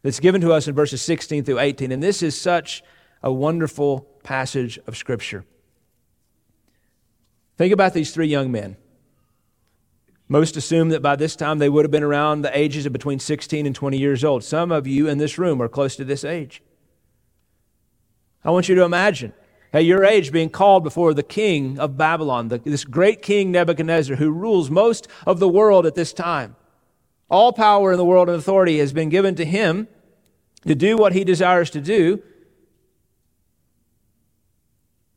that's 0.01 0.19
given 0.19 0.41
to 0.41 0.51
us 0.51 0.67
in 0.67 0.73
verses 0.73 0.99
16 1.03 1.43
through 1.43 1.59
18. 1.59 1.91
And 1.91 2.01
this 2.01 2.23
is 2.23 2.35
such 2.35 2.81
a 3.21 3.31
wonderful 3.31 3.99
passage 4.23 4.79
of 4.87 4.97
Scripture. 4.97 5.45
Think 7.57 7.71
about 7.71 7.93
these 7.93 8.15
three 8.15 8.25
young 8.25 8.51
men. 8.51 8.77
Most 10.27 10.57
assume 10.57 10.89
that 10.89 11.03
by 11.03 11.15
this 11.15 11.35
time 11.35 11.59
they 11.59 11.69
would 11.69 11.85
have 11.85 11.91
been 11.91 12.01
around 12.01 12.41
the 12.41 12.57
ages 12.57 12.87
of 12.87 12.93
between 12.93 13.19
16 13.19 13.67
and 13.67 13.75
20 13.75 13.95
years 13.95 14.23
old. 14.23 14.43
Some 14.43 14.71
of 14.71 14.87
you 14.87 15.07
in 15.07 15.19
this 15.19 15.37
room 15.37 15.61
are 15.61 15.69
close 15.69 15.95
to 15.97 16.03
this 16.03 16.23
age. 16.25 16.63
I 18.43 18.49
want 18.49 18.69
you 18.69 18.73
to 18.73 18.83
imagine 18.83 19.33
at 19.71 19.85
your 19.85 20.03
age 20.03 20.31
being 20.31 20.49
called 20.49 20.83
before 20.83 21.13
the 21.13 21.21
king 21.21 21.77
of 21.77 21.95
Babylon, 21.95 22.47
the, 22.47 22.57
this 22.57 22.85
great 22.85 23.21
king 23.21 23.51
Nebuchadnezzar 23.51 24.15
who 24.15 24.31
rules 24.31 24.71
most 24.71 25.07
of 25.27 25.37
the 25.37 25.47
world 25.47 25.85
at 25.85 25.93
this 25.93 26.11
time. 26.11 26.55
All 27.31 27.53
power 27.53 27.93
in 27.93 27.97
the 27.97 28.03
world 28.03 28.27
and 28.27 28.37
authority 28.37 28.79
has 28.79 28.91
been 28.91 29.07
given 29.07 29.35
to 29.35 29.45
him 29.45 29.87
to 30.67 30.75
do 30.75 30.97
what 30.97 31.13
he 31.13 31.23
desires 31.23 31.69
to 31.69 31.79
do. 31.79 32.21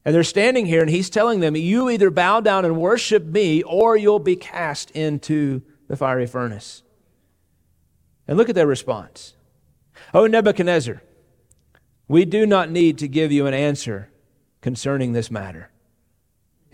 And 0.05 0.15
they're 0.15 0.23
standing 0.23 0.65
here, 0.67 0.81
and 0.81 0.89
he's 0.89 1.11
telling 1.11 1.41
them, 1.41 1.57
You 1.57 1.91
either 1.91 2.11
bow 2.11 2.41
down 2.41 2.65
and 2.65 2.81
worship 2.81 3.25
me, 3.25 3.65
or 3.65 3.97
you'll 3.97 4.21
be 4.21 4.37
cast 4.37 4.93
into 4.93 5.63
the 5.89 5.97
fiery 5.97 6.27
furnace. 6.27 6.85
And 8.29 8.39
look 8.39 8.49
at 8.49 8.55
their 8.55 8.67
response. 8.67 9.35
Oh, 10.13 10.29
Nebuchadnezzar, 10.29 11.03
we 12.07 12.25
do 12.25 12.47
not 12.47 12.71
need 12.71 12.97
to 12.99 13.09
give 13.09 13.33
you 13.33 13.47
an 13.47 13.55
answer 13.55 14.09
concerning 14.61 15.15
this 15.15 15.33
matter. 15.33 15.71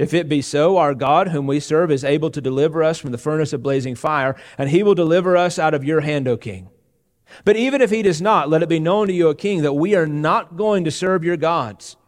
If 0.01 0.15
it 0.15 0.31
be 0.31 0.41
so, 0.41 0.79
our 0.79 0.95
God, 0.95 1.29
whom 1.29 1.47
we 1.47 1.61
serve, 1.61 1.91
is 1.91 2.05
able 2.05 2.31
to 2.31 2.41
deliver 2.41 2.83
us 2.83 2.99
from 2.99 3.13
the 3.13 3.19
furnace 3.19 3.53
of 3.53 3.63
blazing 3.63 3.95
fire, 3.95 4.35
and 4.57 4.71
he 4.71 4.83
will 4.83 4.95
deliver 4.95 5.37
us 5.37 5.59
out 5.59 5.75
of 5.75 5.85
your 5.85 6.01
hand, 6.01 6.27
O 6.27 6.39
king. 6.39 6.71
But 7.45 7.57
even 7.57 7.83
if 7.83 7.91
he 7.91 8.01
does 8.01 8.23
not, 8.23 8.49
let 8.49 8.63
it 8.63 8.69
be 8.71 8.81
known 8.81 9.09
to 9.09 9.13
you, 9.13 9.29
O 9.29 9.35
king, 9.35 9.61
that 9.61 9.75
we 9.75 9.95
are 9.95 10.07
not 10.07 10.57
going 10.57 10.85
to 10.85 10.91
serve 10.91 11.23
your 11.23 11.37
gods 11.37 11.99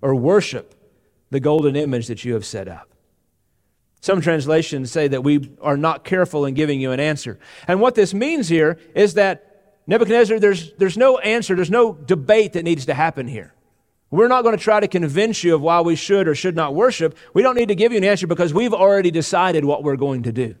or 0.00 0.14
worship 0.14 0.74
the 1.28 1.40
golden 1.40 1.76
image 1.76 2.06
that 2.06 2.24
you 2.24 2.32
have 2.32 2.46
set 2.46 2.68
up. 2.68 2.88
Some 4.00 4.22
translations 4.22 4.90
say 4.90 5.06
that 5.08 5.22
we 5.22 5.52
are 5.60 5.76
not 5.76 6.04
careful 6.04 6.46
in 6.46 6.54
giving 6.54 6.80
you 6.80 6.90
an 6.90 7.00
answer. 7.00 7.38
And 7.68 7.82
what 7.82 7.96
this 7.96 8.14
means 8.14 8.48
here 8.48 8.78
is 8.94 9.12
that 9.12 9.76
Nebuchadnezzar, 9.86 10.40
there's, 10.40 10.72
there's 10.78 10.96
no 10.96 11.18
answer, 11.18 11.54
there's 11.54 11.70
no 11.70 11.92
debate 11.92 12.54
that 12.54 12.62
needs 12.62 12.86
to 12.86 12.94
happen 12.94 13.28
here. 13.28 13.52
We're 14.12 14.28
not 14.28 14.42
going 14.42 14.56
to 14.56 14.62
try 14.62 14.78
to 14.78 14.88
convince 14.88 15.42
you 15.42 15.54
of 15.54 15.62
why 15.62 15.80
we 15.80 15.96
should 15.96 16.28
or 16.28 16.34
should 16.34 16.54
not 16.54 16.74
worship. 16.74 17.16
We 17.32 17.42
don't 17.42 17.56
need 17.56 17.68
to 17.68 17.74
give 17.74 17.92
you 17.92 17.98
an 17.98 18.04
answer 18.04 18.26
because 18.26 18.52
we've 18.52 18.74
already 18.74 19.10
decided 19.10 19.64
what 19.64 19.82
we're 19.82 19.96
going 19.96 20.24
to 20.24 20.32
do. 20.32 20.54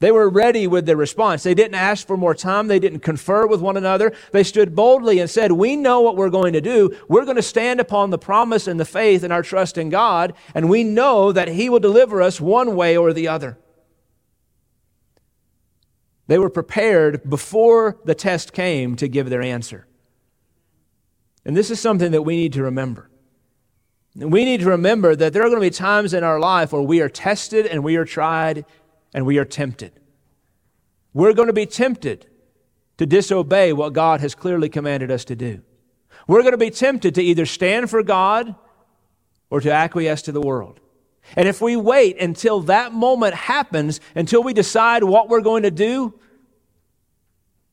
They 0.00 0.10
were 0.10 0.28
ready 0.28 0.66
with 0.66 0.84
their 0.84 0.96
response. 0.96 1.42
They 1.42 1.54
didn't 1.54 1.76
ask 1.76 2.06
for 2.06 2.18
more 2.18 2.34
time. 2.34 2.68
They 2.68 2.78
didn't 2.78 3.00
confer 3.00 3.46
with 3.46 3.62
one 3.62 3.78
another. 3.78 4.12
They 4.30 4.42
stood 4.42 4.76
boldly 4.76 5.20
and 5.20 5.30
said, 5.30 5.52
We 5.52 5.74
know 5.74 6.02
what 6.02 6.16
we're 6.16 6.28
going 6.28 6.52
to 6.52 6.60
do. 6.60 6.94
We're 7.08 7.24
going 7.24 7.36
to 7.36 7.42
stand 7.42 7.80
upon 7.80 8.10
the 8.10 8.18
promise 8.18 8.66
and 8.66 8.78
the 8.78 8.84
faith 8.84 9.22
and 9.22 9.32
our 9.32 9.42
trust 9.42 9.78
in 9.78 9.88
God, 9.88 10.34
and 10.54 10.68
we 10.68 10.84
know 10.84 11.32
that 11.32 11.48
He 11.48 11.70
will 11.70 11.80
deliver 11.80 12.20
us 12.20 12.42
one 12.42 12.76
way 12.76 12.94
or 12.94 13.14
the 13.14 13.26
other. 13.26 13.56
They 16.26 16.38
were 16.38 16.50
prepared 16.50 17.30
before 17.30 17.98
the 18.04 18.14
test 18.14 18.52
came 18.52 18.96
to 18.96 19.08
give 19.08 19.30
their 19.30 19.40
answer. 19.40 19.86
And 21.46 21.56
this 21.56 21.70
is 21.70 21.78
something 21.78 22.10
that 22.10 22.22
we 22.22 22.34
need 22.34 22.54
to 22.54 22.64
remember. 22.64 23.08
We 24.16 24.44
need 24.44 24.60
to 24.60 24.66
remember 24.66 25.14
that 25.14 25.32
there 25.32 25.42
are 25.42 25.48
going 25.48 25.60
to 25.60 25.66
be 25.66 25.70
times 25.70 26.12
in 26.12 26.24
our 26.24 26.40
life 26.40 26.72
where 26.72 26.82
we 26.82 27.00
are 27.00 27.08
tested 27.08 27.66
and 27.66 27.84
we 27.84 27.94
are 27.96 28.04
tried 28.04 28.64
and 29.14 29.24
we 29.24 29.38
are 29.38 29.44
tempted. 29.44 29.92
We're 31.14 31.34
going 31.34 31.46
to 31.46 31.52
be 31.52 31.64
tempted 31.64 32.26
to 32.98 33.06
disobey 33.06 33.72
what 33.72 33.92
God 33.92 34.20
has 34.20 34.34
clearly 34.34 34.68
commanded 34.68 35.12
us 35.12 35.24
to 35.26 35.36
do. 35.36 35.62
We're 36.26 36.40
going 36.40 36.52
to 36.52 36.58
be 36.58 36.70
tempted 36.70 37.14
to 37.14 37.22
either 37.22 37.46
stand 37.46 37.90
for 37.90 38.02
God 38.02 38.56
or 39.48 39.60
to 39.60 39.72
acquiesce 39.72 40.22
to 40.22 40.32
the 40.32 40.40
world. 40.40 40.80
And 41.36 41.46
if 41.46 41.60
we 41.60 41.76
wait 41.76 42.20
until 42.20 42.60
that 42.62 42.92
moment 42.92 43.34
happens, 43.34 44.00
until 44.16 44.42
we 44.42 44.52
decide 44.52 45.04
what 45.04 45.28
we're 45.28 45.42
going 45.42 45.62
to 45.62 45.70
do, 45.70 46.18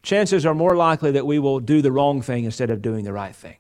chances 0.04 0.46
are 0.46 0.54
more 0.54 0.76
likely 0.76 1.10
that 1.12 1.26
we 1.26 1.40
will 1.40 1.60
do 1.60 1.82
the 1.82 1.92
wrong 1.92 2.22
thing 2.22 2.44
instead 2.44 2.70
of 2.70 2.84
doing 2.84 3.04
the 3.04 3.14
right 3.14 3.36
thing. 3.36 3.56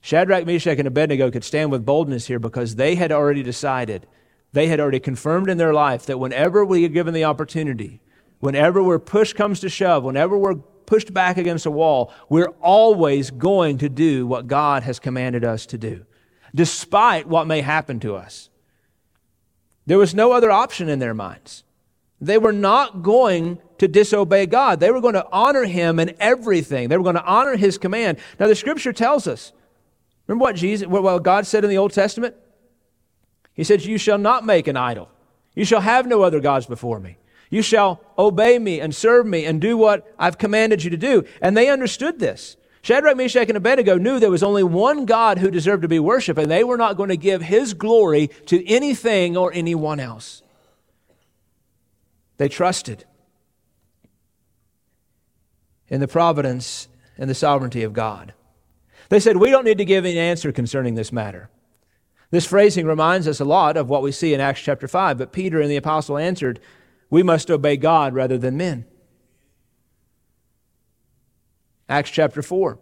Shadrach, 0.00 0.46
Meshach, 0.46 0.78
and 0.78 0.88
Abednego 0.88 1.30
could 1.30 1.44
stand 1.44 1.70
with 1.70 1.84
boldness 1.84 2.26
here 2.26 2.38
because 2.38 2.76
they 2.76 2.94
had 2.94 3.12
already 3.12 3.42
decided, 3.42 4.06
they 4.52 4.68
had 4.68 4.80
already 4.80 5.00
confirmed 5.00 5.50
in 5.50 5.58
their 5.58 5.74
life 5.74 6.06
that 6.06 6.18
whenever 6.18 6.64
we 6.64 6.84
are 6.84 6.88
given 6.88 7.14
the 7.14 7.24
opportunity, 7.24 8.00
whenever 8.40 8.82
we're 8.82 8.98
push 8.98 9.32
comes 9.32 9.60
to 9.60 9.68
shove, 9.68 10.04
whenever 10.04 10.38
we're 10.38 10.54
pushed 10.54 11.12
back 11.12 11.36
against 11.36 11.66
a 11.66 11.70
wall, 11.70 12.12
we're 12.28 12.54
always 12.62 13.30
going 13.30 13.78
to 13.78 13.88
do 13.88 14.26
what 14.26 14.46
God 14.46 14.82
has 14.84 14.98
commanded 14.98 15.44
us 15.44 15.66
to 15.66 15.78
do, 15.78 16.06
despite 16.54 17.26
what 17.26 17.46
may 17.46 17.60
happen 17.60 18.00
to 18.00 18.14
us. 18.16 18.48
There 19.84 19.98
was 19.98 20.14
no 20.14 20.32
other 20.32 20.50
option 20.50 20.88
in 20.88 20.98
their 20.98 21.14
minds. 21.14 21.64
They 22.20 22.38
were 22.38 22.52
not 22.52 23.02
going 23.02 23.60
to 23.78 23.88
disobey 23.88 24.46
God. 24.46 24.80
They 24.80 24.90
were 24.90 25.00
going 25.00 25.14
to 25.14 25.26
honor 25.30 25.64
Him 25.64 25.98
in 25.98 26.14
everything. 26.18 26.88
They 26.88 26.96
were 26.96 27.04
going 27.04 27.16
to 27.16 27.24
honor 27.24 27.56
His 27.56 27.78
command. 27.78 28.18
Now, 28.40 28.48
the 28.48 28.54
scripture 28.54 28.92
tells 28.92 29.26
us 29.26 29.52
remember 30.28 30.44
what, 30.44 30.56
Jesus, 30.56 30.86
what 30.86 31.22
God 31.24 31.46
said 31.46 31.64
in 31.64 31.70
the 31.70 31.78
Old 31.78 31.92
Testament? 31.92 32.36
He 33.54 33.64
said, 33.64 33.84
You 33.84 33.98
shall 33.98 34.18
not 34.18 34.46
make 34.46 34.68
an 34.68 34.76
idol, 34.76 35.10
you 35.54 35.64
shall 35.64 35.80
have 35.80 36.06
no 36.06 36.22
other 36.22 36.38
gods 36.38 36.66
before 36.66 37.00
me. 37.00 37.18
You 37.50 37.62
shall 37.62 38.00
obey 38.18 38.58
me 38.58 38.80
and 38.80 38.94
serve 38.94 39.26
me 39.26 39.46
and 39.46 39.60
do 39.60 39.76
what 39.76 40.14
I've 40.18 40.38
commanded 40.38 40.84
you 40.84 40.90
to 40.90 40.96
do. 40.96 41.24
And 41.40 41.56
they 41.56 41.70
understood 41.70 42.18
this. 42.18 42.56
Shadrach, 42.82 43.16
Meshach, 43.16 43.48
and 43.48 43.56
Abednego 43.56 43.96
knew 43.96 44.18
there 44.18 44.30
was 44.30 44.42
only 44.42 44.62
one 44.62 45.04
God 45.04 45.38
who 45.38 45.50
deserved 45.50 45.82
to 45.82 45.88
be 45.88 45.98
worshiped, 45.98 46.38
and 46.38 46.50
they 46.50 46.62
were 46.62 46.76
not 46.76 46.96
going 46.96 47.08
to 47.08 47.16
give 47.16 47.42
his 47.42 47.74
glory 47.74 48.28
to 48.46 48.66
anything 48.66 49.36
or 49.36 49.52
anyone 49.52 49.98
else. 49.98 50.42
They 52.36 52.48
trusted 52.48 53.04
in 55.88 56.00
the 56.00 56.08
providence 56.08 56.88
and 57.16 57.28
the 57.28 57.34
sovereignty 57.34 57.82
of 57.82 57.92
God. 57.92 58.32
They 59.08 59.20
said, 59.20 59.36
We 59.36 59.50
don't 59.50 59.64
need 59.64 59.78
to 59.78 59.84
give 59.84 60.04
an 60.04 60.16
answer 60.16 60.52
concerning 60.52 60.94
this 60.94 61.12
matter. 61.12 61.50
This 62.30 62.46
phrasing 62.46 62.86
reminds 62.86 63.26
us 63.26 63.40
a 63.40 63.44
lot 63.44 63.76
of 63.76 63.88
what 63.88 64.02
we 64.02 64.12
see 64.12 64.34
in 64.34 64.40
Acts 64.40 64.60
chapter 64.60 64.86
5. 64.86 65.16
But 65.16 65.32
Peter 65.32 65.60
and 65.60 65.70
the 65.70 65.76
apostle 65.76 66.18
answered, 66.18 66.60
we 67.10 67.22
must 67.22 67.50
obey 67.50 67.76
God 67.76 68.14
rather 68.14 68.38
than 68.38 68.56
men. 68.56 68.84
Acts 71.88 72.10
chapter 72.10 72.42
4. 72.42 72.78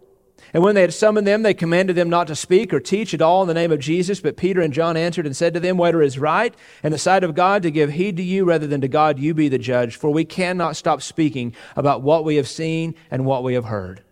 And 0.53 0.63
when 0.63 0.75
they 0.75 0.81
had 0.81 0.93
summoned 0.93 1.25
them, 1.25 1.43
they 1.43 1.53
commanded 1.53 1.95
them 1.95 2.09
not 2.09 2.27
to 2.27 2.35
speak 2.35 2.73
or 2.73 2.79
teach 2.79 3.13
at 3.13 3.21
all 3.21 3.41
in 3.41 3.47
the 3.47 3.53
name 3.53 3.71
of 3.71 3.79
Jesus. 3.79 4.19
But 4.19 4.37
Peter 4.37 4.61
and 4.61 4.73
John 4.73 4.95
answered 4.95 5.25
and 5.25 5.35
said 5.35 5.53
to 5.53 5.59
them, 5.59 5.77
Whether 5.77 5.99
right 6.19 6.53
in 6.83 6.91
the 6.91 6.97
sight 6.97 7.23
of 7.23 7.35
God 7.35 7.63
to 7.63 7.71
give 7.71 7.91
heed 7.91 8.17
to 8.17 8.23
you 8.23 8.45
rather 8.45 8.67
than 8.67 8.81
to 8.81 8.87
God, 8.87 9.17
you 9.17 9.33
be 9.33 9.49
the 9.49 9.57
judge. 9.57 9.95
For 9.95 10.11
we 10.11 10.25
cannot 10.25 10.75
stop 10.75 11.01
speaking 11.01 11.55
about 11.75 12.01
what 12.01 12.23
we 12.23 12.35
have 12.35 12.47
seen 12.47 12.95
and 13.09 13.25
what 13.25 13.43
we 13.43 13.55
have 13.55 13.65
heard. 13.65 14.03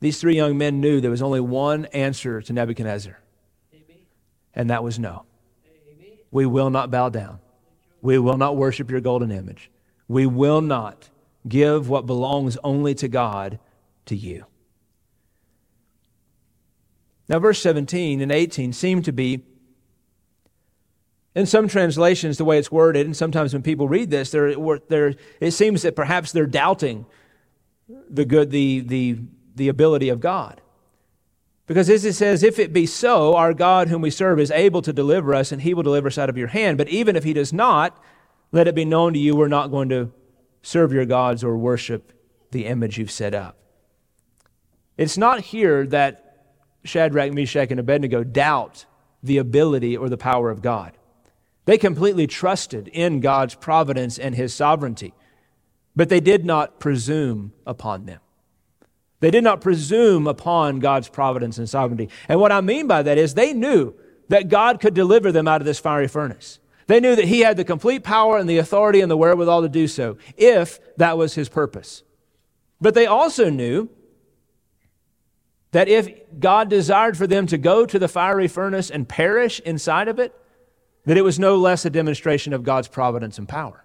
These 0.00 0.20
three 0.20 0.36
young 0.36 0.58
men 0.58 0.80
knew 0.80 1.00
there 1.00 1.10
was 1.10 1.22
only 1.22 1.40
one 1.40 1.86
answer 1.86 2.42
to 2.42 2.52
Nebuchadnezzar, 2.52 3.18
and 4.54 4.70
that 4.70 4.84
was 4.84 4.98
no. 4.98 5.24
We 6.30 6.44
will 6.44 6.70
not 6.70 6.90
bow 6.90 7.08
down. 7.08 7.38
We 8.02 8.18
will 8.18 8.36
not 8.36 8.56
worship 8.56 8.90
your 8.90 9.00
golden 9.00 9.30
image. 9.30 9.70
We 10.06 10.26
will 10.26 10.60
not 10.60 11.08
give 11.48 11.88
what 11.88 12.06
belongs 12.06 12.58
only 12.62 12.94
to 12.96 13.08
God 13.08 13.58
to 14.06 14.16
you. 14.16 14.44
Now, 17.28 17.38
verse 17.38 17.60
17 17.60 18.20
and 18.20 18.30
18 18.30 18.72
seem 18.72 19.02
to 19.02 19.12
be, 19.12 19.44
in 21.34 21.46
some 21.46 21.68
translations, 21.68 22.38
the 22.38 22.44
way 22.44 22.58
it's 22.58 22.70
worded, 22.70 23.06
and 23.06 23.16
sometimes 23.16 23.52
when 23.52 23.62
people 23.62 23.88
read 23.88 24.10
this, 24.10 24.30
they're, 24.30 24.54
they're, 24.88 25.14
it 25.40 25.50
seems 25.50 25.82
that 25.82 25.96
perhaps 25.96 26.32
they're 26.32 26.46
doubting 26.46 27.06
the 28.08 28.24
good, 28.24 28.50
the, 28.50 28.80
the, 28.80 29.18
the 29.56 29.68
ability 29.68 30.08
of 30.08 30.20
God. 30.20 30.60
Because 31.66 31.90
as 31.90 32.04
it 32.04 32.12
says, 32.12 32.42
if 32.42 32.58
it 32.58 32.72
be 32.72 32.86
so, 32.86 33.34
our 33.34 33.52
God 33.52 33.88
whom 33.88 34.00
we 34.00 34.10
serve 34.10 34.38
is 34.38 34.52
able 34.52 34.82
to 34.82 34.92
deliver 34.92 35.34
us, 35.34 35.50
and 35.50 35.62
he 35.62 35.74
will 35.74 35.82
deliver 35.82 36.08
us 36.08 36.18
out 36.18 36.30
of 36.30 36.38
your 36.38 36.48
hand. 36.48 36.78
But 36.78 36.88
even 36.88 37.16
if 37.16 37.24
he 37.24 37.32
does 37.32 37.52
not, 37.52 38.00
let 38.52 38.68
it 38.68 38.74
be 38.74 38.84
known 38.84 39.12
to 39.14 39.18
you 39.18 39.34
we're 39.34 39.48
not 39.48 39.72
going 39.72 39.88
to 39.88 40.12
serve 40.62 40.92
your 40.92 41.04
gods 41.04 41.42
or 41.42 41.56
worship 41.56 42.12
the 42.52 42.66
image 42.66 42.98
you've 42.98 43.10
set 43.10 43.34
up. 43.34 43.56
It's 44.96 45.18
not 45.18 45.40
here 45.40 45.86
that 45.88 46.22
Shadrach, 46.84 47.32
Meshach, 47.32 47.70
and 47.70 47.80
Abednego 47.80 48.22
doubt 48.22 48.86
the 49.22 49.38
ability 49.38 49.96
or 49.96 50.08
the 50.08 50.16
power 50.16 50.50
of 50.50 50.62
God. 50.62 50.96
They 51.64 51.78
completely 51.78 52.28
trusted 52.28 52.86
in 52.88 53.18
God's 53.20 53.56
providence 53.56 54.18
and 54.18 54.36
his 54.36 54.54
sovereignty, 54.54 55.12
but 55.96 56.08
they 56.08 56.20
did 56.20 56.44
not 56.44 56.78
presume 56.78 57.52
upon 57.66 58.06
them. 58.06 58.20
They 59.20 59.30
did 59.30 59.44
not 59.44 59.60
presume 59.60 60.26
upon 60.26 60.78
God's 60.78 61.08
providence 61.08 61.58
and 61.58 61.68
sovereignty. 61.68 62.10
And 62.28 62.40
what 62.40 62.52
I 62.52 62.60
mean 62.60 62.86
by 62.86 63.02
that 63.02 63.18
is 63.18 63.34
they 63.34 63.52
knew 63.52 63.94
that 64.28 64.48
God 64.48 64.80
could 64.80 64.94
deliver 64.94 65.32
them 65.32 65.48
out 65.48 65.60
of 65.60 65.64
this 65.64 65.78
fiery 65.78 66.08
furnace. 66.08 66.58
They 66.86 67.00
knew 67.00 67.16
that 67.16 67.24
He 67.24 67.40
had 67.40 67.56
the 67.56 67.64
complete 67.64 68.04
power 68.04 68.38
and 68.38 68.48
the 68.48 68.58
authority 68.58 69.00
and 69.00 69.10
the 69.10 69.16
wherewithal 69.16 69.62
to 69.62 69.68
do 69.68 69.88
so, 69.88 70.18
if 70.36 70.78
that 70.96 71.16
was 71.16 71.34
His 71.34 71.48
purpose. 71.48 72.02
But 72.80 72.94
they 72.94 73.06
also 73.06 73.50
knew 73.50 73.88
that 75.72 75.88
if 75.88 76.08
God 76.38 76.68
desired 76.68 77.16
for 77.16 77.26
them 77.26 77.46
to 77.48 77.58
go 77.58 77.86
to 77.86 77.98
the 77.98 78.08
fiery 78.08 78.48
furnace 78.48 78.90
and 78.90 79.08
perish 79.08 79.60
inside 79.60 80.08
of 80.08 80.18
it, 80.18 80.34
that 81.04 81.16
it 81.16 81.22
was 81.22 81.38
no 81.38 81.56
less 81.56 81.84
a 81.84 81.90
demonstration 81.90 82.52
of 82.52 82.64
God's 82.64 82.88
providence 82.88 83.38
and 83.38 83.48
power. 83.48 83.84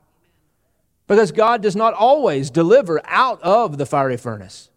Because 1.08 1.32
God 1.32 1.62
does 1.62 1.76
not 1.76 1.94
always 1.94 2.50
deliver 2.50 3.02
out 3.06 3.41
of 3.41 3.78
the 3.78 3.86
fiery 3.86 4.17
furnace. 4.17 4.70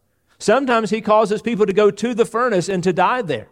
Sometimes 0.44 0.90
he 0.90 1.00
causes 1.00 1.40
people 1.40 1.64
to 1.64 1.72
go 1.72 1.90
to 1.90 2.12
the 2.12 2.26
furnace 2.26 2.68
and 2.68 2.84
to 2.84 2.92
die 2.92 3.22
there. 3.22 3.48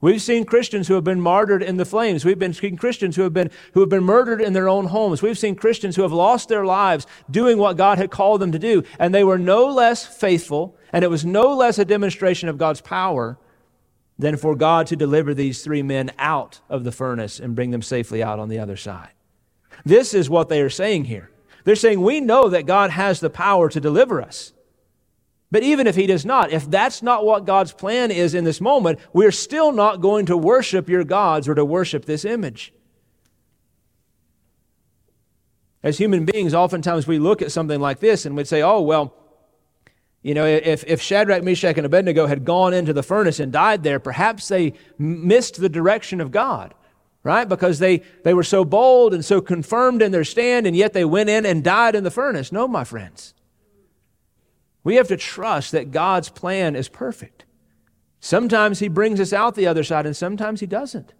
We've 0.00 0.22
seen 0.22 0.46
Christians 0.46 0.88
who 0.88 0.94
have 0.94 1.04
been 1.04 1.20
martyred 1.20 1.62
in 1.62 1.76
the 1.76 1.84
flames. 1.84 2.24
We've 2.24 2.38
been 2.38 2.54
seen 2.54 2.78
Christians 2.78 3.16
who 3.16 3.22
have 3.22 3.34
been, 3.34 3.50
who 3.74 3.80
have 3.80 3.90
been 3.90 4.02
murdered 4.02 4.40
in 4.40 4.54
their 4.54 4.66
own 4.66 4.86
homes. 4.86 5.20
We've 5.20 5.36
seen 5.36 5.56
Christians 5.56 5.94
who 5.94 6.00
have 6.00 6.14
lost 6.14 6.48
their 6.48 6.64
lives 6.64 7.06
doing 7.30 7.58
what 7.58 7.76
God 7.76 7.98
had 7.98 8.10
called 8.10 8.40
them 8.40 8.50
to 8.52 8.58
do. 8.58 8.82
And 8.98 9.14
they 9.14 9.24
were 9.24 9.36
no 9.36 9.66
less 9.66 10.06
faithful, 10.06 10.74
and 10.90 11.04
it 11.04 11.08
was 11.08 11.26
no 11.26 11.54
less 11.54 11.78
a 11.78 11.84
demonstration 11.84 12.48
of 12.48 12.56
God's 12.56 12.80
power 12.80 13.38
than 14.18 14.38
for 14.38 14.54
God 14.54 14.86
to 14.86 14.96
deliver 14.96 15.34
these 15.34 15.62
three 15.62 15.82
men 15.82 16.12
out 16.18 16.60
of 16.70 16.84
the 16.84 16.92
furnace 16.92 17.38
and 17.38 17.54
bring 17.54 17.72
them 17.72 17.82
safely 17.82 18.22
out 18.22 18.38
on 18.38 18.48
the 18.48 18.58
other 18.58 18.78
side. 18.78 19.10
This 19.84 20.14
is 20.14 20.30
what 20.30 20.48
they 20.48 20.62
are 20.62 20.70
saying 20.70 21.04
here. 21.04 21.30
They're 21.64 21.76
saying, 21.76 22.00
We 22.00 22.22
know 22.22 22.48
that 22.48 22.64
God 22.64 22.90
has 22.92 23.20
the 23.20 23.28
power 23.28 23.68
to 23.68 23.80
deliver 23.80 24.22
us. 24.22 24.54
But 25.50 25.62
even 25.62 25.86
if 25.86 25.94
he 25.94 26.06
does 26.06 26.26
not, 26.26 26.50
if 26.50 26.68
that's 26.70 27.02
not 27.02 27.24
what 27.24 27.44
God's 27.44 27.72
plan 27.72 28.10
is 28.10 28.34
in 28.34 28.44
this 28.44 28.60
moment, 28.60 28.98
we're 29.12 29.30
still 29.30 29.70
not 29.70 30.00
going 30.00 30.26
to 30.26 30.36
worship 30.36 30.88
your 30.88 31.04
gods 31.04 31.48
or 31.48 31.54
to 31.54 31.64
worship 31.64 32.04
this 32.04 32.24
image. 32.24 32.72
As 35.82 35.98
human 35.98 36.24
beings, 36.24 36.52
oftentimes 36.52 37.06
we 37.06 37.20
look 37.20 37.42
at 37.42 37.52
something 37.52 37.80
like 37.80 38.00
this 38.00 38.26
and 38.26 38.36
we'd 38.36 38.48
say, 38.48 38.60
oh, 38.60 38.80
well, 38.80 39.14
you 40.20 40.34
know, 40.34 40.44
if, 40.44 40.82
if 40.88 41.00
Shadrach, 41.00 41.44
Meshach, 41.44 41.76
and 41.76 41.86
Abednego 41.86 42.26
had 42.26 42.44
gone 42.44 42.74
into 42.74 42.92
the 42.92 43.04
furnace 43.04 43.38
and 43.38 43.52
died 43.52 43.84
there, 43.84 44.00
perhaps 44.00 44.48
they 44.48 44.72
missed 44.98 45.60
the 45.60 45.68
direction 45.68 46.20
of 46.20 46.32
God, 46.32 46.74
right? 47.22 47.48
Because 47.48 47.78
they, 47.78 48.02
they 48.24 48.34
were 48.34 48.42
so 48.42 48.64
bold 48.64 49.14
and 49.14 49.24
so 49.24 49.40
confirmed 49.40 50.02
in 50.02 50.10
their 50.10 50.24
stand, 50.24 50.66
and 50.66 50.74
yet 50.74 50.92
they 50.92 51.04
went 51.04 51.30
in 51.30 51.46
and 51.46 51.62
died 51.62 51.94
in 51.94 52.02
the 52.02 52.10
furnace. 52.10 52.50
No, 52.50 52.66
my 52.66 52.82
friends. 52.82 53.34
We 54.86 54.94
have 54.94 55.08
to 55.08 55.16
trust 55.16 55.72
that 55.72 55.90
God's 55.90 56.28
plan 56.28 56.76
is 56.76 56.88
perfect. 56.88 57.44
Sometimes 58.20 58.78
He 58.78 58.86
brings 58.86 59.18
us 59.18 59.32
out 59.32 59.56
the 59.56 59.66
other 59.66 59.82
side, 59.82 60.06
and 60.06 60.16
sometimes 60.16 60.60
He 60.60 60.66
doesn't. 60.66 61.12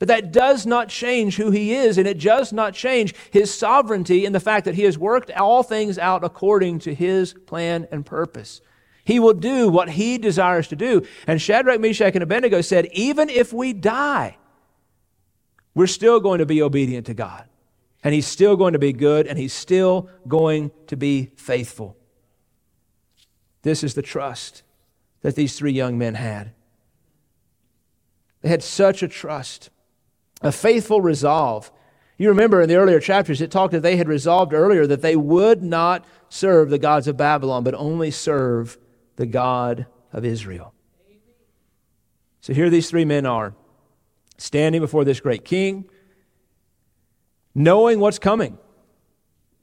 But 0.00 0.08
that 0.08 0.32
does 0.32 0.66
not 0.66 0.88
change 0.88 1.36
who 1.36 1.52
He 1.52 1.74
is, 1.74 1.96
and 1.96 2.08
it 2.08 2.18
does 2.18 2.52
not 2.52 2.74
change 2.74 3.14
His 3.30 3.54
sovereignty 3.54 4.24
in 4.24 4.32
the 4.32 4.40
fact 4.40 4.64
that 4.64 4.74
He 4.74 4.82
has 4.82 4.98
worked 4.98 5.30
all 5.30 5.62
things 5.62 5.96
out 5.96 6.24
according 6.24 6.80
to 6.80 6.92
His 6.92 7.34
plan 7.34 7.86
and 7.92 8.04
purpose. 8.04 8.60
He 9.04 9.20
will 9.20 9.34
do 9.34 9.68
what 9.68 9.90
He 9.90 10.18
desires 10.18 10.66
to 10.66 10.74
do. 10.74 11.06
And 11.28 11.40
Shadrach, 11.40 11.80
Meshach, 11.80 12.14
and 12.14 12.22
Abednego 12.24 12.62
said, 12.62 12.86
Even 12.86 13.28
if 13.28 13.52
we 13.52 13.72
die, 13.72 14.38
we're 15.72 15.86
still 15.86 16.18
going 16.18 16.40
to 16.40 16.46
be 16.46 16.60
obedient 16.60 17.06
to 17.06 17.14
God. 17.14 17.44
And 18.02 18.12
He's 18.12 18.26
still 18.26 18.56
going 18.56 18.72
to 18.72 18.80
be 18.80 18.92
good, 18.92 19.28
and 19.28 19.38
He's 19.38 19.52
still 19.52 20.10
going 20.26 20.72
to 20.88 20.96
be 20.96 21.30
faithful. 21.36 21.96
This 23.62 23.82
is 23.82 23.94
the 23.94 24.02
trust 24.02 24.62
that 25.22 25.36
these 25.36 25.56
three 25.56 25.72
young 25.72 25.96
men 25.96 26.14
had. 26.14 26.52
They 28.40 28.48
had 28.48 28.62
such 28.62 29.02
a 29.02 29.08
trust, 29.08 29.70
a 30.40 30.50
faithful 30.52 31.00
resolve. 31.00 31.70
You 32.18 32.28
remember 32.28 32.60
in 32.60 32.68
the 32.68 32.76
earlier 32.76 33.00
chapters, 33.00 33.40
it 33.40 33.50
talked 33.50 33.72
that 33.72 33.82
they 33.82 33.96
had 33.96 34.08
resolved 34.08 34.52
earlier 34.52 34.86
that 34.86 35.02
they 35.02 35.16
would 35.16 35.62
not 35.62 36.04
serve 36.28 36.70
the 36.70 36.78
gods 36.78 37.06
of 37.06 37.16
Babylon, 37.16 37.62
but 37.62 37.74
only 37.74 38.10
serve 38.10 38.78
the 39.16 39.26
God 39.26 39.86
of 40.12 40.24
Israel. 40.24 40.74
So 42.40 42.52
here 42.52 42.68
these 42.68 42.90
three 42.90 43.04
men 43.04 43.24
are, 43.24 43.54
standing 44.38 44.80
before 44.80 45.04
this 45.04 45.20
great 45.20 45.44
king, 45.44 45.88
knowing 47.54 48.00
what's 48.00 48.18
coming. 48.18 48.58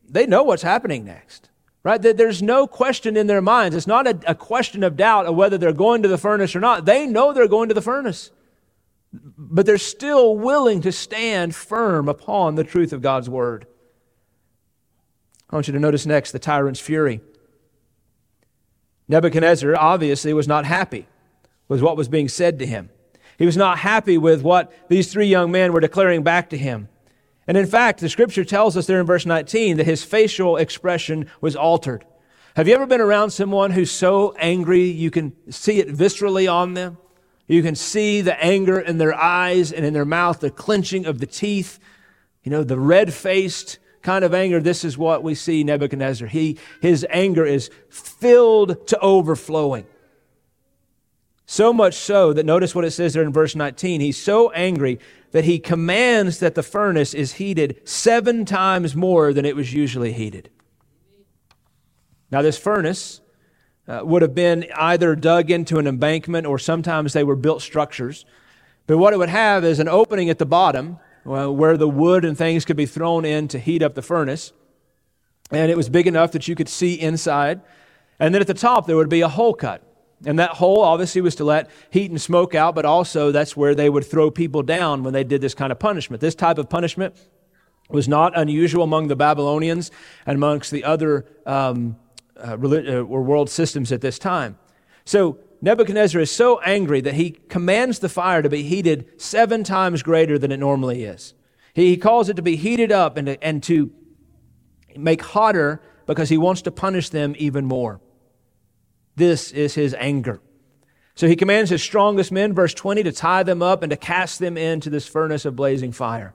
They 0.07 0.25
know 0.25 0.43
what's 0.43 0.63
happening 0.63 1.03
next, 1.03 1.48
right? 1.83 2.01
There's 2.01 2.41
no 2.41 2.67
question 2.67 3.15
in 3.15 3.27
their 3.27 3.41
minds. 3.41 3.75
It's 3.75 3.87
not 3.87 4.07
a, 4.07 4.19
a 4.27 4.35
question 4.35 4.83
of 4.83 4.97
doubt 4.97 5.25
of 5.25 5.35
whether 5.35 5.57
they're 5.57 5.73
going 5.73 6.03
to 6.03 6.09
the 6.09 6.17
furnace 6.17 6.55
or 6.55 6.59
not. 6.59 6.85
They 6.85 7.05
know 7.05 7.33
they're 7.33 7.47
going 7.47 7.69
to 7.69 7.75
the 7.75 7.81
furnace, 7.81 8.31
but 9.13 9.65
they're 9.65 9.77
still 9.77 10.35
willing 10.35 10.81
to 10.81 10.91
stand 10.91 11.55
firm 11.55 12.09
upon 12.09 12.55
the 12.55 12.63
truth 12.63 12.93
of 12.93 13.01
God's 13.01 13.29
word. 13.29 13.65
I 15.49 15.55
want 15.55 15.67
you 15.67 15.73
to 15.73 15.79
notice 15.79 16.05
next 16.05 16.31
the 16.31 16.39
tyrant's 16.39 16.79
fury. 16.79 17.21
Nebuchadnezzar 19.07 19.75
obviously 19.75 20.33
was 20.33 20.47
not 20.47 20.65
happy 20.65 21.07
with 21.67 21.81
what 21.81 21.97
was 21.97 22.07
being 22.07 22.29
said 22.29 22.59
to 22.59 22.65
him. 22.65 22.89
He 23.39 23.45
was 23.45 23.57
not 23.57 23.79
happy 23.79 24.17
with 24.17 24.43
what 24.43 24.71
these 24.89 25.11
three 25.11 25.27
young 25.27 25.49
men 25.49 25.73
were 25.73 25.79
declaring 25.79 26.23
back 26.23 26.49
to 26.49 26.57
him. 26.57 26.89
And 27.49 27.57
in 27.57 27.65
fact, 27.65 27.99
the 27.99 28.09
scripture 28.09 28.45
tells 28.45 28.77
us 28.77 28.85
there 28.85 28.99
in 28.99 29.07
verse 29.07 29.25
19 29.25 29.77
that 29.77 29.87
his 29.87 30.03
facial 30.03 30.55
expression 30.57 31.25
was 31.41 31.55
altered. 31.55 32.05
Have 32.55 32.67
you 32.67 32.75
ever 32.75 32.85
been 32.85 33.01
around 33.01 33.31
someone 33.31 33.71
who's 33.71 33.89
so 33.89 34.35
angry 34.37 34.83
you 34.83 35.09
can 35.09 35.33
see 35.51 35.79
it 35.79 35.87
viscerally 35.87 36.47
on 36.47 36.75
them? 36.75 36.99
You 37.47 37.63
can 37.63 37.73
see 37.73 38.21
the 38.21 38.39
anger 38.39 38.79
in 38.79 38.99
their 38.99 39.15
eyes 39.15 39.71
and 39.71 39.83
in 39.83 39.93
their 39.93 40.05
mouth, 40.05 40.41
the 40.41 40.51
clenching 40.51 41.07
of 41.07 41.17
the 41.17 41.25
teeth, 41.25 41.79
you 42.43 42.51
know, 42.51 42.63
the 42.63 42.77
red 42.77 43.15
faced 43.15 43.79
kind 44.03 44.23
of 44.23 44.35
anger. 44.35 44.59
This 44.59 44.85
is 44.85 44.95
what 44.95 45.23
we 45.23 45.33
see 45.33 45.63
Nebuchadnezzar. 45.63 46.27
He, 46.27 46.59
his 46.83 47.03
anger 47.09 47.47
is 47.47 47.71
filled 47.89 48.85
to 48.89 48.99
overflowing. 48.99 49.87
So 51.51 51.73
much 51.73 51.95
so 51.95 52.31
that 52.33 52.45
notice 52.45 52.75
what 52.75 52.85
it 52.85 52.91
says 52.91 53.15
there 53.15 53.23
in 53.23 53.33
verse 53.33 53.55
19. 53.55 54.01
He's 54.01 54.21
so 54.21 54.51
angry 54.51 54.99
that 55.31 55.45
he 55.45 55.57
commands 55.57 56.37
that 56.41 56.53
the 56.53 56.61
furnace 56.61 57.15
is 57.15 57.33
heated 57.33 57.81
seven 57.85 58.45
times 58.45 58.95
more 58.95 59.33
than 59.33 59.45
it 59.45 59.55
was 59.55 59.73
usually 59.73 60.13
heated. 60.13 60.51
Now, 62.29 62.43
this 62.43 62.59
furnace 62.59 63.21
uh, 63.87 64.01
would 64.03 64.21
have 64.21 64.35
been 64.35 64.67
either 64.77 65.15
dug 65.15 65.49
into 65.49 65.79
an 65.79 65.87
embankment 65.87 66.45
or 66.45 66.59
sometimes 66.59 67.13
they 67.13 67.23
were 67.23 67.35
built 67.35 67.63
structures. 67.63 68.25
But 68.85 68.99
what 68.99 69.13
it 69.13 69.17
would 69.17 69.29
have 69.29 69.65
is 69.65 69.79
an 69.79 69.87
opening 69.87 70.29
at 70.29 70.37
the 70.37 70.45
bottom 70.45 70.99
uh, 71.25 71.51
where 71.51 71.77
the 71.77 71.89
wood 71.89 72.25
and 72.25 72.37
things 72.37 72.63
could 72.63 72.77
be 72.77 72.85
thrown 72.85 73.25
in 73.25 73.47
to 73.47 73.57
heat 73.57 73.81
up 73.81 73.95
the 73.95 74.03
furnace. 74.03 74.53
And 75.49 75.71
it 75.71 75.77
was 75.77 75.89
big 75.89 76.05
enough 76.05 76.31
that 76.33 76.47
you 76.47 76.53
could 76.53 76.69
see 76.69 76.93
inside. 76.93 77.61
And 78.19 78.35
then 78.35 78.41
at 78.41 78.47
the 78.47 78.53
top, 78.53 78.85
there 78.85 78.97
would 78.97 79.09
be 79.09 79.21
a 79.21 79.27
hole 79.27 79.55
cut. 79.55 79.88
And 80.25 80.37
that 80.39 80.51
hole 80.51 80.81
obviously 80.81 81.21
was 81.21 81.35
to 81.35 81.45
let 81.45 81.69
heat 81.91 82.11
and 82.11 82.21
smoke 82.21 82.53
out, 82.53 82.75
but 82.75 82.85
also 82.85 83.31
that's 83.31 83.55
where 83.55 83.73
they 83.73 83.89
would 83.89 84.05
throw 84.05 84.29
people 84.29 84.63
down 84.63 85.03
when 85.03 85.13
they 85.13 85.23
did 85.23 85.39
this 85.41 85.53
kind 85.53 85.71
of 85.71 85.79
punishment. 85.79 86.19
This 86.19 86.35
type 86.35 86.57
of 86.57 86.69
punishment 86.69 87.15
was 87.89 88.07
not 88.07 88.37
unusual 88.37 88.83
among 88.83 89.07
the 89.07 89.15
Babylonians 89.15 89.91
and 90.25 90.35
amongst 90.35 90.71
the 90.71 90.83
other 90.83 91.25
um, 91.45 91.95
uh, 92.37 92.57
uh, 92.61 93.01
or 93.01 93.23
world 93.23 93.49
systems 93.49 93.91
at 93.91 94.01
this 94.01 94.19
time. 94.19 94.57
So 95.05 95.39
Nebuchadnezzar 95.61 96.21
is 96.21 96.31
so 96.31 96.59
angry 96.59 97.01
that 97.01 97.15
he 97.15 97.31
commands 97.31 97.99
the 97.99 98.09
fire 98.09 98.41
to 98.41 98.49
be 98.49 98.63
heated 98.63 99.21
seven 99.21 99.63
times 99.63 100.03
greater 100.03 100.37
than 100.37 100.51
it 100.51 100.57
normally 100.57 101.03
is. 101.03 101.33
He, 101.73 101.89
he 101.89 101.97
calls 101.97 102.29
it 102.29 102.35
to 102.35 102.41
be 102.41 102.55
heated 102.55 102.91
up 102.91 103.17
and 103.17 103.27
to, 103.27 103.43
and 103.43 103.63
to 103.63 103.91
make 104.95 105.21
hotter 105.21 105.81
because 106.05 106.29
he 106.29 106.37
wants 106.37 106.61
to 106.63 106.71
punish 106.71 107.09
them 107.09 107.35
even 107.37 107.65
more. 107.65 108.01
This 109.19 109.51
is 109.51 109.75
his 109.75 109.93
anger. 109.95 110.39
So 111.13 111.27
he 111.27 111.35
commands 111.35 111.69
his 111.69 111.83
strongest 111.83 112.31
men, 112.31 112.53
verse 112.53 112.73
20, 112.73 113.03
to 113.03 113.11
tie 113.11 113.43
them 113.43 113.61
up 113.61 113.83
and 113.83 113.89
to 113.89 113.97
cast 113.97 114.39
them 114.39 114.57
into 114.57 114.89
this 114.89 115.09
furnace 115.09 115.43
of 115.43 115.57
blazing 115.57 115.91
fire. 115.91 116.33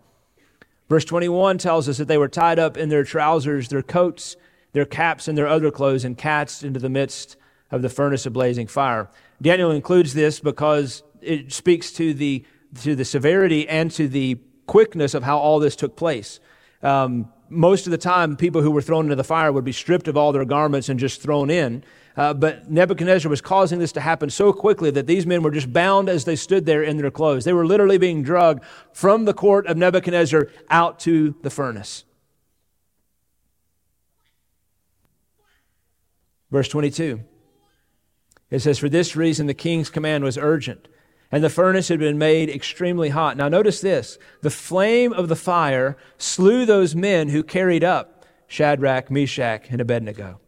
Verse 0.91 1.07
21 1.07 1.57
tells 1.57 1.89
us 1.89 1.97
that 1.97 2.09
they 2.09 2.19
were 2.19 2.29
tied 2.29 2.59
up 2.59 2.77
in 2.77 2.91
their 2.91 3.03
trousers, 3.03 3.69
their 3.69 3.81
coats, 3.81 4.37
their 4.73 4.85
caps, 4.85 5.29
and 5.29 5.39
their 5.39 5.49
other 5.49 5.71
clothes, 5.71 6.05
and 6.05 6.19
cast 6.19 6.63
into 6.63 6.79
the 6.79 6.91
midst 6.91 7.39
of 7.71 7.81
the 7.81 7.89
furnace 7.89 8.27
of 8.27 8.35
blazing 8.35 8.67
fire. 8.67 9.09
Daniel 9.41 9.71
includes 9.71 10.13
this 10.13 10.39
because 10.39 11.03
it 11.23 11.55
speaks 11.55 11.91
to 11.93 12.13
the, 12.13 12.45
to 12.83 12.95
the 12.95 13.07
severity 13.07 13.67
and 13.67 13.91
to 13.93 14.09
the 14.09 14.39
quickness 14.67 15.15
of 15.15 15.23
how 15.23 15.39
all 15.39 15.59
this 15.59 15.75
took 15.75 15.97
place. 15.97 16.39
Um, 16.83 17.33
most 17.49 17.87
of 17.87 17.93
the 17.93 17.99
time, 17.99 18.37
people 18.37 18.61
who 18.61 18.71
were 18.71 18.83
thrown 18.83 19.07
into 19.07 19.17
the 19.17 19.25
fire 19.25 19.51
would 19.51 19.65
be 19.65 19.73
stripped 19.73 20.07
of 20.07 20.19
all 20.19 20.33
their 20.33 20.45
garments 20.45 20.91
and 20.91 21.01
just 21.01 21.23
thrown 21.23 21.49
in. 21.49 21.83
Uh, 22.17 22.33
but 22.33 22.71
Nebuchadnezzar 22.71 23.29
was 23.29 23.41
causing 23.41 23.81
this 23.81 23.93
to 23.93 24.01
happen 24.01 24.31
so 24.31 24.53
quickly 24.53 24.91
that 24.93 25.07
these 25.07 25.27
men 25.27 25.43
were 25.43 25.51
just 25.51 25.73
bound 25.73 26.09
as 26.09 26.25
they 26.25 26.37
stood 26.37 26.65
there 26.65 26.83
in 26.83 26.97
their 26.97 27.11
clothes. 27.11 27.45
They 27.45 27.53
were 27.53 27.67
literally 27.67 27.99
being 27.99 28.23
dragged 28.23 28.63
from 28.93 29.25
the 29.25 29.35
court 29.35 29.67
of 29.67 29.77
Nebuchadnezzar 29.77 30.49
out 30.71 31.01
to 31.01 31.35
the 31.43 31.51
furnace. 31.51 32.05
Verse 36.53 36.69
22. 36.69 37.21
It 38.51 38.61
says, 38.61 38.79
For 38.79 38.89
this 38.89 39.17
reason 39.17 39.49
the 39.49 39.55
king's 39.55 39.91
command 39.91 40.23
was 40.23 40.39
urgent, 40.39 40.87
and 41.33 41.43
the 41.43 41.51
furnace 41.51 41.89
had 41.89 41.99
been 41.99 42.17
made 42.17 42.49
extremely 42.49 43.09
hot. 43.09 43.37
Now, 43.37 43.49
notice 43.49 43.81
this 43.81 44.19
the 44.41 44.51
flame 44.51 45.13
of 45.13 45.29
the 45.29 45.35
fire 45.35 45.97
slew 46.17 46.65
those 46.65 46.95
men 46.95 47.31
who 47.31 47.43
carried 47.43 47.83
up 47.83 48.25
Shadrach, 48.47 49.11
Meshach, 49.11 49.67
and 49.69 49.81
Abednego. 49.81 50.39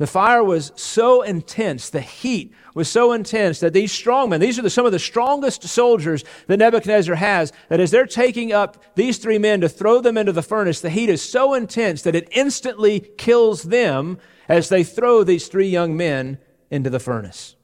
The 0.00 0.06
fire 0.06 0.42
was 0.42 0.72
so 0.76 1.20
intense, 1.20 1.90
the 1.90 2.00
heat 2.00 2.54
was 2.74 2.88
so 2.88 3.12
intense 3.12 3.60
that 3.60 3.74
these 3.74 3.92
strong 3.92 4.30
men, 4.30 4.40
these 4.40 4.58
are 4.58 4.62
the, 4.62 4.70
some 4.70 4.86
of 4.86 4.92
the 4.92 4.98
strongest 4.98 5.62
soldiers 5.64 6.24
that 6.46 6.56
Nebuchadnezzar 6.56 7.16
has, 7.16 7.52
that 7.68 7.80
as 7.80 7.90
they're 7.90 8.06
taking 8.06 8.50
up 8.50 8.82
these 8.94 9.18
three 9.18 9.36
men 9.36 9.60
to 9.60 9.68
throw 9.68 10.00
them 10.00 10.16
into 10.16 10.32
the 10.32 10.40
furnace, 10.40 10.80
the 10.80 10.88
heat 10.88 11.10
is 11.10 11.20
so 11.20 11.52
intense 11.52 12.00
that 12.00 12.14
it 12.14 12.28
instantly 12.30 13.00
kills 13.18 13.64
them 13.64 14.16
as 14.48 14.70
they 14.70 14.84
throw 14.84 15.22
these 15.22 15.48
three 15.48 15.68
young 15.68 15.94
men 15.94 16.38
into 16.70 16.88
the 16.88 16.98
furnace. 16.98 17.56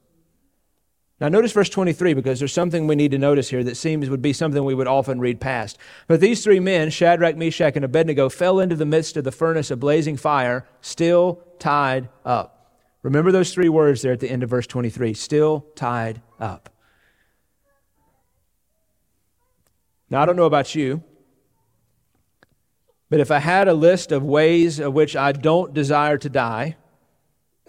Now, 1.18 1.28
notice 1.28 1.52
verse 1.52 1.70
23 1.70 2.12
because 2.12 2.38
there's 2.38 2.52
something 2.52 2.86
we 2.86 2.94
need 2.94 3.12
to 3.12 3.18
notice 3.18 3.48
here 3.48 3.64
that 3.64 3.76
seems 3.76 4.10
would 4.10 4.20
be 4.20 4.34
something 4.34 4.62
we 4.62 4.74
would 4.74 4.86
often 4.86 5.18
read 5.18 5.40
past. 5.40 5.78
But 6.08 6.20
these 6.20 6.44
three 6.44 6.60
men, 6.60 6.90
Shadrach, 6.90 7.36
Meshach, 7.36 7.74
and 7.74 7.84
Abednego, 7.86 8.28
fell 8.28 8.60
into 8.60 8.76
the 8.76 8.84
midst 8.84 9.16
of 9.16 9.24
the 9.24 9.32
furnace 9.32 9.70
of 9.70 9.80
blazing 9.80 10.18
fire, 10.18 10.66
still 10.82 11.42
tied 11.58 12.10
up. 12.26 12.80
Remember 13.02 13.32
those 13.32 13.54
three 13.54 13.70
words 13.70 14.02
there 14.02 14.12
at 14.12 14.20
the 14.20 14.30
end 14.30 14.42
of 14.42 14.50
verse 14.50 14.66
23 14.66 15.14
still 15.14 15.66
tied 15.74 16.20
up. 16.38 16.68
Now, 20.10 20.22
I 20.22 20.26
don't 20.26 20.36
know 20.36 20.44
about 20.44 20.74
you, 20.74 21.02
but 23.08 23.20
if 23.20 23.30
I 23.30 23.38
had 23.38 23.68
a 23.68 23.74
list 23.74 24.12
of 24.12 24.22
ways 24.22 24.80
of 24.80 24.92
which 24.92 25.16
I 25.16 25.32
don't 25.32 25.72
desire 25.72 26.18
to 26.18 26.28
die, 26.28 26.76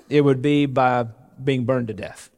it 0.09 0.21
would 0.21 0.41
be 0.41 0.65
by 0.65 1.05
being 1.41 1.63
burned 1.63 1.87
to 1.87 1.93
death 1.93 2.29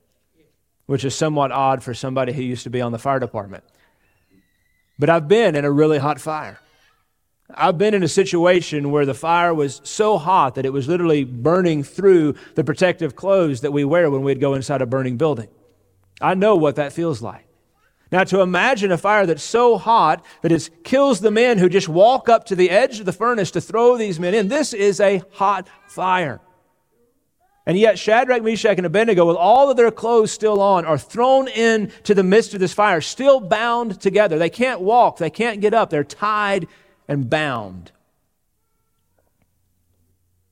which 0.90 1.06
is 1.06 1.14
somewhat 1.14 1.52
odd 1.52 1.84
for 1.84 1.94
somebody 1.94 2.34
who 2.34 2.42
used 2.42 2.64
to 2.64 2.70
be 2.72 2.82
on 2.82 2.92
the 2.92 2.98
fire 2.98 3.20
department. 3.20 3.64
But 4.98 5.12
I've 5.12 5.28
been 5.28 5.56
in 5.56 5.64
a 5.64 5.72
really 5.72 6.00
hot 6.00 6.20
fire. 6.20 6.60
I've 7.54 7.78
been 7.78 7.94
in 7.94 8.02
a 8.02 8.08
situation 8.08 8.90
where 8.90 9.06
the 9.06 9.14
fire 9.14 9.54
was 9.54 9.82
so 9.84 10.18
hot 10.18 10.56
that 10.56 10.66
it 10.66 10.74
was 10.74 10.88
literally 10.88 11.26
burning 11.26 11.84
through 11.84 12.34
the 12.56 12.64
protective 12.64 13.16
clothes 13.16 13.62
that 13.62 13.72
we 13.72 13.86
wear 13.86 14.10
when 14.10 14.24
we'd 14.24 14.40
go 14.40 14.56
inside 14.56 14.82
a 14.82 14.88
burning 14.88 15.16
building. 15.16 15.50
I 16.20 16.34
know 16.34 16.56
what 16.56 16.78
that 16.78 16.92
feels 16.92 17.22
like. 17.22 17.46
Now, 18.12 18.24
to 18.24 18.42
imagine 18.42 18.92
a 18.92 18.98
fire 18.98 19.28
that's 19.28 19.44
so 19.44 19.78
hot 19.78 20.26
that 20.42 20.52
it 20.52 20.84
kills 20.84 21.20
the 21.20 21.30
men 21.30 21.60
who 21.60 21.70
just 21.70 21.88
walk 21.88 22.30
up 22.30 22.46
to 22.46 22.56
the 22.56 22.72
edge 22.72 23.00
of 23.00 23.06
the 23.06 23.14
furnace 23.14 23.52
to 23.52 23.62
throw 23.62 23.96
these 23.96 24.20
men 24.20 24.34
in, 24.34 24.48
this 24.48 24.74
is 24.74 25.00
a 25.00 25.22
hot 25.34 25.68
fire. 25.88 26.42
And 27.70 27.78
yet 27.78 27.99
Shadrach, 27.99 28.41
Meshach, 28.41 28.78
and 28.78 28.86
Abednego, 28.88 29.28
with 29.28 29.36
all 29.36 29.70
of 29.70 29.78
their 29.78 29.91
clothes 29.91 30.32
still 30.32 30.59
on, 30.59 30.86
are 30.86 30.97
thrown 30.97 31.47
into 31.47 32.15
the 32.15 32.24
midst 32.24 32.55
of 32.55 32.59
this 32.59 32.74
fire, 32.74 32.99
still 32.99 33.39
bound 33.39 34.01
together. 34.01 34.39
They 34.39 34.49
can't 34.49 34.82
walk, 34.82 35.20
they 35.20 35.30
can't 35.30 35.61
get 35.61 35.76
up, 35.76 35.91
they're 35.91 36.03
tied 36.03 36.67
and 37.07 37.30
bound. 37.30 37.91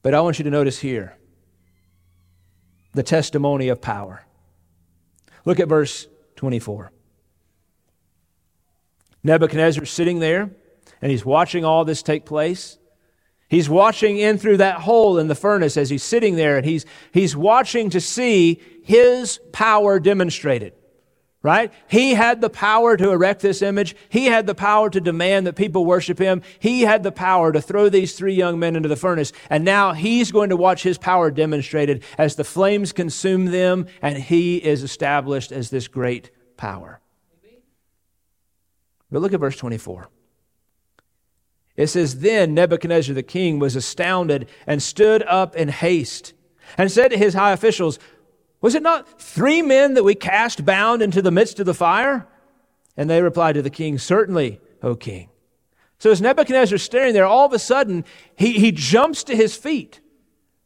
But 0.04 0.14
I 0.14 0.22
want 0.22 0.38
you 0.38 0.44
to 0.44 0.52
notice 0.52 0.78
here 0.78 1.18
the 2.94 3.02
testimony 3.02 3.70
of 3.70 3.82
power. 3.82 4.24
Look 5.44 5.60
at 5.60 5.68
verse 5.68 6.06
24. 6.36 6.92
Nebuchadnezzar's 9.24 9.90
sitting 9.90 10.20
there 10.20 10.52
and 11.02 11.10
he's 11.10 11.26
watching 11.26 11.66
all 11.66 11.84
this 11.84 12.04
take 12.04 12.28
place. 12.28 12.78
He's 13.50 13.70
watching 13.70 14.18
in 14.18 14.38
through 14.38 14.58
that 14.58 14.82
hole 14.82 15.18
in 15.18 15.28
the 15.28 15.36
furnace 15.36 15.78
as 15.78 15.90
he's 15.90 16.04
sitting 16.04 16.36
there 16.36 16.58
and 16.58 16.66
he's, 16.66 16.86
he's 17.14 17.36
watching 17.36 17.90
to 17.92 18.02
see 18.02 18.62
his 18.84 19.40
power 19.54 20.00
demonstrated. 20.00 20.74
Right? 21.44 21.72
He 21.88 22.14
had 22.14 22.42
the 22.42 22.50
power 22.50 22.98
to 22.98 23.12
erect 23.12 23.42
this 23.42 23.62
image. 23.62 23.96
He 24.10 24.26
had 24.26 24.48
the 24.48 24.56
power 24.56 24.90
to 24.90 25.00
demand 25.00 25.48
that 25.48 25.56
people 25.56 25.86
worship 25.86 26.20
him. 26.20 26.42
He 26.60 26.82
had 26.82 27.04
the 27.04 27.12
power 27.12 27.54
to 27.54 27.62
throw 27.62 27.88
these 27.88 28.18
three 28.18 28.34
young 28.34 28.60
men 28.60 28.76
into 28.76 28.90
the 28.90 28.98
furnace. 28.98 29.32
And 29.50 29.64
now 29.64 29.94
he's 29.94 30.32
going 30.32 30.50
to 30.50 30.58
watch 30.58 30.84
his 30.84 30.98
power 30.98 31.32
demonstrated 31.32 32.04
as 32.18 32.36
the 32.36 32.44
flames 32.44 32.92
consume 32.92 33.46
them 33.46 33.86
and 34.02 34.18
he 34.18 34.58
is 34.58 34.84
established 34.84 35.54
as 35.54 35.70
this 35.70 35.88
great 35.88 36.32
power. 36.58 37.00
But 39.10 39.22
look 39.22 39.32
at 39.32 39.40
verse 39.40 39.56
24. 39.56 40.10
It 41.78 41.88
says, 41.88 42.20
Then 42.20 42.56
Nebuchadnezzar 42.56 43.14
the 43.14 43.24
king 43.24 43.60
was 43.60 43.76
astounded 43.76 44.50
and 44.66 44.82
stood 44.82 45.24
up 45.24 45.56
in 45.56 45.70
haste 45.70 46.34
and 46.78 46.92
said 46.92 47.10
to 47.10 47.18
his 47.18 47.36
high 47.36 47.54
officials, 47.54 48.00
Was 48.60 48.76
it 48.76 48.82
not 48.84 49.22
three 49.22 49.62
men 49.62 49.94
that 49.94 50.04
we 50.04 50.16
cast 50.16 50.66
bound 50.66 51.04
into 51.04 51.22
the 51.22 51.32
midst 51.32 51.60
of 51.60 51.68
the 51.68 51.76
fire? 51.76 52.28
And 52.98 53.10
they 53.10 53.22
replied 53.22 53.54
to 53.54 53.62
the 53.62 53.70
king, 53.70 54.00
Certainly, 54.00 54.60
O 54.82 54.96
king. 54.96 55.30
So 56.00 56.12
as 56.12 56.22
Nebuchadnezzar's 56.22 56.84
staring 56.84 57.14
there, 57.14 57.26
all 57.26 57.46
of 57.46 57.54
a 57.54 57.60
sudden 57.60 58.06
he, 58.36 58.54
he 58.54 58.72
jumps 58.72 59.24
to 59.26 59.36
his 59.36 59.56
feet. 59.56 60.02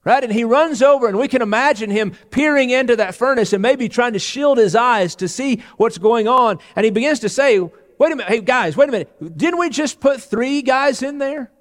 Right? 0.03 0.23
And 0.23 0.33
he 0.33 0.43
runs 0.43 0.81
over, 0.81 1.07
and 1.07 1.19
we 1.19 1.27
can 1.27 1.43
imagine 1.43 1.91
him 1.91 2.13
peering 2.31 2.71
into 2.71 2.95
that 2.95 3.13
furnace 3.13 3.53
and 3.53 3.61
maybe 3.61 3.87
trying 3.87 4.13
to 4.13 4.19
shield 4.19 4.57
his 4.57 4.75
eyes 4.75 5.13
to 5.17 5.27
see 5.27 5.61
what's 5.77 5.99
going 5.99 6.27
on. 6.27 6.57
And 6.75 6.85
he 6.85 6.89
begins 6.89 7.19
to 7.19 7.29
say, 7.29 7.59
Wait 8.01 8.11
a 8.13 8.15
minute, 8.15 8.31
hey 8.31 8.41
guys, 8.41 8.75
wait 8.75 8.89
a 8.89 8.91
minute. 8.91 9.37
Didn't 9.37 9.59
we 9.59 9.69
just 9.69 9.99
put 9.99 10.23
three 10.23 10.63
guys 10.63 11.03
in 11.03 11.19
there? 11.19 11.51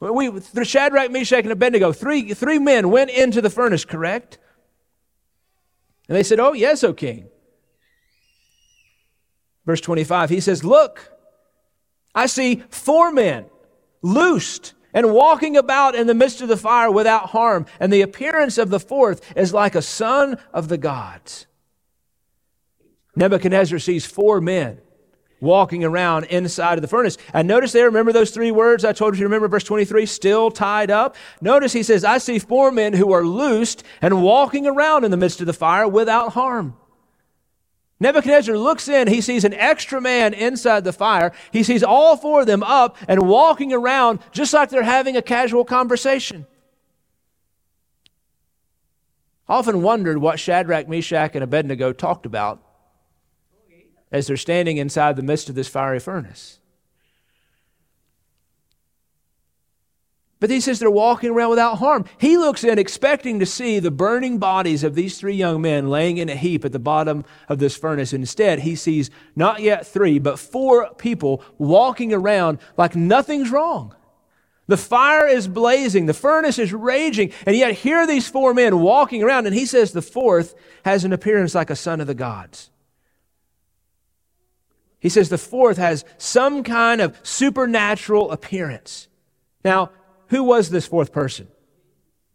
We, 0.00 0.32
Shadrach, 0.62 1.10
Meshach, 1.10 1.42
and 1.42 1.52
Abednego, 1.52 1.92
three, 1.92 2.32
three 2.32 2.58
men 2.58 2.88
went 2.90 3.10
into 3.10 3.42
the 3.42 3.50
furnace, 3.50 3.84
correct? 3.84 4.38
And 6.08 6.16
they 6.16 6.22
said, 6.22 6.40
Oh, 6.40 6.54
yes, 6.54 6.82
O 6.84 6.94
king. 6.94 7.28
Verse 9.66 9.82
25, 9.82 10.30
he 10.30 10.40
says, 10.40 10.64
Look, 10.64 11.12
I 12.14 12.28
see 12.28 12.62
four 12.70 13.12
men 13.12 13.44
loosed 14.00 14.72
and 14.94 15.12
walking 15.12 15.54
about 15.54 15.94
in 15.94 16.06
the 16.06 16.14
midst 16.14 16.40
of 16.40 16.48
the 16.48 16.56
fire 16.56 16.90
without 16.90 17.28
harm, 17.28 17.66
and 17.78 17.92
the 17.92 18.00
appearance 18.00 18.56
of 18.56 18.70
the 18.70 18.80
fourth 18.80 19.20
is 19.36 19.52
like 19.52 19.74
a 19.74 19.82
son 19.82 20.38
of 20.50 20.68
the 20.68 20.78
gods. 20.78 21.46
Nebuchadnezzar 23.14 23.78
sees 23.78 24.06
four 24.06 24.40
men 24.40 24.80
walking 25.44 25.84
around 25.84 26.24
inside 26.24 26.78
of 26.78 26.82
the 26.82 26.88
furnace. 26.88 27.16
And 27.32 27.46
notice 27.46 27.72
there, 27.72 27.86
remember 27.86 28.12
those 28.12 28.32
three 28.32 28.50
words 28.50 28.84
I 28.84 28.92
told 28.92 29.14
you 29.14 29.18
to 29.18 29.24
remember, 29.24 29.46
verse 29.46 29.62
23, 29.62 30.06
still 30.06 30.50
tied 30.50 30.90
up? 30.90 31.14
Notice 31.40 31.72
he 31.72 31.84
says, 31.84 32.04
I 32.04 32.18
see 32.18 32.40
four 32.40 32.72
men 32.72 32.94
who 32.94 33.12
are 33.12 33.24
loosed 33.24 33.84
and 34.02 34.22
walking 34.22 34.66
around 34.66 35.04
in 35.04 35.10
the 35.12 35.16
midst 35.16 35.40
of 35.40 35.46
the 35.46 35.52
fire 35.52 35.86
without 35.86 36.32
harm. 36.32 36.76
Nebuchadnezzar 38.00 38.58
looks 38.58 38.88
in, 38.88 39.06
he 39.06 39.20
sees 39.20 39.44
an 39.44 39.54
extra 39.54 40.00
man 40.00 40.34
inside 40.34 40.84
the 40.84 40.92
fire. 40.92 41.32
He 41.52 41.62
sees 41.62 41.82
all 41.82 42.16
four 42.16 42.40
of 42.40 42.46
them 42.46 42.62
up 42.62 42.96
and 43.06 43.28
walking 43.28 43.72
around 43.72 44.18
just 44.32 44.52
like 44.52 44.70
they're 44.70 44.82
having 44.82 45.16
a 45.16 45.22
casual 45.22 45.64
conversation. 45.64 46.46
I 49.48 49.54
often 49.54 49.82
wondered 49.82 50.18
what 50.18 50.40
Shadrach, 50.40 50.88
Meshach, 50.88 51.34
and 51.34 51.44
Abednego 51.44 51.92
talked 51.92 52.26
about 52.26 52.62
as 54.14 54.28
they're 54.28 54.36
standing 54.36 54.76
inside 54.76 55.16
the 55.16 55.24
midst 55.24 55.48
of 55.48 55.56
this 55.56 55.66
fiery 55.66 55.98
furnace. 55.98 56.60
But 60.38 60.50
he 60.50 60.60
says 60.60 60.78
they're 60.78 60.88
walking 60.88 61.30
around 61.30 61.50
without 61.50 61.78
harm. 61.78 62.04
He 62.18 62.36
looks 62.36 62.62
in 62.62 62.78
expecting 62.78 63.40
to 63.40 63.46
see 63.46 63.80
the 63.80 63.90
burning 63.90 64.38
bodies 64.38 64.84
of 64.84 64.94
these 64.94 65.18
three 65.18 65.34
young 65.34 65.62
men 65.62 65.88
laying 65.88 66.18
in 66.18 66.28
a 66.28 66.36
heap 66.36 66.64
at 66.64 66.70
the 66.70 66.78
bottom 66.78 67.24
of 67.48 67.58
this 67.58 67.76
furnace. 67.76 68.12
Instead, 68.12 68.60
he 68.60 68.76
sees 68.76 69.10
not 69.34 69.62
yet 69.62 69.84
three, 69.84 70.20
but 70.20 70.38
four 70.38 70.94
people 70.94 71.42
walking 71.58 72.12
around 72.12 72.58
like 72.76 72.94
nothing's 72.94 73.50
wrong. 73.50 73.96
The 74.68 74.76
fire 74.76 75.26
is 75.26 75.48
blazing, 75.48 76.06
the 76.06 76.14
furnace 76.14 76.60
is 76.60 76.72
raging, 76.72 77.32
and 77.46 77.56
yet 77.56 77.72
here 77.72 77.98
are 77.98 78.06
these 78.06 78.28
four 78.28 78.54
men 78.54 78.78
walking 78.78 79.24
around, 79.24 79.46
and 79.46 79.54
he 79.54 79.66
says 79.66 79.90
the 79.90 80.02
fourth 80.02 80.54
has 80.84 81.04
an 81.04 81.12
appearance 81.12 81.54
like 81.56 81.68
a 81.68 81.76
son 81.76 82.00
of 82.00 82.06
the 82.06 82.14
gods. 82.14 82.70
He 85.04 85.10
says 85.10 85.28
the 85.28 85.36
fourth 85.36 85.76
has 85.76 86.02
some 86.16 86.62
kind 86.62 87.02
of 87.02 87.14
supernatural 87.22 88.30
appearance. 88.30 89.06
Now, 89.62 89.90
who 90.28 90.42
was 90.42 90.70
this 90.70 90.86
fourth 90.86 91.12
person? 91.12 91.46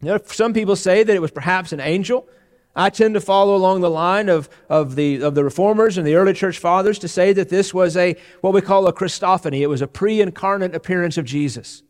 You 0.00 0.10
know, 0.10 0.20
some 0.26 0.54
people 0.54 0.76
say 0.76 1.02
that 1.02 1.16
it 1.16 1.20
was 1.20 1.32
perhaps 1.32 1.72
an 1.72 1.80
angel. 1.80 2.28
I 2.76 2.90
tend 2.90 3.14
to 3.14 3.20
follow 3.20 3.56
along 3.56 3.80
the 3.80 3.90
line 3.90 4.28
of, 4.28 4.48
of, 4.68 4.94
the, 4.94 5.20
of 5.20 5.34
the 5.34 5.42
reformers 5.42 5.98
and 5.98 6.06
the 6.06 6.14
early 6.14 6.32
church 6.32 6.60
fathers 6.60 7.00
to 7.00 7.08
say 7.08 7.32
that 7.32 7.48
this 7.48 7.74
was 7.74 7.96
a 7.96 8.14
what 8.40 8.54
we 8.54 8.60
call 8.60 8.86
a 8.86 8.92
Christophany. 8.92 9.62
It 9.62 9.66
was 9.66 9.82
a 9.82 9.88
pre-incarnate 9.88 10.72
appearance 10.72 11.18
of 11.18 11.24
Jesus. 11.24 11.82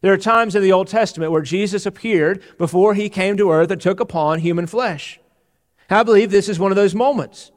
There 0.00 0.12
are 0.12 0.18
times 0.18 0.56
in 0.56 0.62
the 0.62 0.72
Old 0.72 0.88
Testament 0.88 1.30
where 1.30 1.42
Jesus 1.42 1.86
appeared 1.86 2.42
before 2.58 2.94
he 2.94 3.08
came 3.08 3.36
to 3.36 3.52
earth 3.52 3.70
and 3.70 3.80
took 3.80 4.00
upon 4.00 4.40
human 4.40 4.66
flesh. 4.66 5.20
I 5.88 6.02
believe 6.02 6.32
this 6.32 6.48
is 6.48 6.58
one 6.58 6.72
of 6.72 6.76
those 6.76 6.92
moments. 6.92 7.52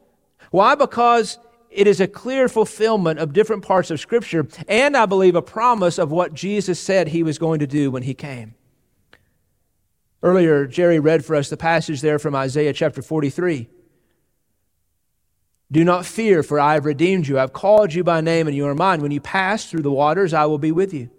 Why? 0.52 0.76
Because 0.76 1.40
it 1.72 1.88
is 1.88 2.02
a 2.02 2.08
clear 2.08 2.50
fulfillment 2.50 3.20
of 3.20 3.34
different 3.34 3.64
parts 3.64 3.90
of 3.90 4.00
Scripture, 4.00 4.48
and 4.68 4.96
I 4.96 5.06
believe 5.06 5.36
a 5.36 5.42
promise 5.42 5.98
of 5.98 6.12
what 6.12 6.34
Jesus 6.34 6.80
said 6.80 7.08
he 7.08 7.24
was 7.24 7.40
going 7.40 7.60
to 7.60 7.68
do 7.68 7.90
when 7.90 8.04
he 8.04 8.14
came. 8.14 8.56
Earlier, 10.22 10.68
Jerry 10.68 11.00
read 11.00 11.26
for 11.26 11.36
us 11.36 11.50
the 11.50 11.58
passage 11.58 12.02
there 12.02 12.20
from 12.20 12.36
Isaiah 12.36 12.74
chapter 12.74 13.02
43. 13.02 13.68
Do 15.72 15.84
not 15.86 16.06
fear, 16.06 16.44
for 16.44 16.60
I 16.60 16.74
have 16.74 16.86
redeemed 16.86 17.28
you. 17.28 17.40
I've 17.40 17.54
called 17.54 17.94
you 17.94 18.04
by 18.04 18.20
name, 18.20 18.48
and 18.48 18.56
you 18.56 18.68
are 18.68 18.76
mine. 18.76 19.02
When 19.02 19.12
you 19.12 19.22
pass 19.22 19.66
through 19.66 19.84
the 19.84 19.92
waters, 19.92 20.34
I 20.34 20.46
will 20.46 20.58
be 20.58 20.74
with 20.74 20.94
you. 20.94 21.10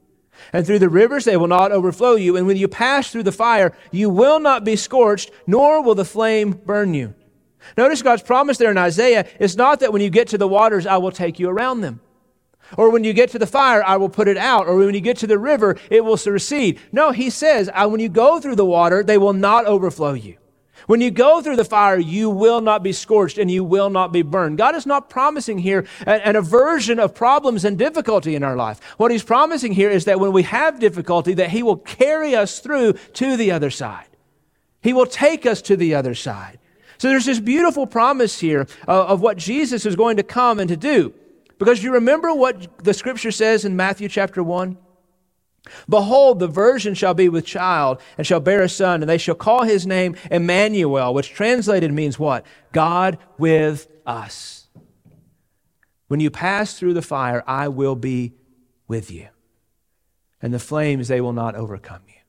And 0.53 0.67
through 0.67 0.79
the 0.79 0.89
rivers, 0.89 1.25
they 1.25 1.37
will 1.37 1.49
not 1.49 1.73
overflow 1.73 2.15
you. 2.15 2.37
And 2.37 2.47
when 2.47 2.57
you 2.57 2.69
pass 2.69 3.11
through 3.11 3.23
the 3.23 3.33
fire, 3.33 3.75
you 3.91 4.11
will 4.11 4.39
not 4.39 4.65
be 4.65 4.77
scorched, 4.77 5.31
nor 5.47 5.83
will 5.83 5.95
the 5.95 6.05
flame 6.05 6.53
burn 6.53 6.95
you. 6.95 7.15
Notice 7.77 8.03
God's 8.03 8.23
promise 8.23 8.59
there 8.59 8.71
in 8.71 8.79
Isaiah 8.79 9.27
is 9.39 9.57
not 9.57 9.81
that 9.81 9.93
when 9.93 10.03
you 10.03 10.11
get 10.11 10.29
to 10.29 10.39
the 10.39 10.49
waters, 10.49 10.87
I 10.87 10.97
will 10.97 11.13
take 11.13 11.39
you 11.39 11.49
around 11.49 11.81
them. 11.81 12.01
Or 12.77 12.91
when 12.91 13.05
you 13.05 13.13
get 13.13 13.31
to 13.31 13.39
the 13.39 13.47
fire, 13.47 13.85
I 13.85 13.97
will 13.97 14.09
put 14.09 14.29
it 14.29 14.39
out. 14.39 14.67
Or 14.67 14.77
when 14.77 14.95
you 14.95 15.01
get 15.01 15.19
to 15.19 15.27
the 15.27 15.39
river, 15.39 15.77
it 15.91 16.05
will 16.05 16.17
recede. 16.27 16.81
No, 16.91 17.11
he 17.11 17.29
says, 17.29 17.71
when 17.75 18.01
you 18.01 18.09
go 18.09 18.41
through 18.41 18.57
the 18.57 18.65
water, 18.65 19.03
they 19.03 19.19
will 19.19 19.35
not 19.35 19.67
overflow 19.67 20.15
you. 20.15 20.39
When 20.87 21.01
you 21.01 21.13
go 21.13 21.41
through 21.41 21.57
the 21.57 21.65
fire, 21.65 21.99
you 21.99 22.29
will 22.29 22.61
not 22.61 22.83
be 22.83 22.93
scorched 22.93 23.39
and 23.39 23.51
you 23.51 23.63
will 23.63 23.89
not 23.89 24.13
be 24.13 24.23
burned. 24.23 24.59
God 24.59 24.75
is 24.75 24.87
not 24.87 25.09
promising 25.09 25.59
here 25.59 25.87
an 26.07 26.35
aversion 26.35 26.99
of 26.99 27.15
problems 27.15 27.65
and 27.65 27.79
difficulty 27.79 28.35
in 28.35 28.43
our 28.43 28.57
life. 28.57 28.81
What 28.97 29.13
he's 29.13 29.23
promising 29.23 29.73
here 29.73 29.91
is 29.91 30.07
that 30.07 30.19
when 30.19 30.33
we 30.33 30.43
have 30.43 30.81
difficulty, 30.81 31.35
that 31.35 31.51
he 31.51 31.63
will 31.63 31.77
carry 31.77 32.35
us 32.35 32.59
through 32.59 32.95
to 32.95 33.37
the 33.37 33.53
other 33.53 33.71
side. 33.71 34.09
He 34.81 34.93
will 34.93 35.07
take 35.07 35.47
us 35.47 35.63
to 35.63 35.77
the 35.77 35.95
other 35.95 36.15
side. 36.17 36.59
So 37.03 37.09
there's 37.09 37.27
this 37.27 37.41
beautiful 37.41 37.85
promise 37.85 38.39
here 38.39 38.61
of, 38.61 38.69
of 38.87 39.21
what 39.21 39.37
Jesus 39.37 39.85
is 39.85 39.97
going 39.97 40.19
to 40.19 40.23
come 40.23 40.61
and 40.61 40.69
to 40.69 40.77
do. 40.77 41.13
Because 41.59 41.83
you 41.83 41.95
remember 41.95 42.33
what 42.33 42.85
the 42.85 42.95
scripture 42.95 43.33
says 43.33 43.65
in 43.65 43.75
Matthew 43.75 44.09
chapter 44.09 44.41
1? 44.41 44.79
Behold, 45.89 46.39
the 46.39 46.47
virgin 46.47 46.95
shall 46.95 47.13
be 47.13 47.29
with 47.29 47.45
child 47.45 48.01
and 48.17 48.25
shall 48.25 48.39
bear 48.39 48.63
a 48.63 48.69
son, 48.69 49.03
and 49.03 49.11
they 49.11 49.19
shall 49.19 49.35
call 49.35 49.65
his 49.65 49.85
name 49.85 50.15
Emmanuel, 50.31 51.13
which 51.13 51.31
translated 51.31 51.93
means 51.93 52.21
what? 52.21 52.47
God 52.71 53.19
with 53.37 53.89
us. 54.07 54.69
When 56.07 56.21
you 56.21 56.31
pass 56.31 56.79
through 56.79 56.95
the 56.95 57.03
fire, 57.03 57.43
I 57.49 57.67
will 57.67 57.97
be 57.97 58.35
with 58.87 59.11
you. 59.11 59.27
And 60.41 60.55
the 60.55 60.61
flames, 60.61 61.09
they 61.09 61.21
will 61.21 61.33
not 61.33 61.57
overcome 61.57 62.03
you. 62.07 62.21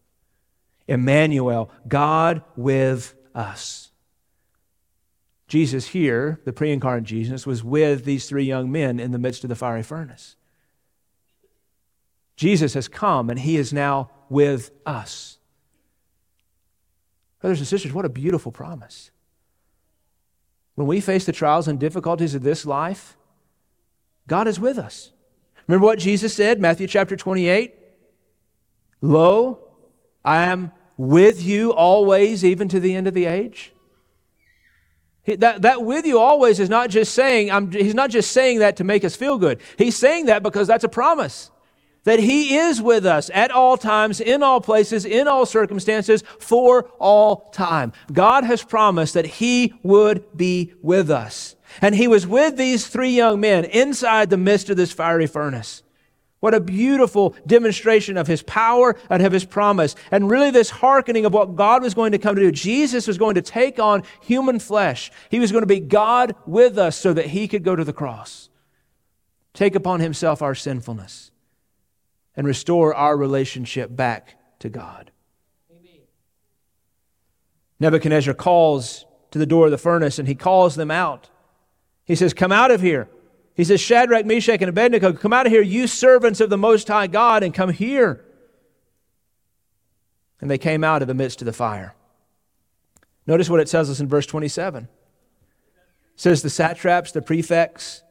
Emmanuel, 0.87 1.69
God 1.87 2.41
with 2.55 3.13
us. 3.35 3.91
Jesus 5.53 5.89
here, 5.89 6.39
the 6.45 6.51
pre 6.51 6.71
incarnate 6.71 7.03
Jesus, 7.03 7.45
was 7.45 7.63
with 7.63 8.05
these 8.05 8.27
three 8.27 8.43
young 8.43 8.71
men 8.71 8.99
in 8.99 9.11
the 9.11 9.19
midst 9.19 9.43
of 9.43 9.49
the 9.49 9.55
fiery 9.55 9.83
furnace. 9.83 10.35
Jesus 12.35 12.73
has 12.73 12.87
come 12.87 13.29
and 13.29 13.37
he 13.37 13.55
is 13.55 13.71
now 13.71 14.09
with 14.29 14.71
us. 14.83 15.37
Brothers 17.39 17.59
and 17.59 17.67
sisters, 17.67 17.93
what 17.93 18.03
a 18.03 18.09
beautiful 18.09 18.51
promise. 18.51 19.11
When 20.73 20.87
we 20.87 20.99
face 20.99 21.23
the 21.23 21.31
trials 21.31 21.67
and 21.67 21.79
difficulties 21.79 22.33
of 22.33 22.41
this 22.41 22.65
life, 22.65 23.15
God 24.27 24.47
is 24.47 24.59
with 24.59 24.79
us. 24.79 25.11
Remember 25.67 25.85
what 25.85 25.99
Jesus 25.99 26.33
said, 26.33 26.59
Matthew 26.59 26.87
chapter 26.87 27.15
28? 27.15 27.75
Lo, 29.01 29.59
I 30.25 30.45
am 30.45 30.71
with 30.97 31.43
you 31.43 31.71
always, 31.71 32.43
even 32.43 32.67
to 32.69 32.79
the 32.79 32.95
end 32.95 33.05
of 33.05 33.13
the 33.13 33.25
age. 33.25 33.71
That, 35.25 35.61
that 35.61 35.83
with 35.83 36.05
you 36.05 36.19
always 36.19 36.59
is 36.59 36.69
not 36.69 36.89
just 36.89 37.13
saying, 37.13 37.49
I'm, 37.49 37.71
he's 37.71 37.95
not 37.95 38.09
just 38.09 38.31
saying 38.31 38.59
that 38.59 38.77
to 38.77 38.83
make 38.83 39.03
us 39.05 39.15
feel 39.15 39.37
good. 39.37 39.61
He's 39.77 39.95
saying 39.95 40.25
that 40.25 40.43
because 40.43 40.67
that's 40.67 40.83
a 40.83 40.89
promise. 40.89 41.49
That 42.03 42.19
he 42.19 42.57
is 42.57 42.81
with 42.81 43.05
us 43.05 43.31
at 43.33 43.49
all 43.49 43.77
times, 43.77 44.19
in 44.19 44.43
all 44.43 44.59
places, 44.59 45.05
in 45.05 45.29
all 45.29 45.45
circumstances, 45.45 46.23
for 46.39 46.89
all 46.99 47.49
time. 47.51 47.93
God 48.11 48.43
has 48.43 48.61
promised 48.61 49.13
that 49.13 49.25
he 49.25 49.73
would 49.83 50.25
be 50.35 50.73
with 50.81 51.09
us. 51.09 51.55
And 51.81 51.95
he 51.95 52.09
was 52.09 52.27
with 52.27 52.57
these 52.57 52.87
three 52.87 53.11
young 53.11 53.39
men 53.39 53.63
inside 53.63 54.29
the 54.29 54.37
midst 54.37 54.69
of 54.69 54.75
this 54.75 54.91
fiery 54.91 55.27
furnace. 55.27 55.82
What 56.43 56.53
a 56.53 56.59
beautiful 56.59 57.37
demonstration 57.47 58.17
of 58.17 58.27
his 58.27 58.43
power 58.43 58.97
and 59.09 59.25
of 59.25 59.31
his 59.31 59.45
promise. 59.45 59.95
And 60.11 60.29
really, 60.29 60.51
this 60.51 60.69
hearkening 60.69 61.23
of 61.23 61.33
what 61.33 61.55
God 61.55 61.81
was 61.81 61.93
going 61.93 62.11
to 62.11 62.17
come 62.17 62.35
to 62.35 62.41
do. 62.41 62.51
Jesus 62.51 63.07
was 63.07 63.17
going 63.17 63.35
to 63.35 63.41
take 63.41 63.79
on 63.79 64.03
human 64.19 64.59
flesh. 64.59 65.09
He 65.29 65.39
was 65.39 65.53
going 65.53 65.61
to 65.61 65.67
be 65.67 65.79
God 65.79 66.35
with 66.45 66.77
us 66.77 66.97
so 66.97 67.13
that 67.13 67.27
he 67.27 67.47
could 67.47 67.63
go 67.63 67.77
to 67.77 67.85
the 67.85 67.93
cross, 67.93 68.49
take 69.53 69.73
upon 69.73 70.01
himself 70.01 70.41
our 70.41 70.53
sinfulness, 70.53 71.31
and 72.35 72.45
restore 72.45 72.93
our 72.93 73.15
relationship 73.15 73.95
back 73.95 74.35
to 74.59 74.67
God. 74.67 75.11
Amen. 75.71 76.01
Nebuchadnezzar 77.79 78.33
calls 78.33 79.05
to 79.31 79.39
the 79.39 79.45
door 79.45 79.67
of 79.67 79.71
the 79.71 79.77
furnace 79.77 80.19
and 80.19 80.27
he 80.27 80.35
calls 80.35 80.75
them 80.75 80.91
out. 80.91 81.29
He 82.03 82.15
says, 82.15 82.33
Come 82.33 82.51
out 82.51 82.69
of 82.69 82.81
here. 82.81 83.07
He 83.55 83.63
says, 83.63 83.79
Shadrach, 83.79 84.25
Meshach, 84.25 84.61
and 84.61 84.69
Abednego, 84.69 85.13
come 85.13 85.33
out 85.33 85.45
of 85.45 85.51
here, 85.51 85.61
you 85.61 85.85
servants 85.87 86.41
of 86.41 86.49
the 86.49 86.57
Most 86.57 86.87
High 86.87 87.07
God, 87.07 87.43
and 87.43 87.53
come 87.53 87.69
here. 87.69 88.25
And 90.41 90.49
they 90.49 90.57
came 90.57 90.83
out 90.83 91.01
of 91.01 91.07
the 91.07 91.13
midst 91.13 91.41
of 91.41 91.45
the 91.45 91.53
fire. 91.53 91.95
Notice 93.27 93.49
what 93.49 93.59
it 93.59 93.67
tells 93.67 93.89
us 93.89 93.99
in 93.99 94.07
verse 94.07 94.25
27. 94.25 94.83
It 94.83 94.89
says, 96.15 96.41
The 96.41 96.49
satraps, 96.49 97.11
the 97.11 97.21
prefects, 97.21 98.01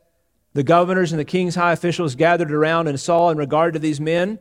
the 0.55 0.63
governors, 0.63 1.13
and 1.13 1.19
the 1.19 1.25
king's 1.25 1.57
high 1.57 1.73
officials 1.73 2.15
gathered 2.15 2.53
around 2.53 2.87
and 2.87 2.99
saw 2.99 3.31
in 3.31 3.37
regard 3.37 3.75
to 3.75 3.81
these 3.81 4.01
men 4.01 4.39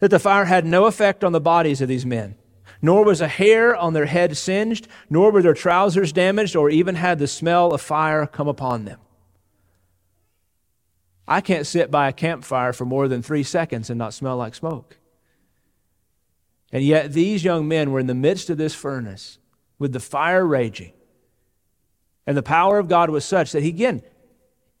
that 0.00 0.10
the 0.10 0.18
fire 0.18 0.46
had 0.46 0.66
no 0.66 0.86
effect 0.86 1.22
on 1.22 1.32
the 1.32 1.40
bodies 1.40 1.80
of 1.80 1.88
these 1.88 2.04
men, 2.04 2.34
nor 2.82 3.04
was 3.04 3.20
a 3.20 3.28
hair 3.28 3.74
on 3.76 3.92
their 3.92 4.06
head 4.06 4.36
singed, 4.36 4.88
nor 5.08 5.30
were 5.30 5.40
their 5.40 5.54
trousers 5.54 6.12
damaged, 6.12 6.56
or 6.56 6.68
even 6.68 6.96
had 6.96 7.18
the 7.18 7.28
smell 7.28 7.72
of 7.72 7.80
fire 7.80 8.26
come 8.26 8.48
upon 8.48 8.84
them. 8.84 8.98
I 11.26 11.40
can't 11.40 11.66
sit 11.66 11.90
by 11.90 12.08
a 12.08 12.12
campfire 12.12 12.72
for 12.72 12.84
more 12.84 13.08
than 13.08 13.22
three 13.22 13.42
seconds 13.42 13.88
and 13.90 13.98
not 13.98 14.14
smell 14.14 14.36
like 14.36 14.54
smoke. 14.54 14.98
And 16.70 16.84
yet, 16.84 17.12
these 17.12 17.44
young 17.44 17.68
men 17.68 17.92
were 17.92 18.00
in 18.00 18.08
the 18.08 18.14
midst 18.14 18.50
of 18.50 18.58
this 18.58 18.74
furnace 18.74 19.38
with 19.78 19.92
the 19.92 20.00
fire 20.00 20.44
raging. 20.44 20.92
And 22.26 22.36
the 22.36 22.42
power 22.42 22.78
of 22.78 22.88
God 22.88 23.10
was 23.10 23.24
such 23.24 23.52
that, 23.52 23.62
he, 23.62 23.68
again, 23.68 24.02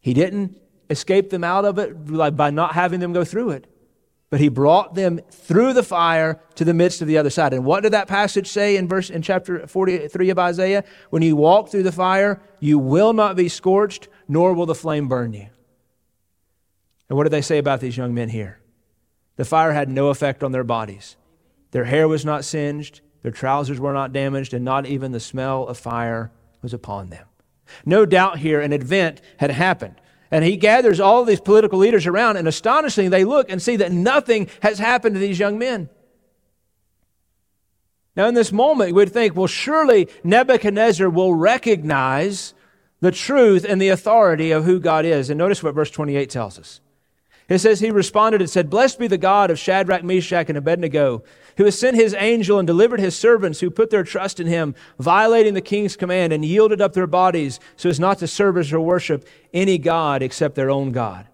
he 0.00 0.12
didn't 0.12 0.58
escape 0.90 1.30
them 1.30 1.44
out 1.44 1.64
of 1.64 1.78
it 1.78 2.36
by 2.36 2.50
not 2.50 2.74
having 2.74 3.00
them 3.00 3.12
go 3.12 3.24
through 3.24 3.50
it, 3.50 3.66
but 4.28 4.40
he 4.40 4.48
brought 4.48 4.94
them 4.94 5.20
through 5.30 5.72
the 5.72 5.82
fire 5.82 6.40
to 6.56 6.64
the 6.64 6.74
midst 6.74 7.00
of 7.00 7.06
the 7.06 7.16
other 7.16 7.30
side. 7.30 7.54
And 7.54 7.64
what 7.64 7.82
did 7.84 7.92
that 7.92 8.08
passage 8.08 8.48
say 8.48 8.76
in 8.76 8.88
verse 8.88 9.08
in 9.08 9.22
chapter 9.22 9.66
43 9.66 10.30
of 10.30 10.38
Isaiah? 10.38 10.84
When 11.10 11.22
you 11.22 11.36
walk 11.36 11.68
through 11.68 11.84
the 11.84 11.92
fire, 11.92 12.42
you 12.60 12.78
will 12.78 13.12
not 13.12 13.36
be 13.36 13.48
scorched, 13.48 14.08
nor 14.26 14.52
will 14.52 14.66
the 14.66 14.74
flame 14.74 15.08
burn 15.08 15.32
you. 15.32 15.46
And 17.08 17.16
what 17.16 17.24
did 17.24 17.32
they 17.32 17.42
say 17.42 17.58
about 17.58 17.80
these 17.80 17.96
young 17.96 18.14
men 18.14 18.28
here? 18.28 18.60
The 19.36 19.44
fire 19.44 19.72
had 19.72 19.88
no 19.88 20.08
effect 20.08 20.42
on 20.42 20.52
their 20.52 20.64
bodies. 20.64 21.16
Their 21.72 21.84
hair 21.84 22.06
was 22.06 22.24
not 22.24 22.44
singed, 22.44 23.00
their 23.22 23.32
trousers 23.32 23.80
were 23.80 23.92
not 23.92 24.12
damaged, 24.12 24.54
and 24.54 24.64
not 24.64 24.86
even 24.86 25.12
the 25.12 25.20
smell 25.20 25.66
of 25.66 25.78
fire 25.78 26.30
was 26.62 26.72
upon 26.72 27.10
them. 27.10 27.26
No 27.84 28.06
doubt 28.06 28.38
here 28.38 28.60
an 28.60 28.72
event 28.72 29.20
had 29.38 29.50
happened. 29.50 30.00
And 30.30 30.44
he 30.44 30.56
gathers 30.56 31.00
all 31.00 31.24
these 31.24 31.40
political 31.40 31.78
leaders 31.78 32.06
around, 32.06 32.36
and 32.36 32.46
astonishingly, 32.46 33.08
they 33.08 33.24
look 33.24 33.50
and 33.50 33.60
see 33.60 33.76
that 33.76 33.92
nothing 33.92 34.48
has 34.62 34.78
happened 34.78 35.14
to 35.14 35.20
these 35.20 35.38
young 35.38 35.58
men. 35.58 35.88
Now, 38.16 38.26
in 38.28 38.34
this 38.34 38.52
moment, 38.52 38.94
we'd 38.94 39.12
think, 39.12 39.34
well, 39.34 39.46
surely 39.46 40.08
Nebuchadnezzar 40.22 41.10
will 41.10 41.34
recognize 41.34 42.54
the 43.00 43.10
truth 43.10 43.66
and 43.68 43.80
the 43.80 43.88
authority 43.88 44.52
of 44.52 44.64
who 44.64 44.78
God 44.78 45.04
is. 45.04 45.30
And 45.30 45.38
notice 45.38 45.62
what 45.62 45.74
verse 45.74 45.90
28 45.90 46.30
tells 46.30 46.58
us. 46.58 46.80
It 47.48 47.58
says, 47.58 47.80
He 47.80 47.90
responded 47.90 48.40
and 48.40 48.48
said, 48.48 48.70
Blessed 48.70 48.98
be 48.98 49.06
the 49.06 49.18
God 49.18 49.50
of 49.50 49.58
Shadrach, 49.58 50.02
Meshach, 50.02 50.48
and 50.48 50.56
Abednego, 50.56 51.22
who 51.56 51.64
has 51.64 51.78
sent 51.78 51.96
his 51.96 52.14
angel 52.14 52.58
and 52.58 52.66
delivered 52.66 53.00
his 53.00 53.16
servants 53.16 53.60
who 53.60 53.70
put 53.70 53.90
their 53.90 54.02
trust 54.02 54.40
in 54.40 54.46
him, 54.46 54.74
violating 54.98 55.54
the 55.54 55.60
king's 55.60 55.96
command 55.96 56.32
and 56.32 56.44
yielded 56.44 56.80
up 56.80 56.94
their 56.94 57.06
bodies 57.06 57.60
so 57.76 57.88
as 57.88 58.00
not 58.00 58.18
to 58.18 58.26
service 58.26 58.72
or 58.72 58.80
worship 58.80 59.26
any 59.52 59.76
God 59.78 60.22
except 60.22 60.54
their 60.54 60.70
own 60.70 60.90
God. 60.92 61.26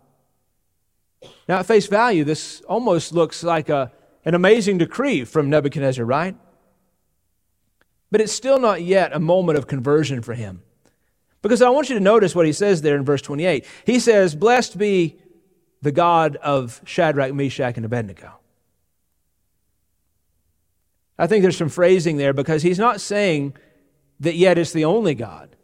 Now, 1.48 1.58
at 1.58 1.66
face 1.66 1.86
value, 1.86 2.24
this 2.24 2.61
almost 2.62 3.12
looks 3.12 3.42
like 3.42 3.68
a, 3.68 3.92
an 4.24 4.34
amazing 4.34 4.78
decree 4.78 5.24
from 5.24 5.48
Nebuchadnezzar, 5.48 6.04
right? 6.04 6.36
But 8.11 8.20
it's 8.20 8.32
still 8.32 8.58
not 8.58 8.82
yet 8.82 9.12
a 9.12 9.20
moment 9.20 9.58
of 9.58 9.66
conversion 9.66 10.22
for 10.22 10.34
him. 10.34 10.62
Because 11.42 11.62
I 11.62 11.70
want 11.70 11.88
you 11.88 11.94
to 11.94 12.00
notice 12.00 12.34
what 12.34 12.46
he 12.46 12.52
says 12.52 12.82
there 12.82 12.96
in 12.96 13.04
verse 13.04 13.22
28. 13.22 13.64
He 13.86 13.98
says, 13.98 14.34
Blessed 14.34 14.76
be 14.76 15.18
the 15.83 15.93
God 15.93 16.37
of 16.37 16.81
Shadrach, 16.85 17.35
Meshach, 17.35 17.76
and 17.76 17.85
Abednego. 17.85 18.33
I 21.18 21.26
think 21.26 21.43
there's 21.43 21.57
some 21.57 21.68
phrasing 21.68 22.16
there 22.16 22.33
because 22.33 22.62
he's 22.62 22.78
not 22.78 23.01
saying 23.01 23.55
that 24.20 24.37
yet 24.37 24.59
it's 24.59 24.72
the 24.72 24.85
only 24.85 25.14
God. 25.14 25.57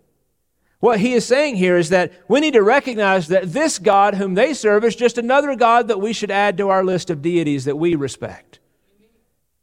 What 0.81 1.01
he 1.01 1.15
is 1.15 1.25
saying 1.25 1.57
here 1.57 1.79
is 1.79 1.89
that 1.89 2.13
we 2.29 2.41
need 2.41 2.53
to 2.53 2.63
recognize 2.63 3.29
that 3.29 3.53
this 3.53 3.79
God 3.79 4.15
whom 4.15 4.35
they 4.35 4.53
serve 4.53 4.85
is 4.85 4.95
just 4.95 5.17
another 5.17 5.57
God 5.57 5.89
that 5.89 6.01
we 6.01 6.13
should 6.13 6.31
add 6.31 6.59
to 6.59 6.69
our 6.69 6.85
list 6.85 7.09
of 7.09 7.23
deities 7.23 7.65
that 7.65 7.77
we 7.77 7.95
respect. 7.95 8.61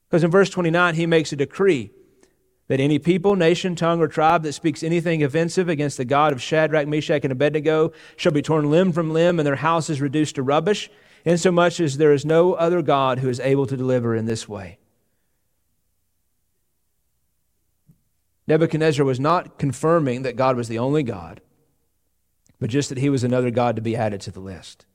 Because 0.10 0.24
in 0.24 0.32
verse 0.32 0.50
29, 0.50 0.96
he 0.96 1.06
makes 1.06 1.32
a 1.32 1.36
decree 1.36 1.92
that 2.68 2.80
any 2.80 2.98
people, 2.98 3.36
nation, 3.36 3.76
tongue, 3.76 4.00
or 4.00 4.08
tribe 4.08 4.44
that 4.44 4.54
speaks 4.54 4.84
anything 4.84 5.24
offensive 5.24 5.68
against 5.68 5.98
the 5.98 6.06
God 6.06 6.32
of 6.32 6.42
Shadrach, 6.42 6.88
Meshach, 6.88 7.24
and 7.24 7.32
Abednego 7.32 7.92
shall 8.16 8.32
be 8.32 8.42
torn 8.42 8.70
limb 8.72 8.92
from 8.92 9.12
limb 9.12 9.40
and 9.40 9.46
their 9.46 9.58
houses 9.58 10.00
reduced 10.00 10.36
to 10.36 10.44
rubbish, 10.44 10.90
insomuch 11.26 11.80
as 11.80 11.98
there 11.98 12.14
is 12.14 12.26
no 12.26 12.54
other 12.54 12.82
God 12.82 13.20
who 13.20 13.30
is 13.30 13.40
able 13.40 13.66
to 13.68 13.78
deliver 13.78 14.16
in 14.16 14.26
this 14.26 14.48
way. 14.48 14.80
Nebuchadnezzar 18.48 19.06
was 19.06 19.20
not 19.20 19.58
confirming 19.58 20.24
that 20.24 20.36
God 20.36 20.58
was 20.58 20.68
the 20.68 20.80
only 20.80 21.04
God, 21.04 21.42
but 22.60 22.70
just 22.70 22.90
that 22.90 22.98
he 22.98 23.10
was 23.10 23.24
another 23.24 23.52
God 23.52 23.76
to 23.76 23.82
be 23.82 23.96
added 23.96 24.22
to 24.22 24.32
the 24.32 24.42
list. 24.42 24.86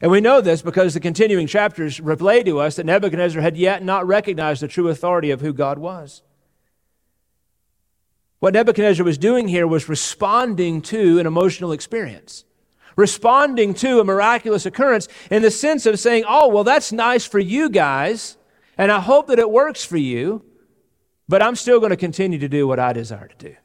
And 0.00 0.10
we 0.10 0.20
know 0.20 0.40
this 0.40 0.62
because 0.62 0.94
the 0.94 1.00
continuing 1.00 1.46
chapters 1.46 2.00
relay 2.00 2.42
to 2.42 2.58
us 2.58 2.76
that 2.76 2.86
Nebuchadnezzar 2.86 3.40
had 3.40 3.56
yet 3.56 3.82
not 3.82 4.06
recognized 4.06 4.62
the 4.62 4.68
true 4.68 4.88
authority 4.88 5.30
of 5.30 5.40
who 5.40 5.52
God 5.52 5.78
was. 5.78 6.22
What 8.44 8.52
Nebuchadnezzar 8.52 9.06
was 9.06 9.16
doing 9.16 9.48
here 9.48 9.66
was 9.66 9.88
responding 9.88 10.82
to 10.82 11.18
an 11.18 11.24
emotional 11.24 11.72
experience, 11.72 12.44
responding 12.94 13.72
to 13.72 14.00
a 14.00 14.04
miraculous 14.04 14.66
occurrence 14.66 15.08
in 15.30 15.40
the 15.40 15.50
sense 15.50 15.86
of 15.86 15.98
saying, 15.98 16.24
Oh, 16.28 16.48
well, 16.48 16.62
that's 16.62 16.92
nice 16.92 17.24
for 17.24 17.38
you 17.38 17.70
guys, 17.70 18.36
and 18.76 18.92
I 18.92 19.00
hope 19.00 19.28
that 19.28 19.38
it 19.38 19.48
works 19.48 19.82
for 19.82 19.96
you, 19.96 20.44
but 21.26 21.42
I'm 21.42 21.56
still 21.56 21.78
going 21.80 21.88
to 21.88 21.96
continue 21.96 22.38
to 22.38 22.46
do 22.46 22.68
what 22.68 22.78
I 22.78 22.92
desire 22.92 23.28
to 23.28 23.48
do. 23.48 23.56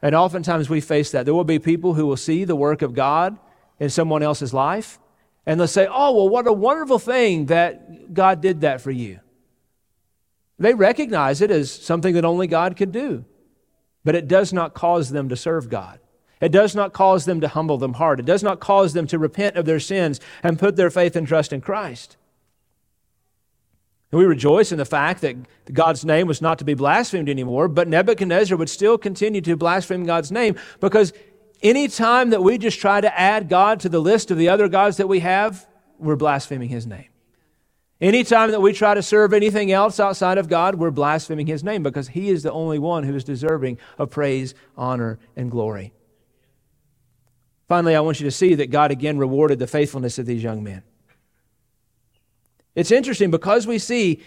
And 0.00 0.14
oftentimes 0.14 0.70
we 0.70 0.80
face 0.80 1.10
that. 1.10 1.26
There 1.26 1.34
will 1.34 1.44
be 1.44 1.58
people 1.58 1.92
who 1.92 2.06
will 2.06 2.16
see 2.16 2.44
the 2.44 2.56
work 2.56 2.80
of 2.80 2.94
God 2.94 3.36
in 3.78 3.90
someone 3.90 4.22
else's 4.22 4.54
life, 4.54 4.98
and 5.44 5.60
they'll 5.60 5.68
say, 5.68 5.86
Oh, 5.90 6.16
well, 6.16 6.28
what 6.30 6.46
a 6.46 6.54
wonderful 6.54 6.98
thing 6.98 7.44
that 7.46 8.14
God 8.14 8.40
did 8.40 8.62
that 8.62 8.80
for 8.80 8.90
you. 8.90 9.20
They 10.58 10.72
recognize 10.72 11.42
it 11.42 11.50
as 11.50 11.70
something 11.70 12.14
that 12.14 12.24
only 12.24 12.46
God 12.46 12.78
could 12.78 12.92
do 12.92 13.26
but 14.04 14.14
it 14.14 14.28
does 14.28 14.52
not 14.52 14.74
cause 14.74 15.10
them 15.10 15.28
to 15.28 15.36
serve 15.36 15.68
God. 15.68 16.00
It 16.40 16.50
does 16.50 16.74
not 16.74 16.92
cause 16.92 17.24
them 17.24 17.40
to 17.40 17.48
humble 17.48 17.78
them 17.78 17.94
heart. 17.94 18.18
It 18.18 18.26
does 18.26 18.42
not 18.42 18.58
cause 18.58 18.94
them 18.94 19.06
to 19.06 19.18
repent 19.18 19.56
of 19.56 19.64
their 19.64 19.78
sins 19.78 20.20
and 20.42 20.58
put 20.58 20.74
their 20.74 20.90
faith 20.90 21.14
and 21.14 21.26
trust 21.26 21.52
in 21.52 21.60
Christ. 21.60 22.16
And 24.10 24.18
we 24.18 24.26
rejoice 24.26 24.72
in 24.72 24.78
the 24.78 24.84
fact 24.84 25.20
that 25.22 25.36
God's 25.72 26.04
name 26.04 26.26
was 26.26 26.42
not 26.42 26.58
to 26.58 26.64
be 26.64 26.74
blasphemed 26.74 27.28
anymore, 27.28 27.68
but 27.68 27.88
Nebuchadnezzar 27.88 28.58
would 28.58 28.68
still 28.68 28.98
continue 28.98 29.40
to 29.40 29.56
blaspheme 29.56 30.04
God's 30.04 30.32
name 30.32 30.56
because 30.80 31.12
any 31.62 31.86
time 31.86 32.30
that 32.30 32.42
we 32.42 32.58
just 32.58 32.80
try 32.80 33.00
to 33.00 33.18
add 33.18 33.48
God 33.48 33.80
to 33.80 33.88
the 33.88 34.00
list 34.00 34.32
of 34.32 34.36
the 34.36 34.48
other 34.48 34.68
gods 34.68 34.96
that 34.96 35.08
we 35.08 35.20
have, 35.20 35.66
we're 35.98 36.16
blaspheming 36.16 36.68
his 36.68 36.86
name. 36.86 37.06
Anytime 38.02 38.50
that 38.50 38.60
we 38.60 38.72
try 38.72 38.94
to 38.94 39.02
serve 39.02 39.32
anything 39.32 39.70
else 39.70 40.00
outside 40.00 40.36
of 40.36 40.48
God, 40.48 40.74
we're 40.74 40.90
blaspheming 40.90 41.46
His 41.46 41.62
name 41.62 41.84
because 41.84 42.08
He 42.08 42.30
is 42.30 42.42
the 42.42 42.50
only 42.50 42.80
one 42.80 43.04
who 43.04 43.14
is 43.14 43.22
deserving 43.22 43.78
of 43.96 44.10
praise, 44.10 44.56
honor, 44.76 45.20
and 45.36 45.48
glory. 45.48 45.92
Finally, 47.68 47.94
I 47.94 48.00
want 48.00 48.18
you 48.18 48.24
to 48.24 48.32
see 48.32 48.56
that 48.56 48.72
God 48.72 48.90
again 48.90 49.18
rewarded 49.18 49.60
the 49.60 49.68
faithfulness 49.68 50.18
of 50.18 50.26
these 50.26 50.42
young 50.42 50.64
men. 50.64 50.82
It's 52.74 52.90
interesting 52.90 53.30
because 53.30 53.68
we 53.68 53.78
see 53.78 54.20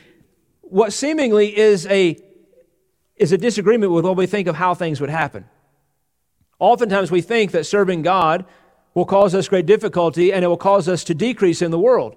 what 0.62 0.94
seemingly 0.94 1.56
is 1.56 1.86
a, 1.88 2.18
is 3.18 3.34
a 3.34 3.38
disagreement 3.38 3.92
with 3.92 4.06
what 4.06 4.16
we 4.16 4.26
think 4.26 4.48
of 4.48 4.56
how 4.56 4.74
things 4.74 5.02
would 5.02 5.10
happen. 5.10 5.50
Oftentimes 6.60 7.12
we 7.12 7.20
think 7.20 7.52
that 7.52 7.66
serving 7.66 8.04
God 8.04 8.46
will 8.94 9.06
cause 9.06 9.36
us 9.36 9.50
great 9.50 9.66
difficulty 9.66 10.32
and 10.32 10.46
it 10.46 10.48
will 10.48 10.56
cause 10.56 10.88
us 10.88 11.04
to 11.04 11.14
decrease 11.14 11.62
in 11.62 11.72
the 11.72 11.80
world. 11.80 12.16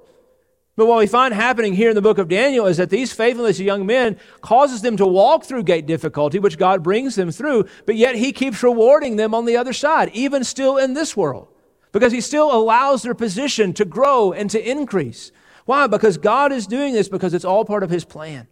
But 0.79 0.87
what 0.87 1.01
we 1.01 1.09
find 1.09 1.35
happening 1.35 1.75
here 1.75 1.89
in 1.89 1.97
the 1.97 2.01
book 2.01 2.19
of 2.19 2.29
Daniel 2.29 2.67
is 2.67 2.77
that 2.77 2.89
these 2.89 3.13
faithless 3.13 3.59
young 3.59 3.85
men 3.85 4.17
causes 4.43 4.81
them 4.81 4.97
to 4.99 5.07
walk 5.09 5.43
through 5.43 5.65
great 5.65 5.87
difficulty, 5.87 6.39
which 6.39 6.57
God 6.57 6.85
brings 6.85 7.17
them 7.17 7.33
through, 7.33 7.65
but 7.85 7.97
yet 7.97 8.15
he 8.15 8.31
keeps 8.31 8.63
rewarding 8.63 9.17
them 9.17 9.35
on 9.35 9.45
the 9.45 9.57
other 9.57 9.73
side, 9.73 10.09
even 10.13 10.45
still 10.45 10.77
in 10.77 10.95
this 10.95 11.17
world, 11.17 11.49
because 11.91 12.13
he 12.13 12.21
still 12.21 12.55
allows 12.55 13.03
their 13.03 13.17
position 13.17 13.73
to 13.73 13.85
grow 13.85 14.33
and 14.33 14.51
to 14.51 14.71
increase. 14.71 15.33
Why? 15.65 15.89
Because 15.89 16.17
God 16.17 16.53
is 16.53 16.69
doing 16.69 16.95
this 16.95 17.09
because 17.09 17.35
it's 17.35 17.45
all 17.45 17.65
part 17.65 17.83
of 17.83 17.91
his 17.91 18.05
plan. 18.05 18.47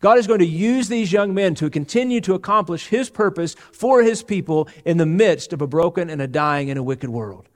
God 0.00 0.18
is 0.18 0.26
going 0.26 0.40
to 0.40 0.46
use 0.46 0.88
these 0.88 1.10
young 1.10 1.32
men 1.32 1.54
to 1.54 1.70
continue 1.70 2.20
to 2.20 2.34
accomplish 2.34 2.88
his 2.88 3.08
purpose 3.08 3.54
for 3.72 4.02
his 4.02 4.22
people 4.22 4.68
in 4.84 4.98
the 4.98 5.06
midst 5.06 5.54
of 5.54 5.62
a 5.62 5.66
broken 5.66 6.10
and 6.10 6.20
a 6.20 6.26
dying 6.28 6.68
and 6.68 6.78
a 6.78 6.82
wicked 6.82 7.08
world. 7.08 7.48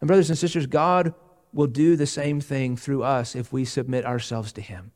And, 0.00 0.08
brothers 0.08 0.28
and 0.28 0.36
sisters, 0.36 0.66
God 0.66 1.14
will 1.52 1.66
do 1.66 1.96
the 1.96 2.06
same 2.06 2.40
thing 2.40 2.76
through 2.76 3.02
us 3.02 3.34
if 3.34 3.52
we 3.52 3.64
submit 3.64 4.04
ourselves 4.04 4.52
to 4.52 4.60
him. 4.60 4.92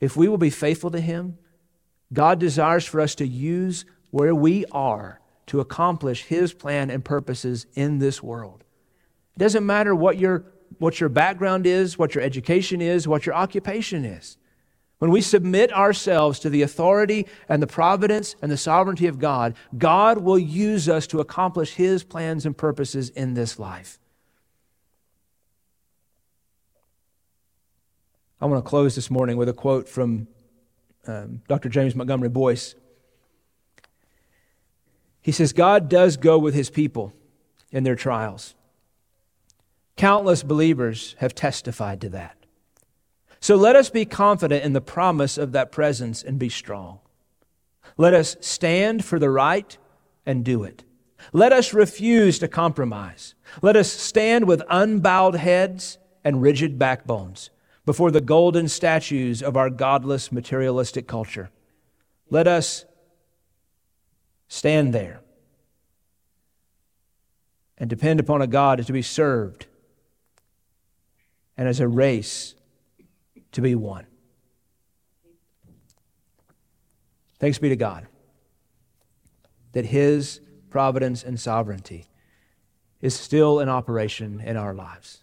If 0.00 0.16
we 0.16 0.28
will 0.28 0.38
be 0.38 0.50
faithful 0.50 0.90
to 0.90 1.00
him, 1.00 1.38
God 2.12 2.38
desires 2.38 2.84
for 2.84 3.00
us 3.00 3.14
to 3.16 3.26
use 3.26 3.84
where 4.10 4.34
we 4.34 4.64
are 4.72 5.20
to 5.46 5.60
accomplish 5.60 6.24
his 6.24 6.52
plan 6.52 6.90
and 6.90 7.04
purposes 7.04 7.66
in 7.74 7.98
this 7.98 8.22
world. 8.22 8.64
It 9.36 9.38
doesn't 9.38 9.64
matter 9.64 9.94
what 9.94 10.18
your, 10.18 10.44
what 10.78 11.00
your 11.00 11.08
background 11.08 11.66
is, 11.66 11.98
what 11.98 12.14
your 12.14 12.22
education 12.22 12.80
is, 12.80 13.08
what 13.08 13.26
your 13.26 13.34
occupation 13.34 14.04
is. 14.04 14.36
When 14.98 15.10
we 15.10 15.20
submit 15.20 15.72
ourselves 15.72 16.38
to 16.40 16.50
the 16.50 16.62
authority 16.62 17.26
and 17.48 17.60
the 17.60 17.66
providence 17.66 18.36
and 18.40 18.52
the 18.52 18.56
sovereignty 18.56 19.08
of 19.08 19.18
God, 19.18 19.56
God 19.76 20.18
will 20.18 20.38
use 20.38 20.88
us 20.88 21.08
to 21.08 21.18
accomplish 21.18 21.74
His 21.74 22.04
plans 22.04 22.46
and 22.46 22.56
purposes 22.56 23.08
in 23.08 23.34
this 23.34 23.58
life. 23.58 23.98
I 28.42 28.46
want 28.46 28.64
to 28.64 28.68
close 28.68 28.96
this 28.96 29.08
morning 29.08 29.36
with 29.36 29.48
a 29.48 29.52
quote 29.52 29.88
from 29.88 30.26
um, 31.06 31.42
Dr. 31.46 31.68
James 31.68 31.94
Montgomery 31.94 32.28
Boice. 32.28 32.74
He 35.20 35.30
says, 35.30 35.52
God 35.52 35.88
does 35.88 36.16
go 36.16 36.40
with 36.40 36.52
His 36.52 36.68
people 36.68 37.12
in 37.70 37.84
their 37.84 37.94
trials. 37.94 38.56
Countless 39.96 40.42
believers 40.42 41.14
have 41.20 41.36
testified 41.36 42.00
to 42.00 42.08
that. 42.08 42.36
So 43.38 43.54
let 43.54 43.76
us 43.76 43.90
be 43.90 44.04
confident 44.04 44.64
in 44.64 44.72
the 44.72 44.80
promise 44.80 45.38
of 45.38 45.52
that 45.52 45.70
presence 45.70 46.24
and 46.24 46.36
be 46.36 46.48
strong. 46.48 46.98
Let 47.96 48.12
us 48.12 48.36
stand 48.40 49.04
for 49.04 49.20
the 49.20 49.30
right 49.30 49.78
and 50.26 50.44
do 50.44 50.64
it. 50.64 50.82
Let 51.32 51.52
us 51.52 51.72
refuse 51.72 52.40
to 52.40 52.48
compromise. 52.48 53.36
Let 53.62 53.76
us 53.76 53.92
stand 53.92 54.48
with 54.48 54.64
unbowed 54.68 55.36
heads 55.36 55.98
and 56.24 56.42
rigid 56.42 56.76
backbones 56.76 57.50
before 57.84 58.10
the 58.10 58.20
golden 58.20 58.68
statues 58.68 59.42
of 59.42 59.56
our 59.56 59.70
godless 59.70 60.30
materialistic 60.30 61.06
culture. 61.06 61.50
Let 62.30 62.46
us 62.46 62.84
stand 64.48 64.92
there 64.92 65.20
and 67.78 67.90
depend 67.90 68.20
upon 68.20 68.40
a 68.42 68.46
God 68.46 68.86
to 68.86 68.92
be 68.92 69.02
served 69.02 69.66
and 71.56 71.68
as 71.68 71.80
a 71.80 71.88
race 71.88 72.54
to 73.52 73.60
be 73.60 73.74
won. 73.74 74.06
Thanks 77.38 77.58
be 77.58 77.68
to 77.68 77.76
God 77.76 78.06
that 79.72 79.86
His 79.86 80.40
providence 80.70 81.24
and 81.24 81.40
sovereignty 81.40 82.06
is 83.00 83.18
still 83.18 83.58
in 83.58 83.68
operation 83.68 84.40
in 84.40 84.56
our 84.56 84.72
lives. 84.72 85.21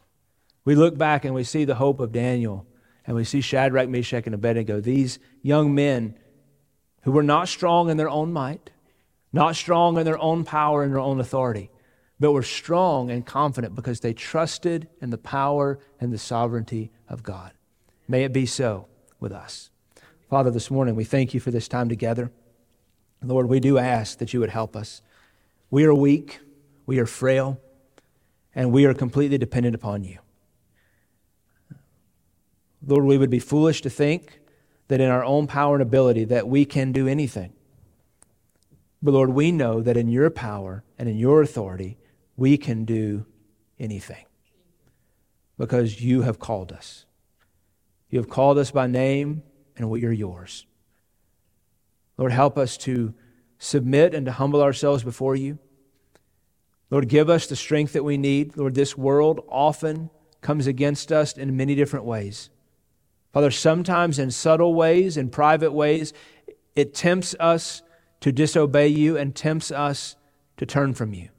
We 0.66 0.76
look 0.76 0.97
back 0.97 1.26
and 1.26 1.34
we 1.34 1.43
see 1.43 1.66
the 1.66 1.76
hope 1.76 1.99
of 1.99 2.12
Daniel, 2.12 2.66
and 3.05 3.16
we 3.16 3.24
see 3.24 3.41
Shadrach, 3.41 3.89
Meshach, 3.89 4.26
and 4.26 4.36
Abednego, 4.36 4.80
these 4.80 5.20
young 5.41 5.74
men 5.74 6.16
who 7.03 7.12
were 7.12 7.24
not 7.24 7.47
strong 7.47 7.89
in 7.89 7.97
their 7.97 8.10
own 8.10 8.32
might, 8.32 8.72
not 9.32 9.55
strong 9.55 9.97
in 9.97 10.05
their 10.05 10.20
own 10.20 10.43
power 10.43 10.84
and 10.84 10.91
their 10.91 10.99
own 10.99 11.20
authority, 11.20 11.70
but 12.20 12.32
were 12.32 12.43
strong 12.43 13.10
and 13.10 13.26
confident 13.26 13.76
because 13.76 14.01
they 14.01 14.14
trusted 14.14 14.88
in 15.01 15.10
the 15.10 15.18
power 15.18 15.80
and 15.99 16.12
the 16.12 16.18
sovereignty 16.18 16.91
of 17.07 17.24
God. 17.24 17.53
May 18.07 18.24
it 18.24 18.34
be 18.34 18.45
so 18.45 18.88
with 19.20 19.32
us. 19.32 19.70
Father, 20.30 20.51
this 20.51 20.70
morning 20.70 20.95
we 20.95 21.05
thank 21.05 21.34
you 21.34 21.39
for 21.39 21.51
this 21.51 21.68
time 21.68 21.89
together. 21.89 22.32
Lord, 23.24 23.47
we 23.47 23.60
do 23.60 23.78
ask 23.78 24.20
that 24.20 24.34
you 24.34 24.39
would 24.39 24.49
help 24.49 24.76
us. 24.76 25.01
We 25.72 25.86
are 25.86 25.93
weak, 25.93 26.39
we 26.86 26.99
are 26.99 27.05
frail, 27.05 27.60
and 28.53 28.72
we 28.72 28.86
are 28.86 28.93
completely 28.93 29.38
dependent 29.38 29.76
upon 29.76 30.03
you. 30.03 30.20
Lord, 32.86 33.06
we 33.06 33.18
would 33.18 33.30
be 33.30 33.40
foolish 33.40 33.82
to 33.82 33.90
think 33.90 34.40
that 34.88 35.02
in 35.02 35.10
our 35.10 35.24
own 35.24 35.48
power 35.48 35.76
and 35.76 35.82
ability 35.82 36.26
that 36.26 36.48
we 36.48 36.66
can 36.66 36.92
do 36.92 37.08
anything. 37.08 37.54
But 39.02 39.14
Lord, 39.14 39.30
we 39.30 39.52
know 39.52 39.82
that 39.82 39.98
in 39.98 40.10
your 40.10 40.30
power 40.30 40.84
and 40.98 41.08
in 41.08 41.18
your 41.18 41.42
authority, 41.42 41.98
we 42.36 42.58
can 42.58 42.86
do 42.86 43.26
anything 43.80 44.26
because 45.58 46.02
you 46.02 46.22
have 46.22 46.40
called 46.40 46.72
us. 46.72 47.06
You 48.10 48.20
have 48.20 48.30
called 48.30 48.58
us 48.58 48.72
by 48.72 48.88
name, 48.88 49.44
and 49.78 49.90
we 49.90 50.04
are 50.06 50.12
yours. 50.12 50.66
Lord, 52.18 52.32
help 52.32 52.58
us 52.58 52.76
to 52.78 53.14
submit 53.60 54.14
and 54.14 54.26
to 54.26 54.32
humble 54.32 54.62
ourselves 54.62 55.04
before 55.04 55.36
you. 55.36 55.60
Lord, 56.90 57.08
give 57.08 57.30
us 57.30 57.46
the 57.46 57.56
strength 57.56 57.94
that 57.94 58.04
we 58.04 58.18
need. 58.18 58.58
Lord, 58.58 58.74
this 58.74 58.98
world 58.98 59.46
often 59.48 60.10
comes 60.42 60.66
against 60.66 61.12
us 61.12 61.34
in 61.34 61.56
many 61.56 61.76
different 61.76 62.06
ways. 62.06 62.50
Father, 63.32 63.52
sometimes 63.52 64.18
in 64.18 64.32
subtle 64.32 64.74
ways, 64.74 65.18
in 65.18 65.30
private 65.30 65.72
ways, 65.72 66.14
it 66.76 66.94
tempts 66.94 67.36
us 67.40 67.84
to 68.22 68.32
disobey 68.32 68.88
you 68.88 69.18
and 69.18 69.36
tempts 69.36 69.72
us 69.72 70.16
to 70.58 70.66
turn 70.66 70.94
from 70.94 71.14
you. 71.14 71.30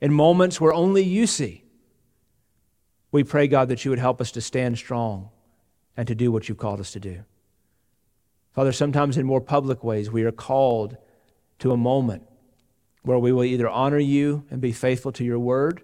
In 0.00 0.12
moments 0.12 0.60
where 0.60 0.74
only 0.74 1.02
you 1.02 1.26
see, 1.26 1.64
we 3.10 3.24
pray, 3.24 3.48
God, 3.48 3.68
that 3.68 3.84
you 3.84 3.90
would 3.90 3.98
help 3.98 4.20
us 4.20 4.30
to 4.32 4.40
stand 4.40 4.76
strong 4.76 5.30
and 5.96 6.06
to 6.08 6.14
do 6.14 6.30
what 6.30 6.48
you've 6.48 6.58
called 6.58 6.80
us 6.80 6.92
to 6.92 7.00
do. 7.00 7.24
Father, 8.52 8.72
sometimes 8.72 9.16
in 9.16 9.24
more 9.26 9.40
public 9.40 9.82
ways, 9.82 10.10
we 10.10 10.24
are 10.24 10.32
called 10.32 10.96
to 11.60 11.72
a 11.72 11.76
moment 11.76 12.24
where 13.02 13.18
we 13.18 13.32
will 13.32 13.44
either 13.44 13.68
honor 13.68 13.98
you 13.98 14.44
and 14.50 14.60
be 14.60 14.72
faithful 14.72 15.12
to 15.12 15.24
your 15.24 15.38
word, 15.38 15.82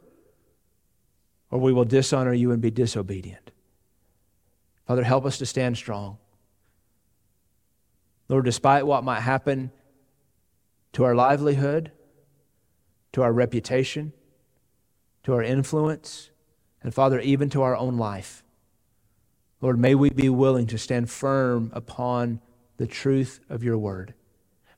or 1.50 1.58
we 1.58 1.72
will 1.72 1.84
dishonor 1.84 2.32
you 2.32 2.50
and 2.50 2.60
be 2.60 2.70
disobedient. 2.70 3.49
Father, 4.90 5.04
help 5.04 5.24
us 5.24 5.38
to 5.38 5.46
stand 5.46 5.76
strong. 5.76 6.18
Lord, 8.28 8.44
despite 8.44 8.84
what 8.84 9.04
might 9.04 9.20
happen 9.20 9.70
to 10.94 11.04
our 11.04 11.14
livelihood, 11.14 11.92
to 13.12 13.22
our 13.22 13.32
reputation, 13.32 14.12
to 15.22 15.32
our 15.32 15.44
influence, 15.44 16.30
and 16.82 16.92
Father, 16.92 17.20
even 17.20 17.48
to 17.50 17.62
our 17.62 17.76
own 17.76 17.98
life. 17.98 18.42
Lord, 19.60 19.78
may 19.78 19.94
we 19.94 20.10
be 20.10 20.28
willing 20.28 20.66
to 20.66 20.76
stand 20.76 21.08
firm 21.08 21.70
upon 21.72 22.40
the 22.76 22.88
truth 22.88 23.38
of 23.48 23.62
your 23.62 23.78
word. 23.78 24.14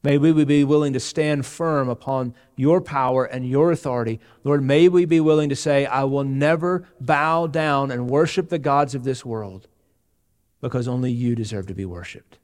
May 0.02 0.18
we 0.18 0.44
be 0.44 0.62
willing 0.62 0.92
to 0.92 1.00
stand 1.00 1.46
firm 1.46 1.88
upon 1.88 2.34
your 2.54 2.82
power 2.82 3.24
and 3.24 3.48
your 3.48 3.72
authority. 3.72 4.20
Lord, 4.44 4.62
may 4.62 4.90
we 4.90 5.06
be 5.06 5.20
willing 5.20 5.48
to 5.48 5.56
say, 5.56 5.86
I 5.86 6.04
will 6.04 6.24
never 6.24 6.86
bow 7.00 7.46
down 7.46 7.90
and 7.90 8.10
worship 8.10 8.50
the 8.50 8.58
gods 8.58 8.94
of 8.94 9.04
this 9.04 9.24
world 9.24 9.68
because 10.62 10.88
only 10.88 11.12
you 11.12 11.34
deserve 11.34 11.66
to 11.66 11.74
be 11.74 11.84
worshiped. 11.84 12.38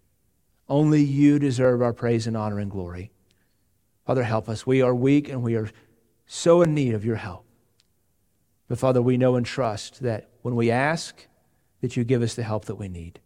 Only 0.68 1.02
you 1.02 1.38
deserve 1.38 1.80
our 1.80 1.94
praise 1.94 2.26
and 2.26 2.36
honor 2.36 2.58
and 2.58 2.70
glory. 2.70 3.10
Father, 4.04 4.24
help 4.24 4.48
us. 4.50 4.66
We 4.66 4.82
are 4.82 4.94
weak 4.94 5.30
and 5.30 5.42
we 5.42 5.54
are 5.54 5.70
so 6.26 6.60
in 6.60 6.74
need 6.74 6.92
of 6.92 7.06
your 7.06 7.16
help. 7.16 7.46
But 8.68 8.78
Father, 8.78 9.00
we 9.00 9.16
know 9.16 9.36
and 9.36 9.46
trust 9.46 10.02
that 10.02 10.28
when 10.42 10.56
we 10.56 10.70
ask, 10.70 11.26
that 11.80 11.96
you 11.96 12.04
give 12.04 12.22
us 12.22 12.34
the 12.34 12.42
help 12.42 12.64
that 12.66 12.74
we 12.74 12.88
need. 12.88 13.20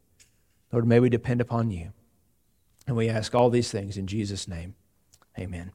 Lord, 0.71 0.87
may 0.87 1.01
we 1.01 1.09
depend 1.09 1.41
upon 1.41 1.71
you. 1.71 1.93
And 2.87 2.97
we 2.97 3.09
ask 3.09 3.35
all 3.35 3.49
these 3.49 3.71
things 3.71 3.97
in 3.97 4.07
Jesus' 4.07 4.47
name. 4.47 4.75
Amen. 5.39 5.73